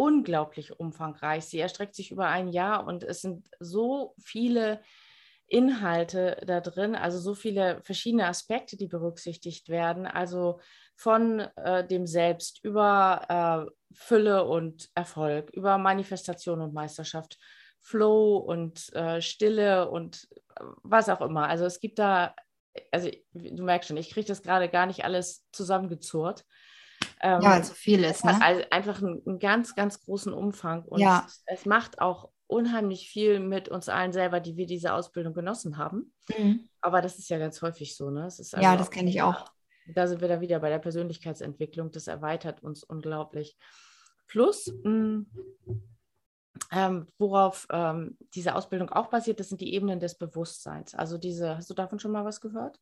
unglaublich 0.01 0.81
umfangreich. 0.81 1.45
Sie 1.45 1.59
erstreckt 1.59 1.95
sich 1.95 2.11
über 2.11 2.27
ein 2.27 2.49
Jahr 2.49 2.87
und 2.87 3.05
es 3.05 3.21
sind 3.21 3.47
so 3.59 4.15
viele 4.19 4.81
Inhalte 5.47 6.41
da 6.47 6.63
drin, 6.63 6.95
also 6.95 7.19
so 7.19 7.35
viele 7.35 7.83
verschiedene 7.83 8.27
Aspekte, 8.27 8.79
die 8.79 8.87
berücksichtigt 8.87 9.69
werden. 9.69 10.07
Also 10.07 10.61
von 10.97 11.41
äh, 11.57 11.87
dem 11.87 12.07
Selbst 12.07 12.65
über 12.65 13.69
äh, 13.69 13.95
Fülle 13.95 14.45
und 14.45 14.89
Erfolg, 14.95 15.51
über 15.51 15.77
Manifestation 15.77 16.63
und 16.63 16.73
Meisterschaft, 16.73 17.37
Flow 17.81 18.39
und 18.39 18.91
äh, 18.95 19.21
Stille 19.21 19.91
und 19.91 20.29
äh, 20.57 20.65
was 20.83 21.11
auch 21.11 21.21
immer. 21.21 21.47
Also 21.47 21.67
es 21.67 21.79
gibt 21.79 21.99
da, 21.99 22.35
also 22.91 23.11
du 23.35 23.65
merkst 23.65 23.89
schon, 23.89 23.99
ich 23.99 24.11
kriege 24.11 24.29
das 24.29 24.43
gerade 24.43 24.71
gar 24.71 24.87
nicht 24.87 25.05
alles 25.05 25.47
zusammengezurrt. 25.53 26.47
Ähm, 27.23 27.43
ja, 27.43 27.51
also 27.51 27.75
viel 27.75 28.03
ist. 28.05 28.25
Ne? 28.25 28.39
Also 28.41 28.63
einfach 28.71 29.03
einen, 29.03 29.23
einen, 29.27 29.39
ganz, 29.39 29.75
ganz 29.75 30.01
großen 30.03 30.33
Umfang. 30.33 30.85
Und 30.85 31.01
ja. 31.01 31.25
es, 31.27 31.43
es, 31.47 31.67
macht 31.67 32.01
auch 32.01 32.31
unheimlich 32.47 33.09
viel 33.11 33.41
mit 33.41 33.69
uns 33.69 33.89
allen 33.89 34.13
selber, 34.13 34.41
die 34.41 34.57
wir 34.57 34.67
diese 34.67 34.95
Ausbildung 34.95 35.35
genossen 35.35 35.77
haben. 35.77 36.15
Mhm. 36.37 36.69
Aber 36.81 37.03
das 37.03 37.19
ist 37.19 37.29
ja 37.29 37.39
ganz 37.39 37.61
häufig 37.63 37.97
so. 37.97 38.11
Ne? 38.11 38.25
Also 38.25 38.57
ja, 38.57 38.77
das 38.77 38.91
kenne 38.91 39.11
ich 39.11 39.21
auch. 39.23 39.45
Da 39.95 40.07
sind 40.07 40.21
wir 40.21 40.29
dann 40.29 40.41
wieder 40.41 40.61
bei 40.61 40.71
der 40.71 40.79
Persönlichkeitsentwicklung. 40.79 41.91
Das 41.91 42.07
erweitert 42.07 42.63
uns 42.63 42.85
unglaublich. 42.85 43.57
Plus, 44.27 44.73
mh, 44.85 44.91
mm, 44.91 45.27
ähm, 46.73 47.07
worauf 47.19 47.67
ähm, 47.71 48.17
diese 48.35 48.55
Ausbildung 48.55 48.91
auch 48.91 49.09
basiert, 49.09 49.41
das 49.41 49.49
sind 49.49 49.61
die 49.61 49.75
Ebenen 49.75 49.99
des 49.99 50.17
Bewusstseins. 50.17 50.95
Also 50.95 51.19
diese, 51.19 51.57
hast 51.57 51.69
du 51.69 51.75
davon 51.75 51.99
schon 51.99 52.13
mal 52.13 52.25
was 52.25 52.41
gehört? 52.41 52.81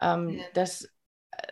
Ähm, 0.00 0.40
das 0.54 0.88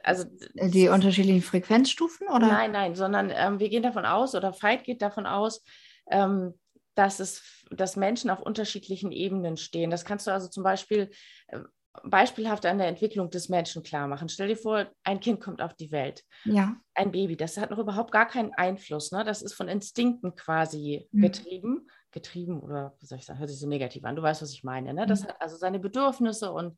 also 0.03 0.25
die 0.55 0.89
unterschiedlichen 0.89 1.43
Frequenzstufen 1.43 2.29
oder? 2.29 2.47
Nein, 2.47 2.73
nein, 2.73 2.95
sondern 2.95 3.31
ähm, 3.35 3.59
wir 3.59 3.69
gehen 3.69 3.83
davon 3.83 4.05
aus 4.05 4.35
oder 4.35 4.53
Veit 4.53 4.85
geht 4.85 5.03
davon 5.03 5.27
aus, 5.27 5.63
ähm, 6.11 6.55
dass 6.95 7.21
es, 7.21 7.65
dass 7.71 7.97
Menschen 7.97 8.31
auf 8.31 8.41
unterschiedlichen 8.41 9.13
Ebenen 9.13 9.57
stehen. 9.57 9.91
Das 9.91 10.05
kannst 10.05 10.27
du 10.27 10.33
also 10.33 10.49
zum 10.49 10.63
Beispiel 10.63 11.11
äh, 11.49 11.61
beispielhaft 12.05 12.67
an 12.67 12.79
der 12.79 12.89
Entwicklung 12.89 13.31
des 13.31 13.49
Menschen 13.49 13.83
klar 13.83 14.07
machen. 14.07 14.29
Stell 14.29 14.49
dir 14.49 14.57
vor, 14.57 14.87
ein 15.05 15.21
Kind 15.21 15.41
kommt 15.41 15.61
auf 15.61 15.75
die 15.75 15.91
Welt. 15.91 16.23
Ja. 16.45 16.77
Ein 16.95 17.11
Baby, 17.11 17.37
das 17.37 17.59
hat 17.59 17.71
noch 17.71 17.79
überhaupt 17.79 18.13
gar 18.13 18.27
keinen 18.27 18.53
Einfluss. 18.55 19.13
Ne? 19.13 19.25
Das 19.25 19.43
ist 19.43 19.55
von 19.55 19.69
Instinkten 19.69 20.35
quasi 20.35 21.09
mhm. 21.11 21.23
getrieben. 21.23 21.89
Getrieben 22.13 22.61
oder 22.61 22.95
wie 22.99 23.07
soll 23.07 23.19
ich 23.19 23.25
sagen, 23.25 23.39
hört 23.39 23.51
sich 23.51 23.61
so 23.61 23.69
negativ 23.69 24.05
an. 24.05 24.17
Du 24.17 24.23
weißt, 24.23 24.43
was 24.43 24.53
ich 24.53 24.65
meine. 24.65 24.95
Ne? 24.95 25.07
Das 25.07 25.23
mhm. 25.23 25.29
hat 25.29 25.43
also 25.43 25.57
seine 25.57 25.79
Bedürfnisse 25.79 26.53
und 26.53 26.77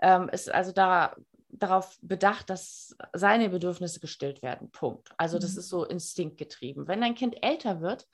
ähm, 0.00 0.28
ist 0.30 0.52
also 0.52 0.72
da 0.72 1.14
darauf 1.52 1.98
bedacht, 2.00 2.50
dass 2.50 2.96
seine 3.12 3.50
Bedürfnisse 3.50 4.00
gestillt 4.00 4.42
werden. 4.42 4.70
Punkt. 4.70 5.10
Also 5.16 5.38
das 5.38 5.52
mhm. 5.52 5.58
ist 5.58 5.68
so 5.68 5.84
instinktgetrieben. 5.84 6.88
Wenn 6.88 7.02
ein 7.02 7.14
Kind 7.14 7.42
älter 7.42 7.80
wird, 7.80 8.06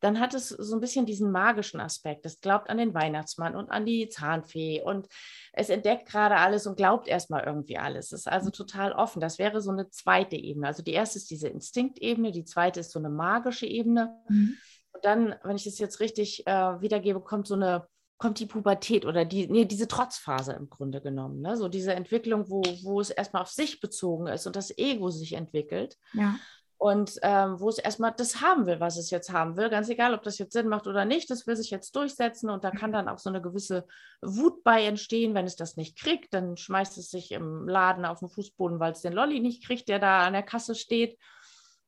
dann 0.00 0.18
hat 0.18 0.34
es 0.34 0.48
so 0.48 0.74
ein 0.74 0.80
bisschen 0.80 1.06
diesen 1.06 1.30
magischen 1.30 1.80
Aspekt. 1.80 2.26
Es 2.26 2.40
glaubt 2.40 2.68
an 2.68 2.76
den 2.76 2.92
Weihnachtsmann 2.92 3.54
und 3.54 3.70
an 3.70 3.86
die 3.86 4.08
Zahnfee 4.08 4.82
und 4.82 5.06
es 5.52 5.70
entdeckt 5.70 6.08
gerade 6.08 6.36
alles 6.36 6.66
und 6.66 6.76
glaubt 6.76 7.06
erstmal 7.06 7.44
irgendwie 7.44 7.78
alles. 7.78 8.06
Es 8.06 8.20
ist 8.20 8.28
also 8.28 8.48
mhm. 8.48 8.52
total 8.52 8.92
offen. 8.92 9.20
Das 9.20 9.38
wäre 9.38 9.60
so 9.60 9.70
eine 9.70 9.88
zweite 9.90 10.36
Ebene. 10.36 10.66
Also 10.66 10.82
die 10.82 10.92
erste 10.92 11.18
ist 11.18 11.30
diese 11.30 11.48
Instinktebene, 11.48 12.32
die 12.32 12.44
zweite 12.44 12.80
ist 12.80 12.90
so 12.90 12.98
eine 12.98 13.10
magische 13.10 13.66
Ebene. 13.66 14.12
Mhm. 14.28 14.56
Und 14.92 15.04
dann, 15.04 15.36
wenn 15.44 15.56
ich 15.56 15.64
das 15.64 15.78
jetzt 15.78 16.00
richtig 16.00 16.46
äh, 16.48 16.80
wiedergebe, 16.80 17.20
kommt 17.20 17.46
so 17.46 17.54
eine 17.54 17.86
kommt 18.22 18.38
die 18.38 18.46
Pubertät 18.46 19.04
oder 19.04 19.24
die, 19.24 19.48
nee, 19.48 19.64
diese 19.64 19.88
Trotzphase 19.88 20.52
im 20.52 20.70
Grunde 20.70 21.00
genommen. 21.00 21.40
Ne? 21.40 21.56
So 21.56 21.66
diese 21.66 21.92
Entwicklung, 21.92 22.48
wo, 22.48 22.62
wo 22.84 23.00
es 23.00 23.10
erstmal 23.10 23.42
auf 23.42 23.48
sich 23.48 23.80
bezogen 23.80 24.28
ist 24.28 24.46
und 24.46 24.54
das 24.54 24.78
Ego 24.78 25.10
sich 25.10 25.32
entwickelt. 25.32 25.98
Ja. 26.12 26.36
Und 26.78 27.18
ähm, 27.22 27.58
wo 27.58 27.68
es 27.68 27.78
erstmal 27.78 28.12
das 28.12 28.40
haben 28.40 28.66
will, 28.66 28.78
was 28.78 28.96
es 28.96 29.10
jetzt 29.10 29.32
haben 29.32 29.56
will, 29.56 29.70
ganz 29.70 29.88
egal, 29.88 30.14
ob 30.14 30.22
das 30.22 30.38
jetzt 30.38 30.52
Sinn 30.52 30.68
macht 30.68 30.86
oder 30.86 31.04
nicht, 31.04 31.30
das 31.30 31.48
will 31.48 31.56
sich 31.56 31.70
jetzt 31.70 31.96
durchsetzen 31.96 32.48
und 32.48 32.62
da 32.62 32.70
kann 32.70 32.92
dann 32.92 33.08
auch 33.08 33.18
so 33.18 33.28
eine 33.28 33.42
gewisse 33.42 33.88
Wut 34.20 34.62
bei 34.62 34.84
entstehen, 34.84 35.34
wenn 35.34 35.46
es 35.46 35.56
das 35.56 35.76
nicht 35.76 35.98
kriegt, 35.98 36.32
dann 36.32 36.56
schmeißt 36.56 36.98
es 36.98 37.10
sich 37.10 37.32
im 37.32 37.68
Laden 37.68 38.04
auf 38.04 38.20
den 38.20 38.28
Fußboden, 38.28 38.78
weil 38.78 38.92
es 38.92 39.02
den 39.02 39.14
Lolli 39.14 39.40
nicht 39.40 39.64
kriegt, 39.66 39.88
der 39.88 39.98
da 39.98 40.20
an 40.20 40.32
der 40.32 40.44
Kasse 40.44 40.76
steht 40.76 41.18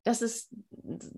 das 0.05 0.21
ist, 0.21 0.55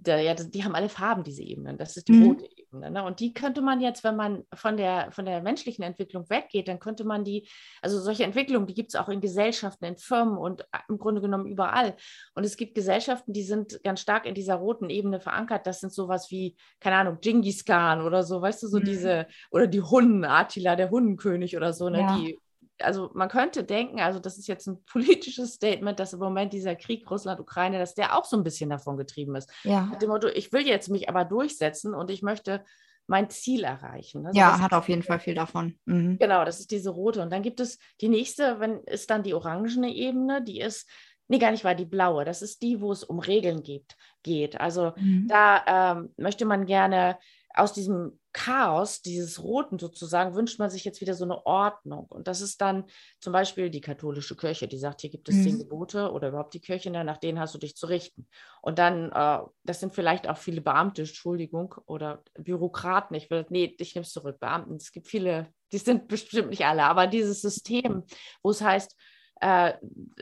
ja, 0.07 0.35
die 0.35 0.65
haben 0.65 0.77
alle 0.77 0.89
Farben, 0.89 1.25
diese 1.25 1.43
Ebenen. 1.43 1.77
Das 1.77 1.97
ist 1.97 2.07
die 2.07 2.13
mhm. 2.13 2.27
rote 2.27 2.45
Ebene. 2.57 2.93
Ne? 2.93 3.03
Und 3.03 3.19
die 3.19 3.35
könnte 3.35 3.61
man 3.61 3.81
jetzt, 3.81 4.05
wenn 4.05 4.15
man 4.15 4.45
von 4.55 4.77
der, 4.77 5.11
von 5.11 5.25
der 5.25 5.43
menschlichen 5.43 5.83
Entwicklung 5.83 6.31
weggeht, 6.31 6.69
dann 6.69 6.79
könnte 6.79 7.03
man 7.03 7.25
die, 7.25 7.49
also 7.83 7.99
solche 7.99 8.23
Entwicklungen, 8.23 8.69
die 8.69 8.75
gibt 8.75 8.95
es 8.95 8.95
auch 8.95 9.09
in 9.09 9.21
Gesellschaften, 9.21 9.87
in 9.87 9.97
Firmen 9.97 10.39
und 10.39 10.61
äh, 10.61 10.79
im 10.89 10.99
Grunde 10.99 11.21
genommen 11.21 11.47
überall. 11.47 11.97
Und 12.35 12.45
es 12.45 12.57
gibt 12.57 12.77
Gesellschaften, 12.77 13.33
die 13.33 13.43
sind 13.43 13.81
ganz 13.83 14.01
stark 14.01 14.25
in 14.25 14.35
dieser 14.35 14.55
roten 14.55 14.89
Ebene 14.89 15.19
verankert. 15.19 15.67
Das 15.67 15.81
sind 15.81 15.93
sowas 15.93 16.31
wie, 16.31 16.57
keine 16.79 16.97
Ahnung, 16.97 17.19
Genghis 17.21 17.65
Khan 17.65 18.03
oder 18.03 18.23
so, 18.23 18.41
weißt 18.41 18.63
du, 18.63 18.69
so 18.69 18.79
mhm. 18.79 18.85
diese, 18.85 19.27
oder 19.51 19.67
die 19.67 19.83
Hunden, 19.83 20.25
Attila, 20.25 20.77
der 20.77 20.91
Hundenkönig 20.91 21.57
oder 21.57 21.73
so, 21.73 21.89
ne? 21.89 22.01
Ja. 22.01 22.17
die 22.17 22.39
also 22.81 23.11
man 23.15 23.29
könnte 23.29 23.65
denken, 23.65 24.01
also 24.01 24.19
das 24.19 24.39
ist 24.39 24.47
jetzt 24.47 24.67
ein 24.67 24.83
politisches 24.93 25.55
Statement, 25.55 25.99
dass 25.99 26.13
im 26.13 26.21
Moment 26.21 26.53
dieser 26.53 26.77
Krieg 26.77 27.11
Russland-Ukraine, 27.11 27.79
dass 27.79 27.95
der 27.95 28.17
auch 28.17 28.25
so 28.25 28.37
ein 28.37 28.45
bisschen 28.45 28.71
davon 28.71 28.97
getrieben 28.97 29.37
ist. 29.37 29.51
Ja. 29.65 29.83
Mit 29.87 30.03
dem 30.03 30.11
Motto, 30.11 30.29
ich 30.29 30.53
will 30.53 30.67
jetzt 30.67 30.89
mich 30.89 31.09
aber 31.09 31.25
durchsetzen 31.25 31.95
und 31.95 32.11
ich 32.11 32.23
möchte 32.23 32.65
mein 33.07 33.31
Ziel 33.31 33.63
erreichen. 33.63 34.27
Also 34.27 34.39
ja, 34.39 34.59
hat 34.61 34.73
auf 34.73 34.89
jeden 34.89 35.05
Fall 35.05 35.21
viel 35.21 35.35
davon. 35.35 35.79
Mhm. 35.85 36.19
Genau, 36.19 36.45
das 36.45 36.59
ist 36.59 36.73
diese 36.73 36.91
rote. 36.91 37.23
Und 37.23 37.31
dann 37.31 37.43
gibt 37.43 37.61
es 37.61 37.79
die 38.01 38.09
nächste, 38.09 38.59
wenn 38.59 38.81
ist 38.81 39.11
dann 39.11 39.23
die 39.23 39.35
orangene 39.35 39.95
Ebene, 39.95 40.43
die 40.43 40.61
ist 40.61 40.89
Nee, 41.29 41.39
gar 41.39 41.51
nicht 41.51 41.65
wahr, 41.65 41.75
die 41.75 41.85
blaue. 41.85 42.25
Das 42.25 42.43
ist 42.43 42.63
die, 42.63 42.81
wo 42.81 42.93
es 42.93 43.03
um 43.03 43.19
Regeln 43.19 43.63
geht. 43.63 43.97
geht. 44.23 44.61
Also 44.61 44.93
mhm. 44.97 45.27
da 45.29 45.65
ähm, 45.67 46.15
möchte 46.17 46.45
man 46.45 46.67
gerne 46.67 47.19
aus 47.57 47.73
diesem 47.73 48.21
Chaos, 48.33 49.01
dieses 49.01 49.43
Roten 49.43 49.79
sozusagen, 49.79 50.35
wünscht 50.35 50.59
man 50.59 50.69
sich 50.69 50.85
jetzt 50.85 51.01
wieder 51.01 51.15
so 51.15 51.25
eine 51.25 51.47
Ordnung. 51.47 52.05
Und 52.07 52.29
das 52.29 52.43
ist 52.43 52.61
dann 52.61 52.85
zum 53.19 53.33
Beispiel 53.33 53.71
die 53.71 53.81
katholische 53.81 54.37
Kirche, 54.37 54.69
die 54.69 54.77
sagt, 54.77 55.01
hier 55.01 55.11
gibt 55.11 55.29
es 55.31 55.37
mhm. 55.37 55.43
zehn 55.43 55.59
Gebote 55.59 56.13
oder 56.13 56.29
überhaupt 56.29 56.53
die 56.53 56.61
Kirche, 56.61 56.91
ne, 56.91 57.03
nach 57.03 57.17
denen 57.17 57.41
hast 57.41 57.55
du 57.55 57.59
dich 57.59 57.75
zu 57.75 57.87
richten. 57.87 58.29
Und 58.61 58.79
dann, 58.79 59.11
äh, 59.11 59.39
das 59.65 59.81
sind 59.81 59.95
vielleicht 59.95 60.29
auch 60.29 60.37
viele 60.37 60.61
Beamte, 60.61 61.03
Entschuldigung, 61.03 61.75
oder 61.87 62.23
Bürokraten. 62.35 63.17
Ich 63.17 63.31
will, 63.31 63.47
nee, 63.49 63.75
ich 63.79 63.95
nehme 63.95 64.05
es 64.05 64.13
zurück, 64.13 64.39
Beamten. 64.39 64.77
Es 64.77 64.93
gibt 64.93 65.09
viele, 65.09 65.49
die 65.73 65.79
sind 65.79 66.07
bestimmt 66.09 66.51
nicht 66.51 66.67
alle, 66.67 66.85
aber 66.85 67.07
dieses 67.07 67.41
System, 67.41 68.05
wo 68.43 68.51
es 68.51 68.61
heißt, 68.61 68.95
äh, 69.41 69.75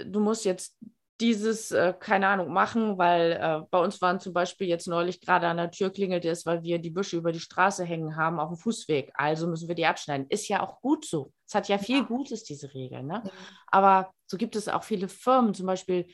du 0.06 0.20
musst 0.20 0.44
jetzt 0.44 0.78
dieses, 1.20 1.70
äh, 1.70 1.94
keine 1.98 2.26
Ahnung, 2.26 2.52
machen, 2.52 2.98
weil 2.98 3.32
äh, 3.32 3.66
bei 3.70 3.78
uns 3.78 4.00
waren 4.00 4.18
zum 4.18 4.32
Beispiel 4.32 4.66
jetzt 4.66 4.88
neulich 4.88 5.20
gerade 5.20 5.46
an 5.46 5.56
der 5.56 5.70
Tür 5.70 5.90
klingelte 5.90 6.28
es, 6.28 6.44
weil 6.44 6.62
wir 6.62 6.78
die 6.78 6.90
Büsche 6.90 7.16
über 7.16 7.30
die 7.30 7.40
Straße 7.40 7.84
hängen 7.84 8.16
haben 8.16 8.40
auf 8.40 8.48
dem 8.48 8.56
Fußweg. 8.56 9.12
Also 9.14 9.46
müssen 9.46 9.68
wir 9.68 9.76
die 9.76 9.86
abschneiden. 9.86 10.26
Ist 10.28 10.48
ja 10.48 10.62
auch 10.62 10.80
gut 10.80 11.04
so. 11.04 11.32
Es 11.46 11.54
hat 11.54 11.68
ja 11.68 11.78
viel 11.78 11.98
ja. 11.98 12.02
Gutes, 12.04 12.42
diese 12.42 12.74
Regel. 12.74 13.02
Ne? 13.02 13.22
Ja. 13.24 13.30
Aber 13.68 14.12
so 14.26 14.36
gibt 14.36 14.56
es 14.56 14.68
auch 14.68 14.82
viele 14.82 15.08
Firmen, 15.08 15.54
zum 15.54 15.66
Beispiel 15.66 16.06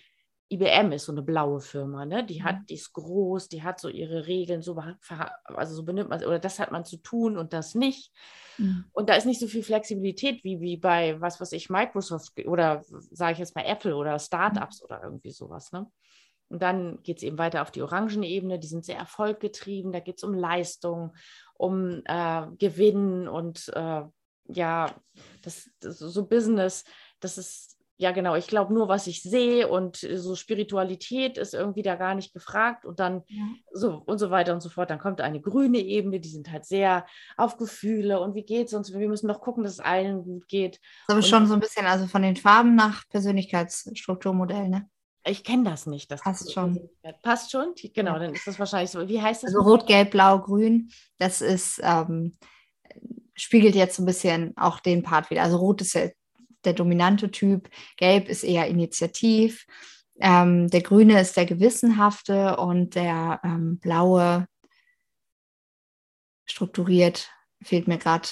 IBM 0.53 0.93
ist 0.93 1.05
so 1.05 1.13
eine 1.13 1.23
blaue 1.23 1.61
Firma, 1.61 2.05
ne? 2.05 2.25
Die 2.25 2.43
hat, 2.43 2.61
mhm. 2.61 2.67
die 2.67 2.75
ist 2.75 2.93
groß, 2.93 3.49
die 3.49 3.63
hat 3.63 3.79
so 3.79 3.89
ihre 3.89 4.27
Regeln, 4.27 4.63
so 4.63 4.77
also 5.45 5.75
so 5.75 5.85
benimmt 5.85 6.11
man 6.11 6.25
oder 6.25 6.41
das 6.41 6.59
hat 6.59 6.73
man 6.73 6.85
zu 6.85 6.97
tun 6.97 7.39
und 7.39 7.53
das 7.53 7.75
nicht. 7.77 8.13
Mhm. 8.59 8.85
Und 8.93 9.09
da 9.09 9.15
ist 9.15 9.27
nicht 9.27 9.41
so 9.41 9.47
viel 9.47 9.63
Flexibilität 9.63 10.43
wie, 10.43 10.61
wie 10.61 10.77
bei, 10.77 11.21
was 11.21 11.41
weiß 11.41 11.53
ich, 11.53 11.71
Microsoft 11.71 12.33
oder 12.47 12.83
sage 13.11 13.35
ich 13.35 13.39
jetzt 13.39 13.55
mal 13.55 13.65
Apple 13.65 13.95
oder 13.95 14.19
Startups 14.19 14.81
mhm. 14.81 14.85
oder 14.87 15.03
irgendwie 15.05 15.31
sowas, 15.31 15.71
ne? 15.73 15.91
Und 16.49 16.61
dann 16.61 17.01
geht 17.05 17.19
es 17.19 17.23
eben 17.23 17.39
weiter 17.39 17.63
auf 17.63 17.71
die 17.71 17.83
orangene 17.83 18.27
Ebene, 18.27 18.59
die 18.59 18.67
sind 18.67 18.85
sehr 18.85 18.99
erfolggetrieben, 18.99 19.93
da 19.93 20.01
geht 20.01 20.17
es 20.17 20.25
um 20.25 20.35
Leistung, 20.35 21.15
um 21.55 22.03
äh, 22.07 22.47
Gewinn 22.59 23.29
und 23.29 23.71
äh, 23.77 24.03
ja, 24.49 24.95
das, 25.43 25.71
das, 25.79 26.01
so 26.01 26.27
Business, 26.27 26.85
das 27.21 27.39
ist 27.39 27.80
ja, 28.01 28.13
genau, 28.13 28.35
ich 28.35 28.47
glaube 28.47 28.73
nur, 28.73 28.89
was 28.89 29.07
ich 29.07 29.23
sehe 29.23 29.69
und 29.69 30.03
äh, 30.05 30.17
so 30.17 30.35
Spiritualität 30.35 31.37
ist 31.37 31.53
irgendwie 31.53 31.83
da 31.83 31.97
gar 31.97 32.15
nicht 32.15 32.33
gefragt 32.33 32.87
und 32.87 32.99
dann 32.99 33.25
ja. 33.27 33.45
so 33.73 34.03
und 34.07 34.17
so 34.17 34.31
weiter 34.31 34.55
und 34.55 34.63
so 34.63 34.71
fort. 34.71 34.89
Dann 34.89 34.99
kommt 34.99 35.21
eine 35.21 35.39
grüne 35.39 35.81
Ebene, 35.81 36.19
die 36.19 36.31
sind 36.31 36.51
halt 36.51 36.65
sehr 36.65 37.05
auf 37.37 37.59
Gefühle 37.59 38.19
und 38.21 38.35
wie 38.35 38.43
geht 38.43 38.69
es 38.69 38.73
uns? 38.73 38.91
Wir 38.95 39.07
müssen 39.07 39.29
doch 39.29 39.43
gucken, 39.43 39.65
dass 39.65 39.75
es 39.75 39.81
allen 39.81 40.25
gut 40.25 40.49
geht. 40.49 40.81
Das 41.09 41.19
ist 41.19 41.29
schon 41.29 41.47
so 41.47 41.53
ein 41.53 41.61
bisschen, 41.61 41.85
also 41.85 42.07
von 42.07 42.23
den 42.23 42.37
Farben 42.37 42.75
nach 42.75 43.07
Persönlichkeitsstrukturmodell, 43.11 44.71
ne? 44.71 44.89
Ich 45.27 45.45
kenne 45.45 45.65
das 45.65 45.85
nicht. 45.85 46.11
Das 46.11 46.23
passt 46.23 46.51
schon. 46.55 46.89
Passt 47.23 47.51
schon? 47.51 47.75
Genau, 47.93 48.19
dann 48.19 48.33
ist 48.35 48.47
das 48.47 48.59
wahrscheinlich 48.59 48.93
so. 48.93 49.07
Wie 49.07 49.21
heißt 49.21 49.43
das? 49.43 49.55
Also 49.55 49.69
Rot, 49.69 49.87
Gelb, 49.87 50.13
Blau, 50.13 50.39
Grün. 50.39 50.91
Das 51.19 51.43
ist, 51.43 51.79
ähm, 51.85 52.39
spiegelt 53.35 53.75
jetzt 53.75 53.97
so 53.97 54.03
ein 54.03 54.07
bisschen 54.07 54.57
auch 54.57 54.81
den 54.81 55.03
Part 55.03 55.29
wieder. 55.29 55.43
Also 55.43 55.59
Rot 55.59 55.83
ist 55.83 55.93
ja 55.93 56.09
der 56.65 56.73
dominante 56.73 57.31
Typ, 57.31 57.69
Gelb 57.97 58.29
ist 58.29 58.45
eher 58.45 58.67
initiativ, 58.69 59.67
ähm, 60.21 60.69
der 60.69 60.83
Grüne 60.83 61.21
ist 61.21 61.37
der 61.37 61.47
gewissenhafte 61.47 62.57
und 62.57 62.95
der 62.95 63.41
ähm, 63.43 63.79
Blaue 63.79 64.47
strukturiert, 66.45 67.31
fehlt 67.63 67.89
mir 67.89 67.99
gerade 67.99 68.29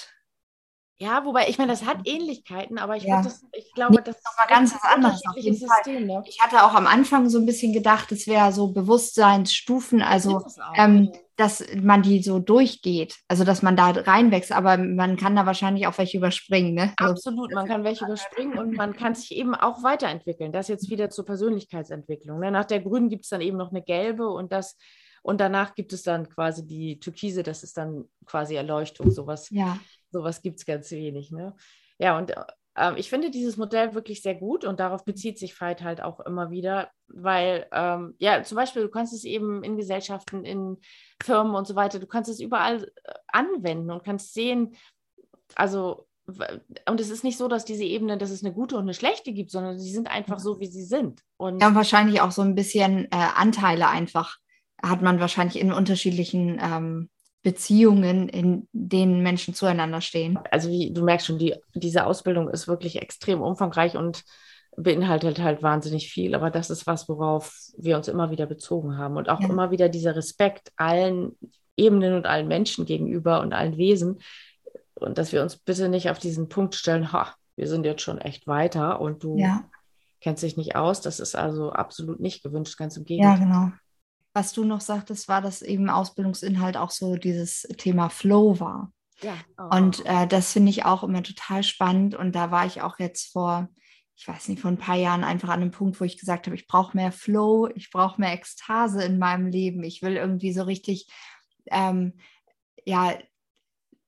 ja, 1.01 1.23
wobei, 1.23 1.47
ich 1.47 1.57
meine, 1.57 1.71
das 1.71 1.85
hat 1.85 1.99
Ähnlichkeiten, 2.03 2.77
aber 2.77 2.97
ich, 2.97 3.03
ja. 3.03 3.21
das, 3.21 3.45
ich 3.53 3.71
glaube, 3.73 3.95
nee, 3.95 4.01
das 4.03 4.17
ist 4.17 4.25
nochmal 4.25 4.47
ganz 4.49 4.75
was 4.75 4.83
anderes. 4.83 5.21
Auf 5.25 5.37
jeden 5.37 5.55
System, 5.55 6.05
ne? 6.05 6.21
Ich 6.25 6.41
hatte 6.41 6.61
auch 6.61 6.73
am 6.73 6.87
Anfang 6.87 7.29
so 7.29 7.39
ein 7.39 7.45
bisschen 7.45 7.71
gedacht, 7.71 8.11
es 8.11 8.27
wäre 8.27 8.51
so 8.51 8.73
Bewusstseinsstufen, 8.73 10.01
also 10.01 10.45
ähm, 10.75 11.13
dass 11.37 11.63
man 11.81 12.01
die 12.01 12.21
so 12.21 12.39
durchgeht, 12.39 13.15
also 13.29 13.45
dass 13.45 13.61
man 13.61 13.77
da 13.77 13.91
reinwächst, 13.91 14.51
aber 14.51 14.75
man 14.75 15.15
kann 15.15 15.37
da 15.37 15.45
wahrscheinlich 15.45 15.87
auch 15.87 15.97
welche 15.97 16.17
überspringen. 16.17 16.73
Ne? 16.73 16.93
Absolut, 16.97 17.53
man 17.53 17.65
kann 17.65 17.85
welche 17.85 18.03
überspringen 18.03 18.59
und 18.59 18.75
man 18.75 18.93
kann 18.93 19.15
sich 19.15 19.31
eben 19.31 19.55
auch 19.55 19.83
weiterentwickeln. 19.83 20.51
Das 20.51 20.67
jetzt 20.67 20.89
wieder 20.89 21.09
zur 21.09 21.25
Persönlichkeitsentwicklung. 21.25 22.41
Ne? 22.41 22.51
Nach 22.51 22.65
der 22.65 22.81
grünen 22.81 23.07
gibt 23.07 23.23
es 23.23 23.29
dann 23.29 23.39
eben 23.39 23.55
noch 23.55 23.71
eine 23.71 23.81
gelbe 23.81 24.27
und 24.27 24.51
das 24.51 24.75
und 25.21 25.39
danach 25.39 25.75
gibt 25.75 25.93
es 25.93 26.03
dann 26.03 26.29
quasi 26.29 26.65
die 26.65 26.99
Türkise, 26.99 27.43
das 27.43 27.63
ist 27.63 27.77
dann 27.77 28.05
quasi 28.25 28.55
Erleuchtung, 28.55 29.11
sowas. 29.11 29.49
Ja 29.49 29.77
sowas 30.11 30.41
gibt 30.41 30.59
es 30.59 30.65
ganz 30.65 30.91
wenig. 30.91 31.31
Ne? 31.31 31.55
Ja, 31.97 32.17
und 32.17 32.33
äh, 32.75 32.93
ich 32.97 33.09
finde 33.09 33.31
dieses 33.31 33.57
Modell 33.57 33.93
wirklich 33.93 34.21
sehr 34.21 34.35
gut 34.35 34.65
und 34.65 34.79
darauf 34.79 35.05
bezieht 35.05 35.37
sich 35.37 35.53
Fight 35.53 35.83
halt 35.83 36.01
auch 36.01 36.19
immer 36.21 36.51
wieder, 36.51 36.89
weil, 37.07 37.67
ähm, 37.71 38.15
ja, 38.19 38.43
zum 38.43 38.55
Beispiel, 38.55 38.83
du 38.83 38.89
kannst 38.89 39.13
es 39.13 39.23
eben 39.23 39.63
in 39.63 39.77
Gesellschaften, 39.77 40.45
in 40.45 40.77
Firmen 41.21 41.55
und 41.55 41.67
so 41.67 41.75
weiter, 41.75 41.99
du 41.99 42.07
kannst 42.07 42.29
es 42.29 42.39
überall 42.39 42.83
äh, 43.03 43.13
anwenden 43.27 43.91
und 43.91 44.03
kannst 44.03 44.33
sehen, 44.33 44.75
also 45.55 46.05
und 46.87 46.99
es 46.99 47.09
ist 47.09 47.23
nicht 47.23 47.39
so, 47.39 47.47
dass 47.47 47.65
diese 47.65 47.83
Ebene, 47.83 48.15
dass 48.19 48.29
es 48.29 48.43
eine 48.43 48.53
gute 48.53 48.75
und 48.75 48.83
eine 48.83 48.93
schlechte 48.93 49.33
gibt, 49.33 49.49
sondern 49.49 49.79
sie 49.79 49.91
sind 49.91 50.11
einfach 50.11 50.37
so, 50.37 50.59
wie 50.59 50.67
sie 50.67 50.83
sind. 50.83 51.23
Und 51.37 51.59
ja, 51.59 51.73
wahrscheinlich 51.73 52.21
auch 52.21 52.29
so 52.29 52.43
ein 52.43 52.53
bisschen 52.53 53.05
äh, 53.05 53.17
Anteile 53.35 53.87
einfach 53.87 54.37
hat 54.81 55.01
man 55.01 55.19
wahrscheinlich 55.19 55.59
in 55.59 55.73
unterschiedlichen 55.73 56.59
ähm, 56.61 57.09
Beziehungen, 57.41 58.27
in 58.27 58.67
denen 58.73 59.23
Menschen 59.23 59.53
zueinander 59.53 60.01
stehen. 60.01 60.39
Also 60.51 60.69
wie 60.69 60.91
du 60.91 61.03
merkst 61.03 61.27
schon, 61.27 61.39
die, 61.39 61.55
diese 61.73 62.05
Ausbildung 62.05 62.49
ist 62.49 62.67
wirklich 62.67 63.01
extrem 63.01 63.41
umfangreich 63.41 63.95
und 63.95 64.23
beinhaltet 64.75 65.39
halt 65.39 65.63
wahnsinnig 65.63 66.11
viel. 66.11 66.35
Aber 66.35 66.49
das 66.49 66.69
ist 66.69 66.85
was, 66.85 67.07
worauf 67.07 67.53
wir 67.77 67.95
uns 67.95 68.07
immer 68.07 68.31
wieder 68.31 68.45
bezogen 68.45 68.97
haben. 68.97 69.15
Und 69.15 69.29
auch 69.29 69.39
ja. 69.39 69.47
immer 69.47 69.71
wieder 69.71 69.87
dieser 69.87 70.15
Respekt 70.15 70.71
allen 70.75 71.37
Ebenen 71.77 72.13
und 72.13 72.25
allen 72.25 72.49
Menschen 72.49 72.85
gegenüber 72.85 73.41
und 73.41 73.53
allen 73.53 73.77
Wesen. 73.77 74.19
Und 74.95 75.17
dass 75.17 75.31
wir 75.31 75.41
uns 75.41 75.57
bitte 75.57 75.87
nicht 75.87 76.09
auf 76.09 76.19
diesen 76.19 76.49
Punkt 76.49 76.75
stellen, 76.75 77.13
ha, 77.13 77.33
wir 77.55 77.67
sind 77.67 77.85
jetzt 77.85 78.01
schon 78.01 78.19
echt 78.19 78.47
weiter 78.47 78.99
und 78.99 79.23
du 79.23 79.37
ja. 79.37 79.63
kennst 80.19 80.43
dich 80.43 80.57
nicht 80.57 80.75
aus. 80.75 80.99
Das 80.99 81.21
ist 81.21 81.35
also 81.35 81.71
absolut 81.71 82.19
nicht 82.19 82.43
gewünscht, 82.43 82.77
ganz 82.77 82.97
im 82.97 83.05
Gegenteil. 83.05 83.39
Ja, 83.39 83.43
genau 83.45 83.71
was 84.33 84.53
du 84.53 84.63
noch 84.63 84.81
sagtest, 84.81 85.27
war, 85.27 85.41
dass 85.41 85.61
eben 85.61 85.89
Ausbildungsinhalt 85.89 86.77
auch 86.77 86.91
so 86.91 87.15
dieses 87.15 87.63
Thema 87.77 88.09
Flow 88.09 88.59
war. 88.59 88.91
Ja. 89.21 89.35
Oh. 89.57 89.75
Und 89.75 90.05
äh, 90.05 90.27
das 90.27 90.53
finde 90.53 90.69
ich 90.69 90.85
auch 90.85 91.03
immer 91.03 91.23
total 91.23 91.63
spannend. 91.63 92.15
Und 92.15 92.35
da 92.35 92.51
war 92.51 92.65
ich 92.65 92.81
auch 92.81 92.99
jetzt 92.99 93.31
vor, 93.31 93.69
ich 94.15 94.27
weiß 94.27 94.49
nicht, 94.49 94.61
vor 94.61 94.71
ein 94.71 94.77
paar 94.77 94.95
Jahren 94.95 95.23
einfach 95.23 95.49
an 95.49 95.61
einem 95.61 95.71
Punkt, 95.71 95.99
wo 95.99 96.05
ich 96.05 96.17
gesagt 96.17 96.45
habe, 96.45 96.55
ich 96.55 96.67
brauche 96.67 96.95
mehr 96.95 97.11
Flow, 97.11 97.67
ich 97.73 97.89
brauche 97.91 98.19
mehr 98.19 98.33
Ekstase 98.33 99.03
in 99.03 99.17
meinem 99.17 99.47
Leben. 99.47 99.83
Ich 99.83 100.01
will 100.01 100.15
irgendwie 100.15 100.53
so 100.53 100.63
richtig, 100.63 101.07
ähm, 101.67 102.13
ja, 102.85 103.17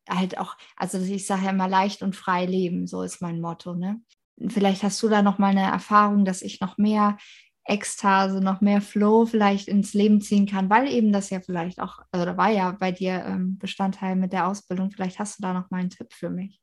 halt 0.10 0.38
auch, 0.38 0.58
also 0.76 1.00
ich 1.00 1.26
sage 1.26 1.46
ja 1.46 1.52
immer 1.52 1.68
leicht 1.68 2.02
und 2.02 2.16
frei 2.16 2.46
leben, 2.46 2.88
so 2.88 3.04
ist 3.04 3.22
mein 3.22 3.40
Motto. 3.40 3.74
Ne? 3.76 4.02
Vielleicht 4.50 4.84
hast 4.84 5.02
du 5.04 5.10
da 5.10 5.22
noch 5.22 5.38
mal 5.38 5.50
eine 5.50 5.62
Erfahrung, 5.72 6.26
dass 6.26 6.42
ich 6.42 6.60
noch 6.60 6.78
mehr 6.78 7.18
Ekstase, 7.66 8.42
noch 8.42 8.62
mehr 8.62 8.82
Flow 8.82 9.26
vielleicht 9.26 9.68
ins 9.68 9.94
Leben 9.94 10.22
ziehen 10.22 10.48
kann, 10.48 10.70
weil 10.70 10.88
eben 10.88 11.12
das 11.12 11.30
ja 11.30 11.40
vielleicht 11.40 11.80
auch, 11.80 12.00
oder 12.14 12.38
war 12.38 12.50
ja 12.50 12.72
bei 12.72 12.92
dir 12.92 13.24
ähm, 13.26 13.58
Bestandteil 13.60 14.16
mit 14.16 14.34
der 14.34 14.48
Ausbildung. 14.48 14.92
Vielleicht 14.92 15.20
hast 15.20 15.38
du 15.38 15.44
da 15.44 15.54
noch 15.54 15.70
mal 15.70 15.78
einen 15.78 15.90
Tipp 15.90 16.14
für 16.14 16.30
mich. 16.30 16.60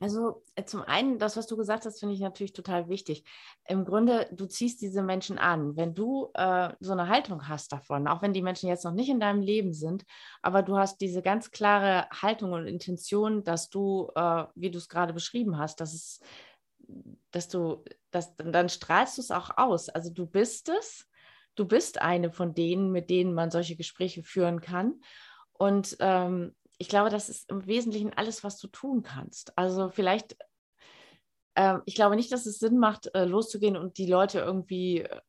Also 0.00 0.42
äh, 0.54 0.64
zum 0.64 0.80
einen, 0.80 1.18
das, 1.18 1.36
was 1.36 1.46
du 1.46 1.58
gesagt 1.58 1.84
hast, 1.84 2.00
finde 2.00 2.14
ich 2.14 2.22
natürlich 2.22 2.54
total 2.54 2.88
wichtig. 2.88 3.22
Im 3.68 3.84
Grunde, 3.84 4.28
du 4.32 4.46
ziehst 4.46 4.80
diese 4.80 5.02
Menschen 5.02 5.36
an. 5.36 5.76
Wenn 5.76 5.94
du 5.94 6.30
äh, 6.32 6.70
so 6.80 6.92
eine 6.92 7.08
Haltung 7.08 7.48
hast 7.48 7.70
davon, 7.72 8.08
auch 8.08 8.22
wenn 8.22 8.32
die 8.32 8.40
Menschen 8.40 8.70
jetzt 8.70 8.84
noch 8.84 8.94
nicht 8.94 9.10
in 9.10 9.20
deinem 9.20 9.42
Leben 9.42 9.74
sind, 9.74 10.06
aber 10.40 10.62
du 10.62 10.78
hast 10.78 11.02
diese 11.02 11.20
ganz 11.20 11.50
klare 11.50 12.08
Haltung 12.10 12.52
und 12.52 12.66
Intention, 12.66 13.44
dass 13.44 13.68
du, 13.68 14.10
äh, 14.14 14.44
wie 14.54 14.70
du 14.70 14.78
es 14.78 14.88
gerade 14.88 15.12
beschrieben 15.12 15.58
hast, 15.58 15.80
dass 15.80 15.92
es 15.92 16.20
dass 17.30 17.48
du, 17.48 17.84
dass, 18.10 18.34
dann 18.36 18.68
strahlst 18.68 19.18
du 19.18 19.22
es 19.22 19.30
auch 19.30 19.56
aus. 19.56 19.88
Also 19.88 20.10
du 20.10 20.26
bist 20.26 20.68
es, 20.68 21.06
du 21.54 21.64
bist 21.64 22.00
eine 22.00 22.32
von 22.32 22.54
denen, 22.54 22.90
mit 22.90 23.10
denen 23.10 23.34
man 23.34 23.50
solche 23.50 23.76
Gespräche 23.76 24.22
führen 24.22 24.60
kann. 24.60 25.00
Und 25.52 25.96
ähm, 26.00 26.54
ich 26.78 26.88
glaube, 26.88 27.10
das 27.10 27.28
ist 27.28 27.50
im 27.50 27.66
Wesentlichen 27.66 28.12
alles, 28.14 28.42
was 28.42 28.58
du 28.58 28.66
tun 28.68 29.02
kannst. 29.02 29.56
Also 29.58 29.90
vielleicht, 29.90 30.36
äh, 31.54 31.78
ich 31.84 31.94
glaube 31.94 32.16
nicht, 32.16 32.32
dass 32.32 32.46
es 32.46 32.58
Sinn 32.58 32.78
macht, 32.78 33.14
äh, 33.14 33.24
loszugehen 33.24 33.76
und 33.76 33.98
die 33.98 34.06
Leute 34.06 34.40
irgendwie 34.40 35.00
äh, 35.00 35.20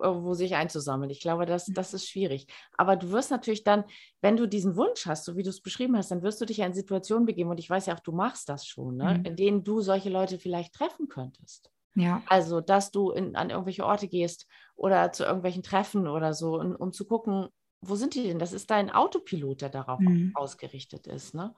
irgendwo 0.00 0.34
sich 0.34 0.54
einzusammeln. 0.54 1.10
Ich 1.10 1.20
glaube, 1.20 1.46
das, 1.46 1.66
das 1.66 1.92
ist 1.92 2.08
schwierig. 2.08 2.46
Aber 2.76 2.94
du 2.94 3.10
wirst 3.10 3.32
natürlich 3.32 3.64
dann, 3.64 3.84
wenn 4.20 4.36
du 4.36 4.46
diesen 4.46 4.76
Wunsch 4.76 5.06
hast, 5.06 5.24
so 5.24 5.36
wie 5.36 5.42
du 5.42 5.50
es 5.50 5.60
beschrieben 5.60 5.96
hast, 5.96 6.12
dann 6.12 6.22
wirst 6.22 6.40
du 6.40 6.44
dich 6.44 6.58
ja 6.58 6.66
in 6.66 6.74
Situationen 6.74 7.26
begeben, 7.26 7.50
und 7.50 7.58
ich 7.58 7.68
weiß 7.68 7.86
ja 7.86 7.96
auch, 7.96 8.00
du 8.00 8.12
machst 8.12 8.48
das 8.48 8.64
schon, 8.64 8.96
ne? 8.96 9.18
Mhm. 9.18 9.24
in 9.24 9.36
denen 9.36 9.64
du 9.64 9.80
solche 9.80 10.10
Leute 10.10 10.38
vielleicht 10.38 10.74
treffen 10.74 11.08
könntest. 11.08 11.70
Ja. 11.98 12.22
Also, 12.26 12.60
dass 12.60 12.90
du 12.90 13.10
in, 13.10 13.36
an 13.36 13.50
irgendwelche 13.50 13.84
Orte 13.84 14.08
gehst 14.08 14.46
oder 14.76 15.12
zu 15.12 15.24
irgendwelchen 15.24 15.62
Treffen 15.62 16.06
oder 16.06 16.34
so, 16.34 16.58
um, 16.58 16.76
um 16.76 16.92
zu 16.92 17.06
gucken, 17.06 17.48
wo 17.80 17.94
sind 17.94 18.14
die 18.14 18.24
denn? 18.24 18.38
Das 18.38 18.52
ist 18.52 18.70
dein 18.70 18.90
Autopilot, 18.90 19.62
der 19.62 19.68
darauf 19.68 20.00
mhm. 20.00 20.32
ausgerichtet 20.34 21.06
ist. 21.06 21.34
Ne? 21.34 21.54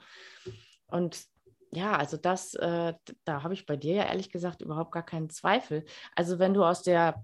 Und 0.86 1.24
ja, 1.72 1.97
also 1.97 2.16
das, 2.16 2.55
äh, 2.55 2.95
da 3.24 3.43
habe 3.43 3.55
ich 3.55 3.66
bei 3.66 3.76
dir 3.76 3.95
ja 3.95 4.05
ehrlich 4.05 4.30
gesagt 4.30 4.61
überhaupt 4.61 4.93
gar 4.93 5.05
keinen 5.05 5.30
Zweifel. 5.30 5.84
Also 6.16 6.38
wenn 6.38 6.55
du 6.55 6.64
aus 6.64 6.82
der 6.82 7.22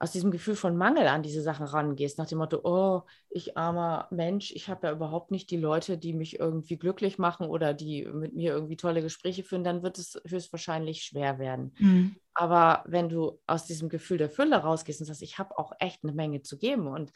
aus 0.00 0.12
diesem 0.12 0.30
Gefühl 0.30 0.54
von 0.54 0.76
Mangel 0.76 1.06
an 1.08 1.22
diese 1.22 1.42
Sachen 1.42 1.66
rangehst, 1.66 2.18
nach 2.18 2.26
dem 2.26 2.38
Motto, 2.38 2.60
oh, 2.62 3.02
ich 3.30 3.56
armer 3.56 4.06
Mensch, 4.10 4.52
ich 4.52 4.68
habe 4.68 4.86
ja 4.86 4.92
überhaupt 4.92 5.30
nicht 5.30 5.50
die 5.50 5.56
Leute, 5.56 5.98
die 5.98 6.12
mich 6.12 6.38
irgendwie 6.38 6.76
glücklich 6.76 7.18
machen 7.18 7.46
oder 7.46 7.74
die 7.74 8.04
mit 8.06 8.34
mir 8.34 8.52
irgendwie 8.52 8.76
tolle 8.76 9.02
Gespräche 9.02 9.42
führen, 9.42 9.64
dann 9.64 9.82
wird 9.82 9.98
es 9.98 10.20
höchstwahrscheinlich 10.26 11.02
schwer 11.02 11.38
werden. 11.38 11.74
Mhm. 11.78 12.16
Aber 12.34 12.84
wenn 12.86 13.08
du 13.08 13.40
aus 13.46 13.66
diesem 13.66 13.88
Gefühl 13.88 14.18
der 14.18 14.30
Fülle 14.30 14.56
rausgehst 14.56 15.00
und 15.00 15.06
sagst, 15.06 15.22
ich 15.22 15.38
habe 15.38 15.58
auch 15.58 15.72
echt 15.80 16.04
eine 16.04 16.12
Menge 16.12 16.42
zu 16.42 16.56
geben 16.56 16.86
und 16.86 17.12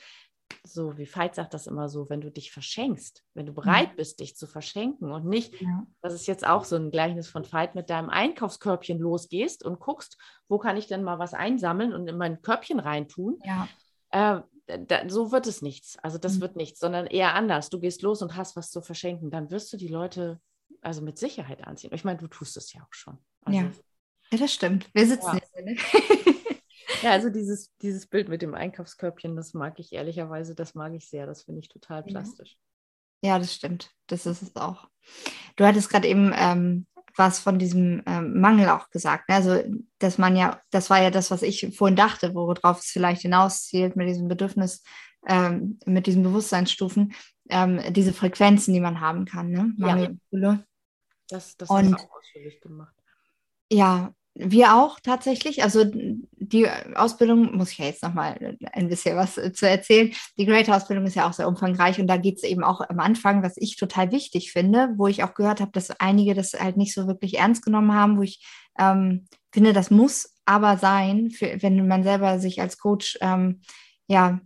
so 0.65 0.97
wie 0.99 1.07
Veit 1.07 1.35
sagt 1.35 1.55
das 1.55 1.67
immer 1.67 1.89
so, 1.89 2.09
wenn 2.11 2.21
du 2.21 2.31
dich 2.31 2.53
verschenkst, 2.53 3.25
wenn 3.35 3.47
du 3.47 3.53
bereit 3.53 3.97
bist, 3.97 4.21
dich 4.21 4.37
zu 4.37 4.47
verschenken 4.47 5.13
und 5.13 5.27
nicht, 5.27 5.61
ja. 5.61 5.87
das 6.01 6.15
ist 6.15 6.27
jetzt 6.27 6.47
auch 6.47 6.65
so 6.65 6.77
ein 6.77 6.91
Gleichnis 6.91 7.29
von 7.29 7.51
Veit, 7.51 7.75
mit 7.75 7.91
deinem 7.91 8.11
Einkaufskörbchen 8.11 8.99
losgehst 8.99 9.65
und 9.65 9.81
guckst, 9.81 10.19
wo 10.49 10.59
kann 10.59 10.77
ich 10.77 10.87
denn 10.87 11.03
mal 11.03 11.19
was 11.19 11.35
einsammeln 11.35 11.93
und 11.93 12.09
in 12.09 12.17
mein 12.17 12.43
Körbchen 12.43 12.81
reintun. 12.81 13.39
Ja. 13.45 13.69
Äh, 14.11 14.43
da, 14.67 15.09
so 15.09 15.33
wird 15.33 15.47
es 15.47 15.63
nichts. 15.63 15.99
Also 15.99 16.19
das 16.19 16.37
mhm. 16.37 16.41
wird 16.43 16.57
nichts, 16.57 16.81
sondern 16.81 17.07
eher 17.07 17.35
anders. 17.35 17.71
Du 17.71 17.81
gehst 17.81 18.03
los 18.03 18.23
und 18.23 18.37
hast 18.37 18.57
was 18.57 18.71
zu 18.71 18.83
verschenken, 18.83 19.31
dann 19.31 19.51
wirst 19.51 19.73
du 19.73 19.77
die 19.77 19.89
Leute 19.89 20.41
also 20.81 21.03
mit 21.03 21.19
Sicherheit 21.19 21.65
anziehen. 21.67 21.93
Ich 21.95 22.05
meine, 22.05 22.19
du 22.19 22.27
tust 22.27 22.57
es 22.57 22.73
ja 22.73 22.83
auch 22.83 22.93
schon. 22.93 23.19
Also, 23.45 23.59
ja. 23.59 23.71
ja, 24.31 24.39
das 24.39 24.53
stimmt. 24.53 24.89
Wir 24.93 25.07
sitzen 25.07 25.39
ja. 25.39 25.41
hier. 25.55 25.65
Ne? 25.65 25.77
Ja, 27.03 27.13
also 27.13 27.31
dieses, 27.31 27.75
dieses 27.79 28.07
Bild 28.07 28.29
mit 28.29 28.43
dem 28.43 28.55
Einkaufskörbchen, 28.55 29.37
das 29.37 29.55
mag 29.55 29.79
ich 29.79 29.93
ehrlicherweise, 29.93 30.55
das 30.55 30.75
mag 30.75 30.93
ich 30.95 31.09
sehr. 31.09 31.27
Das 31.27 31.43
finde 31.43 31.61
ich 31.61 31.69
total 31.69 32.03
plastisch. 32.03 32.57
Ja, 33.25 33.39
das 33.39 33.55
stimmt. 33.55 33.91
Das 34.09 34.27
ist 34.27 34.43
es 34.43 34.57
auch. 34.57 34.89
Du 35.57 35.65
hattest 35.65 35.91
gerade 35.91 36.09
eben 36.09 36.33
ähm, 36.37 36.87
was 37.17 37.41
von 37.41 37.59
diesem 37.59 38.03
ähm, 38.07 38.41
Mangel 38.41 38.69
auch 38.69 38.91
gesagt. 38.91 39.29
Ne? 39.29 39.37
Also, 39.37 39.63
dass 39.99 40.19
man 40.19 40.37
ja, 40.37 40.61
das 40.71 40.91
war 40.91 41.03
ja 41.03 41.11
das, 41.11 41.31
was 41.31 41.43
ich 41.43 41.75
vorhin 41.77 41.97
dachte, 41.97 42.35
worauf 42.35 42.81
es 42.81 42.87
vielleicht 42.87 43.23
hinauszielt 43.23 43.97
mit 43.97 44.09
diesem 44.09 44.29
Bedürfnis, 44.29 44.83
ähm, 45.27 45.79
mit 45.87 46.07
diesen 46.07 46.23
Bewusstseinsstufen, 46.23 47.15
ähm, 47.51 47.81
diese 47.93 48.13
Frequenzen, 48.13 48.75
die 48.75 48.81
man 48.81 49.01
haben 49.01 49.25
kann. 49.25 49.51
Ne? 49.51 49.73
Mangel 49.77 50.19
ja. 50.31 50.59
Das, 51.29 51.57
das 51.57 51.71
Und, 51.71 51.93
du 51.93 51.97
auch 51.97 52.19
ausführlich 52.19 52.61
gemacht. 52.61 52.95
Ja, 53.71 54.13
wir 54.35 54.75
auch 54.75 54.99
tatsächlich. 55.01 55.63
Also 55.63 55.85
die 55.85 56.67
Ausbildung, 56.95 57.57
muss 57.57 57.73
ich 57.73 57.79
ja 57.79 57.87
jetzt 57.87 58.03
nochmal 58.03 58.57
ein 58.73 58.89
bisschen 58.89 59.17
was 59.17 59.35
zu 59.35 59.69
erzählen. 59.69 60.13
Die 60.39 60.47
Great-Ausbildung 60.47 61.07
ist 61.07 61.17
ja 61.17 61.29
auch 61.29 61.33
sehr 61.33 61.49
umfangreich 61.49 62.01
und 62.01 62.07
da 62.07 62.17
geht 62.17 62.39
es 62.39 62.43
eben 62.43 62.65
auch 62.65 62.81
am 62.81 62.99
Anfang, 62.99 63.43
was 63.43 63.57
ich 63.57 63.77
total 63.77 64.11
wichtig 64.11 64.53
finde, 64.53 64.95
wo 64.97 65.07
ich 65.07 65.23
auch 65.23 65.35
gehört 65.35 65.61
habe, 65.61 65.73
dass 65.73 65.91
einige 66.01 66.35
das 66.35 66.55
halt 66.55 66.77
nicht 66.77 66.95
so 66.95 67.07
wirklich 67.07 67.39
ernst 67.39 67.65
genommen 67.65 67.93
haben, 67.93 68.17
wo 68.17 68.23
ich 68.23 68.45
ähm, 68.79 69.27
finde, 69.53 69.73
das 69.73 69.91
muss 69.91 70.35
aber 70.45 70.79
sein, 70.79 71.31
für, 71.31 71.63
wenn 71.63 71.87
man 71.87 72.03
selber 72.03 72.39
sich 72.39 72.61
als 72.61 72.79
Coach 72.79 73.19
ähm, 73.21 73.61
ja 74.09 74.41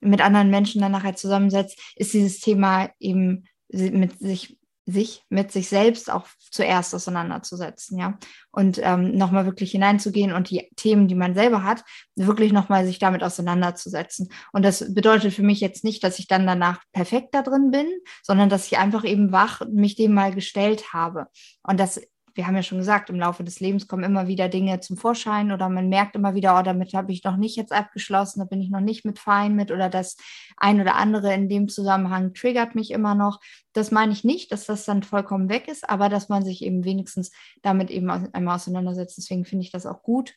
mit 0.00 0.20
anderen 0.20 0.50
Menschen 0.50 0.80
dann 0.80 0.92
nachher 0.92 1.16
zusammensetzt, 1.16 1.78
ist 1.96 2.14
dieses 2.14 2.40
Thema 2.40 2.90
eben 2.98 3.44
mit 3.68 4.18
sich 4.18 4.59
sich 4.90 5.22
mit 5.28 5.52
sich 5.52 5.68
selbst 5.68 6.10
auch 6.10 6.26
zuerst 6.50 6.94
auseinanderzusetzen, 6.94 7.98
ja. 7.98 8.18
Und 8.50 8.80
ähm, 8.82 9.16
nochmal 9.16 9.46
wirklich 9.46 9.70
hineinzugehen 9.70 10.32
und 10.32 10.50
die 10.50 10.68
Themen, 10.76 11.08
die 11.08 11.14
man 11.14 11.34
selber 11.34 11.62
hat, 11.62 11.84
wirklich 12.16 12.52
nochmal 12.52 12.84
sich 12.84 12.98
damit 12.98 13.22
auseinanderzusetzen. 13.22 14.28
Und 14.52 14.64
das 14.64 14.92
bedeutet 14.92 15.32
für 15.32 15.42
mich 15.42 15.60
jetzt 15.60 15.84
nicht, 15.84 16.02
dass 16.02 16.18
ich 16.18 16.26
dann 16.26 16.46
danach 16.46 16.80
perfekt 16.92 17.34
da 17.34 17.42
drin 17.42 17.70
bin, 17.70 17.86
sondern 18.22 18.48
dass 18.48 18.66
ich 18.66 18.78
einfach 18.78 19.04
eben 19.04 19.32
wach 19.32 19.62
mich 19.70 19.94
dem 19.94 20.14
mal 20.14 20.34
gestellt 20.34 20.92
habe. 20.92 21.26
Und 21.62 21.78
das 21.78 22.00
wir 22.34 22.46
haben 22.46 22.56
ja 22.56 22.62
schon 22.62 22.78
gesagt, 22.78 23.10
im 23.10 23.18
Laufe 23.18 23.44
des 23.44 23.60
Lebens 23.60 23.88
kommen 23.88 24.04
immer 24.04 24.26
wieder 24.26 24.48
Dinge 24.48 24.80
zum 24.80 24.96
Vorschein 24.96 25.52
oder 25.52 25.68
man 25.68 25.88
merkt 25.88 26.16
immer 26.16 26.34
wieder, 26.34 26.58
oh, 26.58 26.62
damit 26.62 26.94
habe 26.94 27.12
ich 27.12 27.24
noch 27.24 27.36
nicht 27.36 27.56
jetzt 27.56 27.72
abgeschlossen, 27.72 28.40
da 28.40 28.44
bin 28.44 28.60
ich 28.60 28.70
noch 28.70 28.80
nicht 28.80 29.04
mit 29.04 29.18
fein 29.18 29.54
mit 29.54 29.70
oder 29.70 29.88
das 29.88 30.16
ein 30.56 30.80
oder 30.80 30.96
andere 30.96 31.32
in 31.34 31.48
dem 31.48 31.68
Zusammenhang 31.68 32.34
triggert 32.34 32.74
mich 32.74 32.90
immer 32.90 33.14
noch. 33.14 33.40
Das 33.72 33.90
meine 33.90 34.12
ich 34.12 34.24
nicht, 34.24 34.52
dass 34.52 34.66
das 34.66 34.84
dann 34.84 35.02
vollkommen 35.02 35.48
weg 35.48 35.68
ist, 35.68 35.88
aber 35.88 36.08
dass 36.08 36.28
man 36.28 36.44
sich 36.44 36.62
eben 36.62 36.84
wenigstens 36.84 37.30
damit 37.62 37.90
eben 37.90 38.10
einmal 38.10 38.56
auseinandersetzt. 38.56 39.18
Deswegen 39.18 39.44
finde 39.44 39.64
ich 39.64 39.72
das 39.72 39.86
auch 39.86 40.02
gut, 40.02 40.34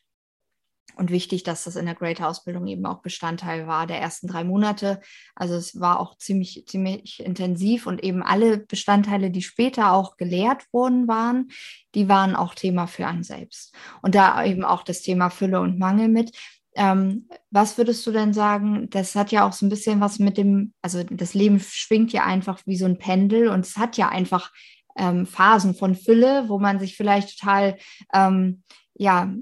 und 0.95 1.09
wichtig, 1.09 1.43
dass 1.43 1.63
das 1.63 1.75
in 1.75 1.85
der 1.85 1.95
Great-Ausbildung 1.95 2.67
eben 2.67 2.85
auch 2.85 3.01
Bestandteil 3.01 3.67
war 3.67 3.87
der 3.87 3.99
ersten 3.99 4.27
drei 4.27 4.43
Monate. 4.43 5.01
Also 5.35 5.55
es 5.55 5.79
war 5.79 5.99
auch 5.99 6.17
ziemlich, 6.17 6.65
ziemlich 6.67 7.23
intensiv 7.23 7.87
und 7.87 8.03
eben 8.03 8.21
alle 8.21 8.59
Bestandteile, 8.59 9.31
die 9.31 9.41
später 9.41 9.91
auch 9.91 10.17
gelehrt 10.17 10.71
worden 10.71 11.07
waren, 11.07 11.49
die 11.95 12.09
waren 12.09 12.35
auch 12.35 12.53
Thema 12.53 12.87
für 12.87 13.07
einen 13.07 13.23
selbst. 13.23 13.73
Und 14.01 14.15
da 14.15 14.43
eben 14.45 14.63
auch 14.63 14.83
das 14.83 15.01
Thema 15.01 15.29
Fülle 15.29 15.61
und 15.61 15.79
Mangel 15.79 16.09
mit. 16.09 16.37
Ähm, 16.75 17.27
was 17.51 17.77
würdest 17.77 18.05
du 18.05 18.11
denn 18.11 18.33
sagen? 18.33 18.89
Das 18.89 19.15
hat 19.15 19.31
ja 19.31 19.47
auch 19.47 19.53
so 19.53 19.65
ein 19.65 19.69
bisschen 19.69 19.99
was 19.99 20.19
mit 20.19 20.37
dem, 20.37 20.73
also 20.81 21.03
das 21.03 21.33
Leben 21.33 21.59
schwingt 21.59 22.13
ja 22.13 22.23
einfach 22.23 22.61
wie 22.65 22.77
so 22.77 22.85
ein 22.85 22.97
Pendel 22.97 23.47
und 23.47 23.65
es 23.65 23.77
hat 23.77 23.97
ja 23.97 24.09
einfach 24.09 24.51
ähm, 24.95 25.25
Phasen 25.25 25.75
von 25.75 25.95
Fülle, 25.95 26.49
wo 26.49 26.59
man 26.59 26.79
sich 26.79 26.95
vielleicht 26.95 27.39
total 27.39 27.77
ähm, 28.13 28.63
ja, 28.95 29.33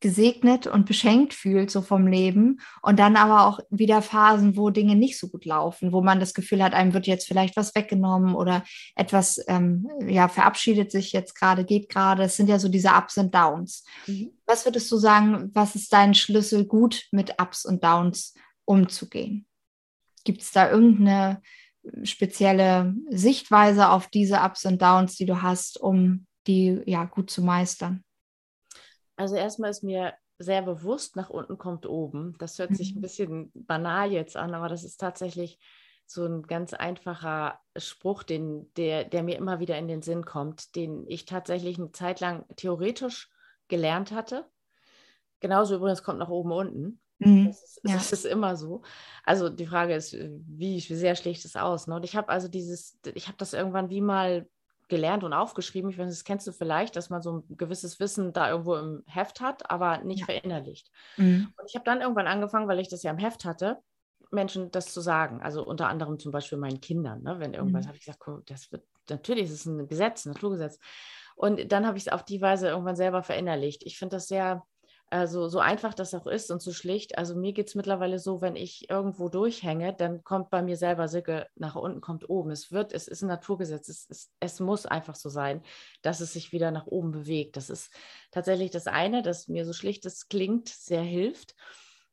gesegnet 0.00 0.66
und 0.66 0.86
beschenkt 0.86 1.34
fühlt, 1.34 1.70
so 1.70 1.82
vom 1.82 2.06
Leben. 2.06 2.60
Und 2.82 2.98
dann 2.98 3.16
aber 3.16 3.46
auch 3.46 3.60
wieder 3.70 4.00
Phasen, 4.02 4.56
wo 4.56 4.70
Dinge 4.70 4.94
nicht 4.94 5.18
so 5.18 5.28
gut 5.28 5.44
laufen, 5.44 5.92
wo 5.92 6.02
man 6.02 6.20
das 6.20 6.34
Gefühl 6.34 6.62
hat, 6.62 6.72
einem 6.72 6.94
wird 6.94 7.06
jetzt 7.06 7.26
vielleicht 7.26 7.56
was 7.56 7.74
weggenommen 7.74 8.34
oder 8.34 8.64
etwas, 8.94 9.44
ähm, 9.48 9.88
ja, 10.06 10.28
verabschiedet 10.28 10.92
sich 10.92 11.12
jetzt 11.12 11.34
gerade, 11.34 11.64
geht 11.64 11.88
gerade. 11.88 12.24
Es 12.24 12.36
sind 12.36 12.48
ja 12.48 12.58
so 12.58 12.68
diese 12.68 12.90
Ups 12.90 13.18
und 13.18 13.34
Downs. 13.34 13.84
Mhm. 14.06 14.30
Was 14.46 14.64
würdest 14.64 14.90
du 14.92 14.96
sagen, 14.96 15.50
was 15.54 15.74
ist 15.74 15.92
dein 15.92 16.14
Schlüssel, 16.14 16.64
gut 16.64 17.06
mit 17.10 17.40
Ups 17.40 17.64
und 17.64 17.82
Downs 17.82 18.34
umzugehen? 18.64 19.46
Gibt 20.24 20.42
es 20.42 20.52
da 20.52 20.70
irgendeine 20.70 21.42
spezielle 22.04 22.94
Sichtweise 23.10 23.90
auf 23.90 24.08
diese 24.08 24.40
Ups 24.40 24.64
und 24.64 24.80
Downs, 24.80 25.16
die 25.16 25.26
du 25.26 25.42
hast, 25.42 25.80
um 25.80 26.26
die 26.46 26.80
ja 26.86 27.04
gut 27.04 27.30
zu 27.30 27.42
meistern? 27.42 28.04
Also 29.18 29.34
erstmal 29.34 29.70
ist 29.70 29.82
mir 29.82 30.14
sehr 30.38 30.62
bewusst, 30.62 31.16
nach 31.16 31.28
unten 31.30 31.58
kommt 31.58 31.86
oben. 31.86 32.36
Das 32.38 32.58
hört 32.58 32.74
sich 32.76 32.92
ein 32.92 32.98
mhm. 32.98 33.02
bisschen 33.02 33.52
banal 33.54 34.12
jetzt 34.12 34.36
an, 34.36 34.54
aber 34.54 34.68
das 34.68 34.84
ist 34.84 34.98
tatsächlich 34.98 35.58
so 36.06 36.24
ein 36.24 36.42
ganz 36.44 36.72
einfacher 36.72 37.58
Spruch, 37.76 38.22
den, 38.22 38.72
der, 38.76 39.04
der 39.04 39.22
mir 39.22 39.36
immer 39.36 39.60
wieder 39.60 39.76
in 39.76 39.88
den 39.88 40.00
Sinn 40.00 40.24
kommt, 40.24 40.74
den 40.76 41.04
ich 41.06 41.26
tatsächlich 41.26 41.78
eine 41.78 41.92
Zeit 41.92 42.20
lang 42.20 42.46
theoretisch 42.56 43.28
gelernt 43.66 44.12
hatte. 44.12 44.46
Genauso 45.40 45.74
übrigens 45.74 46.02
kommt 46.02 46.20
nach 46.20 46.30
oben 46.30 46.52
unten. 46.52 47.00
Mhm. 47.18 47.46
Das, 47.48 47.62
ist, 47.62 47.80
ja. 47.84 47.94
das, 47.94 48.12
ist, 48.12 48.24
immer 48.24 48.56
so. 48.56 48.82
Also 49.24 49.48
die 49.48 49.66
Frage 49.66 49.94
ist, 49.94 50.14
wie, 50.14 50.76
wie 50.76 50.94
sehr 50.94 51.16
schlägt 51.16 51.44
es 51.44 51.56
aus? 51.56 51.88
Ne? 51.88 51.96
Und 51.96 52.04
ich 52.04 52.16
habe 52.16 52.28
also 52.28 52.46
dieses, 52.46 52.98
ich 53.14 53.26
habe 53.26 53.36
das 53.36 53.52
irgendwann 53.52 53.90
wie 53.90 54.00
mal 54.00 54.48
gelernt 54.88 55.24
und 55.24 55.32
aufgeschrieben. 55.32 55.90
Ich 55.90 55.98
weiß, 55.98 56.08
das 56.08 56.24
kennst 56.24 56.46
du 56.46 56.52
vielleicht, 56.52 56.96
dass 56.96 57.10
man 57.10 57.22
so 57.22 57.38
ein 57.38 57.56
gewisses 57.56 58.00
Wissen 58.00 58.32
da 58.32 58.50
irgendwo 58.50 58.74
im 58.76 59.02
Heft 59.06 59.40
hat, 59.40 59.70
aber 59.70 59.98
nicht 59.98 60.20
ja. 60.20 60.26
verinnerlicht. 60.26 60.90
Mhm. 61.16 61.52
Und 61.56 61.66
ich 61.68 61.74
habe 61.74 61.84
dann 61.84 62.00
irgendwann 62.00 62.26
angefangen, 62.26 62.68
weil 62.68 62.80
ich 62.80 62.88
das 62.88 63.02
ja 63.02 63.10
im 63.10 63.18
Heft 63.18 63.44
hatte, 63.44 63.78
Menschen 64.30 64.70
das 64.70 64.92
zu 64.92 65.00
sagen. 65.00 65.40
Also 65.42 65.64
unter 65.64 65.88
anderem 65.88 66.18
zum 66.18 66.32
Beispiel 66.32 66.58
meinen 66.58 66.80
Kindern. 66.80 67.22
Ne? 67.22 67.38
Wenn 67.38 67.54
irgendwas 67.54 67.84
mhm. 67.84 67.88
habe 67.88 67.98
ich 67.98 68.04
gesagt, 68.04 68.22
das 68.46 68.72
wird, 68.72 68.84
natürlich 69.08 69.44
ist 69.44 69.52
es 69.52 69.66
ein 69.66 69.88
Gesetz, 69.88 70.26
ein 70.26 70.32
Naturgesetz. 70.32 70.78
Und 71.36 71.70
dann 71.70 71.86
habe 71.86 71.96
ich 71.96 72.06
es 72.06 72.12
auf 72.12 72.24
die 72.24 72.40
Weise 72.40 72.68
irgendwann 72.68 72.96
selber 72.96 73.22
verinnerlicht. 73.22 73.84
Ich 73.84 73.98
finde 73.98 74.16
das 74.16 74.28
sehr 74.28 74.64
also 75.10 75.48
so 75.48 75.58
einfach 75.58 75.94
das 75.94 76.14
auch 76.14 76.26
ist 76.26 76.50
und 76.50 76.60
so 76.60 76.72
schlicht. 76.72 77.16
Also 77.16 77.34
mir 77.34 77.52
geht 77.52 77.68
es 77.68 77.74
mittlerweile 77.74 78.18
so, 78.18 78.40
wenn 78.40 78.56
ich 78.56 78.90
irgendwo 78.90 79.28
durchhänge, 79.28 79.94
dann 79.94 80.22
kommt 80.22 80.50
bei 80.50 80.62
mir 80.62 80.76
selber 80.76 81.08
Silke 81.08 81.46
nach 81.54 81.76
unten, 81.76 82.00
kommt 82.00 82.28
oben. 82.28 82.50
Es 82.50 82.72
wird, 82.72 82.92
es 82.92 83.08
ist 83.08 83.22
ein 83.22 83.28
Naturgesetz. 83.28 83.88
Es, 83.88 84.04
ist, 84.06 84.32
es 84.40 84.60
muss 84.60 84.86
einfach 84.86 85.14
so 85.14 85.28
sein, 85.30 85.62
dass 86.02 86.20
es 86.20 86.34
sich 86.34 86.52
wieder 86.52 86.70
nach 86.70 86.86
oben 86.86 87.10
bewegt. 87.10 87.56
Das 87.56 87.70
ist 87.70 87.90
tatsächlich 88.30 88.70
das 88.70 88.86
eine, 88.86 89.22
das 89.22 89.48
mir 89.48 89.64
so 89.64 89.72
schlicht 89.72 90.04
es 90.04 90.28
klingt, 90.28 90.68
sehr 90.68 91.02
hilft. 91.02 91.54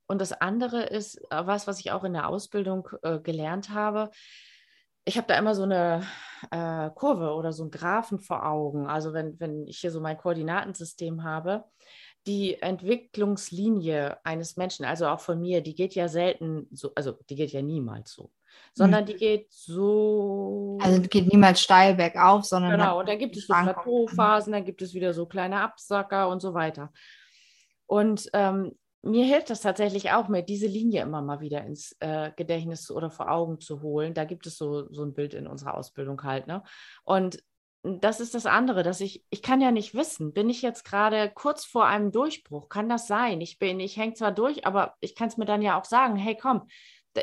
Und 0.07 0.21
das 0.21 0.31
andere 0.31 0.83
ist 0.83 1.17
äh, 1.31 1.45
was, 1.45 1.67
was 1.67 1.79
ich 1.79 1.91
auch 1.91 2.03
in 2.03 2.13
der 2.13 2.29
Ausbildung 2.29 2.87
äh, 3.01 3.19
gelernt 3.19 3.71
habe. 3.71 4.11
Ich 5.03 5.17
habe 5.17 5.27
da 5.27 5.37
immer 5.37 5.53
so 5.53 5.63
eine 5.63 6.03
äh, 6.51 6.89
Kurve 6.91 7.33
oder 7.33 7.51
so 7.51 7.63
einen 7.63 7.71
Graphen 7.71 8.19
vor 8.19 8.45
Augen. 8.45 8.87
Also 8.87 9.13
wenn, 9.13 9.39
wenn 9.39 9.67
ich 9.67 9.79
hier 9.79 9.91
so 9.91 9.99
mein 9.99 10.17
Koordinatensystem 10.17 11.23
habe, 11.23 11.65
die 12.27 12.61
Entwicklungslinie 12.61 14.17
eines 14.23 14.57
Menschen, 14.57 14.85
also 14.85 15.07
auch 15.07 15.19
von 15.19 15.39
mir, 15.39 15.61
die 15.61 15.75
geht 15.75 15.95
ja 15.95 16.07
selten 16.07 16.67
so, 16.71 16.91
also 16.95 17.17
die 17.29 17.35
geht 17.35 17.51
ja 17.51 17.61
niemals 17.61 18.11
so, 18.11 18.31
sondern 18.73 19.03
mhm. 19.03 19.07
die 19.07 19.15
geht 19.15 19.51
so. 19.51 20.77
Also 20.81 20.99
die 20.99 21.09
geht 21.09 21.31
niemals 21.31 21.61
steil 21.61 21.95
bergauf, 21.95 22.45
sondern. 22.45 22.71
Genau, 22.71 22.99
und 22.99 23.09
dann 23.09 23.19
gibt 23.19 23.37
es 23.37 23.47
so 23.47 23.53
Plateauphasen, 23.53 24.53
dann 24.53 24.65
gibt 24.65 24.81
es 24.81 24.93
wieder 24.93 25.13
so 25.13 25.25
kleine 25.25 25.61
Absacker 25.61 26.29
und 26.29 26.41
so 26.41 26.53
weiter. 26.53 26.91
Und 27.85 28.29
ähm, 28.33 28.75
mir 29.03 29.25
hilft 29.25 29.51
das 29.51 29.61
tatsächlich 29.61 30.11
auch, 30.11 30.27
mir 30.29 30.41
diese 30.41 30.65
Linie 30.65 31.03
immer 31.03 31.21
mal 31.21 31.39
wieder 31.39 31.63
ins 31.63 31.95
äh, 31.99 32.31
Gedächtnis 32.35 32.89
oder 32.89 33.11
vor 33.11 33.29
Augen 33.31 33.59
zu 33.59 33.81
holen. 33.83 34.15
Da 34.15 34.25
gibt 34.25 34.47
es 34.47 34.57
so, 34.57 34.91
so 34.91 35.03
ein 35.03 35.13
Bild 35.13 35.35
in 35.35 35.45
unserer 35.45 35.75
Ausbildung 35.75 36.23
halt. 36.23 36.47
Ne? 36.47 36.63
Und 37.03 37.43
das 37.85 38.19
ist 38.19 38.33
das 38.33 38.45
andere, 38.45 38.83
dass 38.83 38.99
ich, 38.99 39.23
ich 39.29 39.41
kann 39.41 39.61
ja 39.61 39.71
nicht 39.71 39.93
wissen, 39.93 40.33
bin 40.33 40.49
ich 40.49 40.61
jetzt 40.61 40.83
gerade 40.83 41.31
kurz 41.33 41.65
vor 41.65 41.85
einem 41.85 42.11
Durchbruch? 42.11 42.67
Kann 42.69 42.89
das 42.89 43.07
sein? 43.07 43.41
Ich 43.41 43.59
bin, 43.59 43.79
ich 43.79 43.97
hänge 43.97 44.13
zwar 44.13 44.31
durch, 44.31 44.65
aber 44.65 44.95
ich 45.01 45.15
kann 45.15 45.27
es 45.27 45.37
mir 45.37 45.45
dann 45.45 45.61
ja 45.61 45.79
auch 45.79 45.85
sagen, 45.85 46.15
hey 46.15 46.35
komm, 46.39 46.67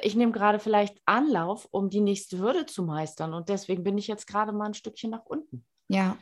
ich 0.03 0.15
nehme 0.15 0.33
gerade 0.33 0.59
vielleicht 0.59 0.99
Anlauf, 1.05 1.69
um 1.71 1.91
die 1.91 2.01
nächste 2.01 2.39
Hürde 2.39 2.67
zu 2.67 2.83
meistern. 2.83 3.35
Und 3.35 3.49
deswegen 3.49 3.83
bin 3.83 3.99
ich 3.99 4.07
jetzt 4.07 4.27
gerade 4.27 4.53
mal 4.53 4.67
ein 4.67 4.75
Stückchen 4.75 5.11
nach 5.11 5.27
unten. 5.27 5.67
Ja. 5.89 6.17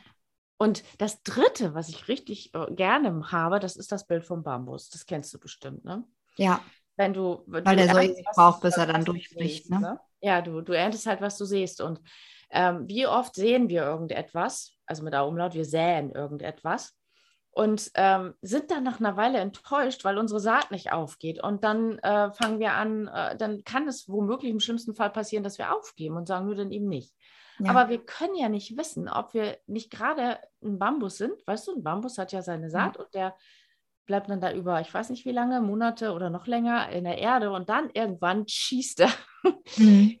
Und 0.57 0.83
das 0.97 1.23
dritte, 1.23 1.73
was 1.73 1.89
ich 1.89 2.07
richtig 2.07 2.53
äh, 2.53 2.71
gerne 2.71 3.31
habe, 3.31 3.59
das 3.59 3.75
ist 3.75 3.91
das 3.91 4.05
Bild 4.05 4.25
vom 4.25 4.43
Bambus. 4.43 4.89
Das 4.89 5.05
kennst 5.05 5.33
du 5.33 5.39
bestimmt, 5.39 5.85
ne? 5.85 6.03
Ja. 6.35 6.61
Wenn 6.97 7.13
du, 7.13 7.43
Weil 7.47 7.63
du 7.63 7.75
der 7.75 7.93
so 7.93 7.99
ewig 7.99 8.25
braucht, 8.35 8.61
bis 8.61 8.77
er 8.77 8.87
dann 8.87 9.05
durchbricht, 9.05 9.69
ne? 9.69 9.79
ne? 9.79 9.99
Ja, 10.19 10.41
du, 10.41 10.61
du 10.61 10.73
erntest 10.73 11.07
halt, 11.07 11.21
was 11.21 11.37
du 11.37 11.45
siehst. 11.45 11.81
Und 11.81 12.01
ähm, 12.51 12.87
wie 12.87 13.07
oft 13.07 13.35
sehen 13.35 13.69
wir 13.69 13.83
irgendetwas, 13.83 14.77
also 14.85 15.03
mit 15.03 15.13
der 15.13 15.25
Umlaut, 15.25 15.53
wir 15.53 15.65
säen 15.65 16.11
irgendetwas 16.11 16.95
und 17.51 17.91
ähm, 17.95 18.33
sind 18.41 18.71
dann 18.71 18.83
nach 18.83 18.99
einer 18.99 19.17
Weile 19.17 19.39
enttäuscht, 19.39 20.05
weil 20.05 20.17
unsere 20.17 20.39
Saat 20.39 20.71
nicht 20.71 20.91
aufgeht. 20.93 21.43
Und 21.43 21.63
dann 21.63 21.99
äh, 21.99 22.31
fangen 22.31 22.59
wir 22.59 22.73
an, 22.73 23.07
äh, 23.07 23.35
dann 23.35 23.63
kann 23.63 23.87
es 23.87 24.07
womöglich 24.07 24.51
im 24.51 24.61
schlimmsten 24.61 24.95
Fall 24.95 25.09
passieren, 25.09 25.43
dass 25.43 25.57
wir 25.57 25.75
aufgeben 25.75 26.15
und 26.15 26.27
sagen, 26.27 26.45
nur 26.45 26.55
dann 26.55 26.71
eben 26.71 26.87
nicht. 26.87 27.13
Ja. 27.59 27.71
Aber 27.71 27.89
wir 27.89 28.03
können 28.03 28.35
ja 28.35 28.47
nicht 28.47 28.77
wissen, 28.77 29.09
ob 29.09 29.33
wir 29.33 29.57
nicht 29.67 29.91
gerade 29.91 30.39
ein 30.63 30.79
Bambus 30.79 31.17
sind. 31.17 31.45
Weißt 31.45 31.67
du, 31.67 31.75
ein 31.75 31.83
Bambus 31.83 32.17
hat 32.17 32.31
ja 32.31 32.41
seine 32.41 32.69
Saat 32.69 32.95
ja. 32.95 33.03
und 33.03 33.13
der 33.13 33.35
bleibt 34.05 34.29
dann 34.29 34.41
da 34.41 34.53
über, 34.53 34.81
ich 34.81 34.93
weiß 34.93 35.09
nicht 35.09 35.25
wie 35.25 35.31
lange, 35.31 35.61
Monate 35.61 36.13
oder 36.13 36.29
noch 36.29 36.47
länger 36.47 36.89
in 36.89 37.03
der 37.03 37.17
Erde 37.17 37.51
und 37.51 37.69
dann 37.69 37.89
irgendwann 37.93 38.47
schießt 38.47 39.01
er. 39.01 39.11
Mhm. 39.77 40.19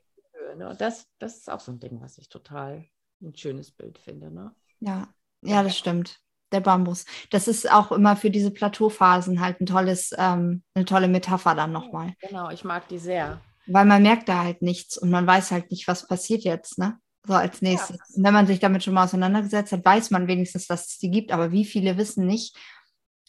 und 0.53 0.81
das, 0.81 1.07
das 1.19 1.37
ist 1.37 1.51
auch 1.51 1.59
so 1.59 1.71
ein 1.71 1.79
Ding, 1.79 2.01
was 2.01 2.17
ich 2.17 2.29
total 2.29 2.85
ein 3.21 3.35
schönes 3.35 3.71
Bild 3.71 3.99
finde. 3.99 4.31
Ne? 4.31 4.53
Ja, 4.79 5.07
ja, 5.41 5.63
das 5.63 5.77
stimmt 5.77 6.19
der 6.51 6.59
Bambus. 6.59 7.05
Das 7.29 7.47
ist 7.47 7.71
auch 7.71 7.91
immer 7.91 8.15
für 8.15 8.29
diese 8.29 8.51
Plateauphasen 8.51 9.39
halt 9.39 9.61
ein 9.61 9.65
tolles, 9.65 10.11
ähm, 10.17 10.63
eine 10.73 10.85
tolle 10.85 11.07
Metapher 11.07 11.55
dann 11.55 11.71
nochmal. 11.71 12.13
Genau, 12.19 12.49
ich 12.49 12.63
mag 12.63 12.87
die 12.87 12.99
sehr. 12.99 13.41
Weil 13.67 13.85
man 13.85 14.03
merkt 14.03 14.27
da 14.27 14.43
halt 14.43 14.61
nichts 14.61 14.97
und 14.97 15.09
man 15.09 15.25
weiß 15.25 15.51
halt 15.51 15.71
nicht, 15.71 15.87
was 15.87 16.07
passiert 16.07 16.43
jetzt, 16.43 16.77
ne? 16.77 16.99
So 17.25 17.35
als 17.35 17.61
nächstes. 17.61 17.97
Ja. 17.97 18.15
Und 18.15 18.23
wenn 18.23 18.33
man 18.33 18.47
sich 18.47 18.59
damit 18.59 18.83
schon 18.83 18.95
mal 18.95 19.03
auseinandergesetzt 19.03 19.71
hat, 19.71 19.85
weiß 19.85 20.09
man 20.09 20.27
wenigstens, 20.27 20.67
dass 20.67 20.87
es 20.87 20.97
die 20.97 21.11
gibt. 21.11 21.31
Aber 21.31 21.51
wie 21.51 21.65
viele 21.65 21.97
wissen 21.97 22.25
nicht 22.25 22.57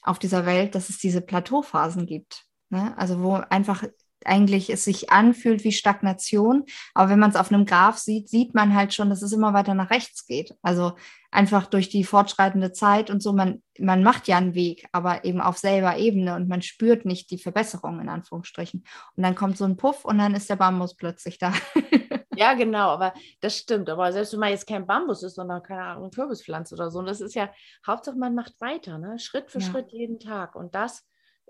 auf 0.02 0.18
dieser 0.18 0.46
Welt, 0.46 0.74
dass 0.74 0.88
es 0.88 0.98
diese 0.98 1.20
Plateauphasen 1.20 2.06
gibt? 2.06 2.46
Ne? 2.70 2.96
Also 2.96 3.22
wo 3.22 3.34
einfach 3.34 3.84
eigentlich 4.26 4.70
es 4.70 4.84
sich 4.84 5.10
anfühlt 5.10 5.64
wie 5.64 5.72
Stagnation. 5.72 6.64
Aber 6.94 7.10
wenn 7.10 7.18
man 7.18 7.30
es 7.30 7.36
auf 7.36 7.52
einem 7.52 7.66
Graph 7.66 7.98
sieht, 7.98 8.28
sieht 8.28 8.54
man 8.54 8.74
halt 8.74 8.94
schon, 8.94 9.10
dass 9.10 9.22
es 9.22 9.32
immer 9.32 9.52
weiter 9.54 9.74
nach 9.74 9.90
rechts 9.90 10.26
geht. 10.26 10.54
Also 10.62 10.92
einfach 11.32 11.66
durch 11.66 11.88
die 11.88 12.04
fortschreitende 12.04 12.72
Zeit 12.72 13.10
und 13.10 13.22
so, 13.22 13.32
man, 13.32 13.62
man 13.78 14.02
macht 14.02 14.28
ja 14.28 14.36
einen 14.36 14.54
Weg, 14.54 14.86
aber 14.92 15.24
eben 15.24 15.40
auf 15.40 15.56
selber 15.56 15.96
Ebene 15.96 16.36
und 16.36 16.46
man 16.46 16.60
spürt 16.60 17.06
nicht 17.06 17.30
die 17.30 17.38
Verbesserung 17.38 18.00
in 18.00 18.10
Anführungsstrichen. 18.10 18.84
Und 19.16 19.22
dann 19.22 19.34
kommt 19.34 19.56
so 19.56 19.64
ein 19.64 19.78
Puff 19.78 20.04
und 20.04 20.18
dann 20.18 20.34
ist 20.34 20.50
der 20.50 20.56
Bambus 20.56 20.94
plötzlich 20.94 21.38
da. 21.38 21.54
ja, 22.36 22.52
genau, 22.52 22.90
aber 22.90 23.14
das 23.40 23.56
stimmt. 23.56 23.88
Aber 23.88 24.12
selbst 24.12 24.34
wenn 24.34 24.40
man 24.40 24.50
jetzt 24.50 24.66
kein 24.66 24.86
Bambus 24.86 25.22
ist, 25.22 25.36
sondern 25.36 25.62
keine 25.62 25.84
Ahnung, 25.84 26.10
Kürbispflanze 26.10 26.74
oder 26.74 26.90
so, 26.90 26.98
und 26.98 27.06
das 27.06 27.22
ist 27.22 27.34
ja, 27.34 27.50
Hauptsache 27.86 28.16
man 28.16 28.34
macht 28.34 28.60
weiter, 28.60 28.98
ne? 28.98 29.18
Schritt 29.18 29.50
für 29.50 29.60
ja. 29.60 29.66
Schritt 29.66 29.90
jeden 29.90 30.20
Tag. 30.20 30.54
Und 30.54 30.74
das 30.74 31.02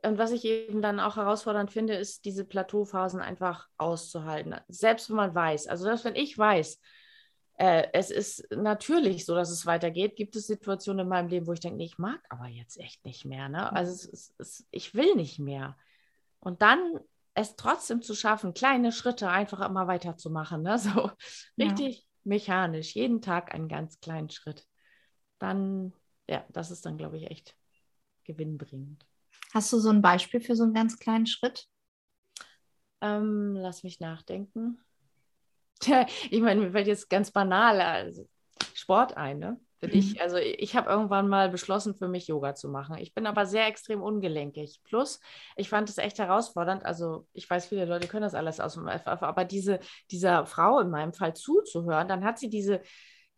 und 0.05 0.19
was 0.19 0.33
ich 0.33 0.45
eben 0.45 0.83
dann 0.83 1.01
auch 1.01 1.17
herausfordernd 1.17 1.71
finde, 1.71 1.95
ist, 1.95 2.25
diese 2.25 2.45
Plateauphasen 2.45 3.21
einfach 3.21 3.69
auszuhalten. 3.79 4.57
Selbst 4.69 5.09
wenn 5.09 5.17
man 5.17 5.35
weiß, 5.35 5.69
also 5.69 5.85
selbst 5.85 6.05
wenn 6.05 6.17
ich 6.17 6.37
weiß, 6.37 6.81
äh, 7.59 7.87
es 7.93 8.11
ist 8.11 8.51
natürlich 8.51 9.25
so, 9.25 9.35
dass 9.35 9.51
es 9.51 9.67
weitergeht, 9.67 10.17
gibt 10.17 10.35
es 10.35 10.47
Situationen 10.47 11.05
in 11.05 11.09
meinem 11.09 11.29
Leben, 11.29 11.47
wo 11.47 11.53
ich 11.53 11.61
denke, 11.61 11.77
nee, 11.77 11.85
ich 11.85 11.99
mag 11.99 12.21
aber 12.29 12.49
jetzt 12.49 12.79
echt 12.79 13.05
nicht 13.05 13.25
mehr. 13.25 13.49
Ne? 13.49 13.73
Also 13.73 13.93
es, 13.93 14.09
es, 14.09 14.35
es, 14.39 14.67
ich 14.71 14.95
will 14.95 15.15
nicht 15.15 15.39
mehr. 15.39 15.77
Und 16.41 16.63
dann 16.63 16.99
es 17.35 17.57
trotzdem 17.57 18.03
zu 18.03 18.15
schaffen, 18.15 18.55
kleine 18.55 18.93
Schritte 18.93 19.29
einfach 19.29 19.61
immer 19.61 19.87
weiterzumachen. 19.87 20.63
Ne? 20.63 20.79
So 20.79 21.11
richtig 21.59 21.99
ja. 21.99 22.05
mechanisch, 22.25 22.95
jeden 22.95 23.23
Tag 23.23 23.55
einen 23.55 23.69
ganz 23.69 24.01
kleinen 24.01 24.31
Schritt. 24.31 24.67
Dann, 25.39 25.93
ja, 26.29 26.45
das 26.51 26.71
ist 26.71 26.85
dann, 26.87 26.99
glaube 26.99 27.19
ich, 27.19 27.31
echt 27.31 27.57
gewinnbringend. 28.25 29.07
Hast 29.53 29.73
du 29.73 29.79
so 29.79 29.91
ein 29.91 30.03
Beispiel 30.03 30.41
für 30.41 30.57
so 30.57 30.65
einen 30.65 30.75
ganz 30.75 30.99
kleinen 30.99 31.27
Schritt? 31.27 31.67
Ähm, 33.01 33.55
lass 33.57 33.83
mich 33.83 34.01
nachdenken. 34.01 34.79
ich 36.31 36.41
meine, 36.41 36.61
mir 36.61 36.73
fällt 36.73 36.87
jetzt 36.87 37.11
ganz 37.11 37.31
banal 37.31 37.81
also 37.81 38.29
Sport 38.75 39.17
ein, 39.17 39.39
ne? 39.39 39.61
Für 39.79 39.89
mhm. 39.89 39.91
dich. 39.91 40.21
Also 40.21 40.37
ich 40.37 40.77
habe 40.77 40.89
irgendwann 40.89 41.29
mal 41.29 41.49
beschlossen, 41.49 41.97
für 41.97 42.07
mich 42.07 42.29
Yoga 42.29 42.55
zu 42.55 42.69
machen. 42.69 42.97
Ich 42.99 43.15
bin 43.15 43.27
aber 43.27 43.47
sehr 43.47 43.67
extrem 43.67 44.01
ungelenkig. 44.01 44.81
Plus, 44.85 45.19
ich 45.57 45.69
fand 45.69 45.91
es 45.91 45.99
echt 45.99 46.21
herausfordernd. 46.21 46.85
Also 46.85 47.27
ich 47.33 47.51
weiß, 47.51 47.67
viele 47.67 47.85
Leute 47.85 48.07
können 48.07 48.23
das 48.23 48.35
alles 48.35 48.61
aus 48.61 48.75
dem 48.75 48.87
FF, 48.87 49.23
aber 49.23 49.45
diese, 49.45 49.81
dieser 50.11 50.47
Frau 50.47 50.79
in 50.79 50.91
meinem 50.91 51.13
Fall 51.13 51.35
zuzuhören, 51.35 52.07
dann 52.07 52.25
hat 52.25 52.39
sie 52.39 52.49
diese, 52.49 52.81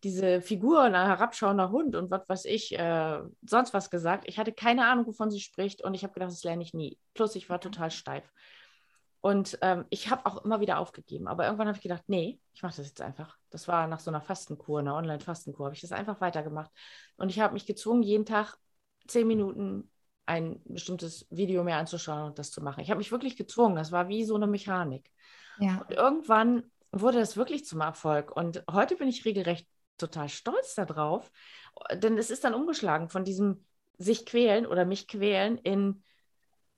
diese 0.04 0.40
Figur, 0.40 0.82
ein 0.82 0.94
herabschauender 0.94 1.70
Hund 1.70 1.96
und 1.96 2.10
was 2.10 2.28
weiß 2.28 2.44
ich, 2.44 2.78
äh, 2.78 3.20
sonst 3.42 3.74
was 3.74 3.90
gesagt. 3.90 4.24
Ich 4.28 4.38
hatte 4.38 4.52
keine 4.52 4.86
Ahnung, 4.86 5.06
wovon 5.06 5.30
sie 5.30 5.40
spricht 5.40 5.82
und 5.82 5.94
ich 5.94 6.04
habe 6.04 6.12
gedacht, 6.12 6.30
das 6.30 6.44
lerne 6.44 6.62
ich 6.62 6.74
nie. 6.74 6.98
Plus, 7.14 7.34
ich 7.34 7.48
war 7.48 7.60
total 7.60 7.90
steif. 7.90 8.30
Und 9.20 9.58
ähm, 9.62 9.86
ich 9.88 10.10
habe 10.10 10.26
auch 10.26 10.44
immer 10.44 10.60
wieder 10.60 10.78
aufgegeben. 10.78 11.28
Aber 11.28 11.46
irgendwann 11.46 11.68
habe 11.68 11.78
ich 11.78 11.82
gedacht, 11.82 12.04
nee, 12.08 12.38
ich 12.52 12.62
mache 12.62 12.76
das 12.76 12.86
jetzt 12.86 13.00
einfach. 13.00 13.38
Das 13.48 13.66
war 13.68 13.86
nach 13.86 14.00
so 14.00 14.10
einer 14.10 14.20
Fastenkur, 14.20 14.80
einer 14.80 14.96
Online-Fastenkur, 14.96 15.64
habe 15.64 15.74
ich 15.74 15.80
das 15.80 15.92
einfach 15.92 16.20
weitergemacht. 16.20 16.70
Und 17.16 17.30
ich 17.30 17.40
habe 17.40 17.54
mich 17.54 17.64
gezwungen, 17.64 18.02
jeden 18.02 18.26
Tag 18.26 18.58
zehn 19.06 19.26
Minuten 19.26 19.90
ein 20.26 20.60
bestimmtes 20.66 21.26
Video 21.30 21.64
mehr 21.64 21.78
anzuschauen 21.78 22.24
und 22.24 22.38
das 22.38 22.50
zu 22.50 22.62
machen. 22.62 22.80
Ich 22.80 22.90
habe 22.90 22.98
mich 22.98 23.12
wirklich 23.12 23.36
gezwungen. 23.36 23.76
Das 23.76 23.92
war 23.92 24.08
wie 24.08 24.24
so 24.24 24.34
eine 24.34 24.46
Mechanik. 24.46 25.10
Ja. 25.58 25.78
Und 25.78 25.90
irgendwann 25.90 26.70
wurde 26.92 27.18
das 27.18 27.36
wirklich 27.36 27.64
zum 27.64 27.80
Erfolg. 27.80 28.34
Und 28.36 28.62
heute 28.70 28.96
bin 28.96 29.08
ich 29.08 29.24
regelrecht 29.24 29.66
total 29.98 30.28
stolz 30.28 30.74
darauf, 30.74 31.30
denn 31.92 32.18
es 32.18 32.30
ist 32.30 32.44
dann 32.44 32.54
umgeschlagen 32.54 33.08
von 33.08 33.24
diesem 33.24 33.64
sich 33.98 34.26
quälen 34.26 34.66
oder 34.66 34.84
mich 34.84 35.08
quälen 35.08 35.58
in 35.58 36.02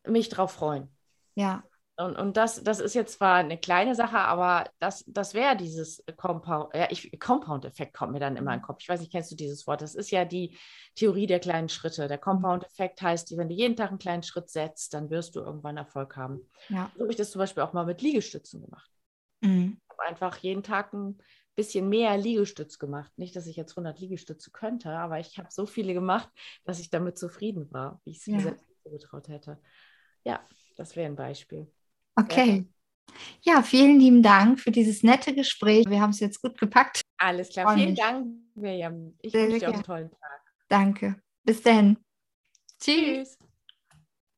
mich 0.06 0.28
drauf 0.28 0.52
freuen. 0.52 0.88
Ja. 1.34 1.64
Und, 1.98 2.14
und 2.16 2.36
das, 2.36 2.62
das 2.62 2.78
ist 2.78 2.94
jetzt 2.94 3.14
zwar 3.14 3.36
eine 3.36 3.56
kleine 3.56 3.94
Sache, 3.94 4.18
aber 4.18 4.68
das, 4.80 5.02
das 5.06 5.32
wäre 5.32 5.56
dieses 5.56 6.04
Compound, 6.18 6.74
ja, 6.74 6.88
Compound-Effekt 7.18 7.94
kommt 7.94 8.12
mir 8.12 8.20
dann 8.20 8.36
immer 8.36 8.52
in 8.52 8.60
den. 8.60 8.66
Kopf. 8.66 8.82
Ich 8.82 8.88
weiß 8.88 9.00
nicht, 9.00 9.12
kennst 9.12 9.30
du 9.30 9.34
dieses 9.34 9.66
Wort? 9.66 9.80
Das 9.80 9.94
ist 9.94 10.10
ja 10.10 10.26
die 10.26 10.58
Theorie 10.94 11.26
der 11.26 11.40
kleinen 11.40 11.70
Schritte. 11.70 12.06
Der 12.06 12.18
mhm. 12.18 12.22
Compound-Effekt 12.22 13.00
heißt, 13.00 13.34
wenn 13.38 13.48
du 13.48 13.54
jeden 13.54 13.76
Tag 13.76 13.88
einen 13.88 13.98
kleinen 13.98 14.22
Schritt 14.22 14.50
setzt, 14.50 14.92
dann 14.92 15.08
wirst 15.08 15.36
du 15.36 15.40
irgendwann 15.40 15.78
Erfolg 15.78 16.16
haben. 16.16 16.46
Ja. 16.68 16.90
So 16.94 17.00
habe 17.00 17.12
ich 17.12 17.16
das 17.16 17.30
zum 17.30 17.38
Beispiel 17.38 17.62
auch 17.62 17.72
mal 17.72 17.86
mit 17.86 18.02
Liegestützen 18.02 18.60
gemacht. 18.60 18.90
Mhm. 19.40 19.80
Ich 19.82 19.98
habe 19.98 20.08
einfach 20.10 20.36
jeden 20.36 20.62
Tag 20.62 20.92
ein 20.92 21.18
bisschen 21.56 21.88
mehr 21.88 22.16
Liegestütz 22.16 22.78
gemacht. 22.78 23.10
Nicht, 23.16 23.34
dass 23.34 23.46
ich 23.46 23.56
jetzt 23.56 23.72
100 23.72 23.98
Liegestütze 23.98 24.50
könnte, 24.50 24.90
aber 24.90 25.18
ich 25.18 25.38
habe 25.38 25.48
so 25.50 25.66
viele 25.66 25.94
gemacht, 25.94 26.30
dass 26.64 26.78
ich 26.78 26.90
damit 26.90 27.18
zufrieden 27.18 27.72
war, 27.72 28.00
wie 28.04 28.10
ich 28.10 28.18
es 28.18 28.26
mir 28.26 28.36
ja. 28.36 28.42
selbst 28.42 28.64
zugetraut 28.84 29.28
hätte. 29.28 29.58
Ja, 30.24 30.40
das 30.76 30.94
wäre 30.94 31.06
ein 31.06 31.16
Beispiel. 31.16 31.70
Okay. 32.14 32.66
Ja, 33.42 33.62
vielen 33.62 33.98
lieben 33.98 34.22
Dank 34.22 34.60
für 34.60 34.70
dieses 34.70 35.02
nette 35.02 35.34
Gespräch. 35.34 35.86
Wir 35.88 36.00
haben 36.00 36.10
es 36.10 36.20
jetzt 36.20 36.42
gut 36.42 36.58
gepackt. 36.58 37.02
Alles 37.18 37.50
klar. 37.50 37.74
Vielen 37.74 37.94
Dank, 37.94 38.26
Miriam. 38.54 39.16
Ich 39.22 39.32
wünsche 39.32 39.58
dir 39.58 39.68
einen 39.68 39.82
tollen 39.82 40.10
Tag. 40.10 40.40
Danke. 40.68 41.20
Bis 41.44 41.62
dann. 41.62 41.98
Tschüss. 42.80 43.38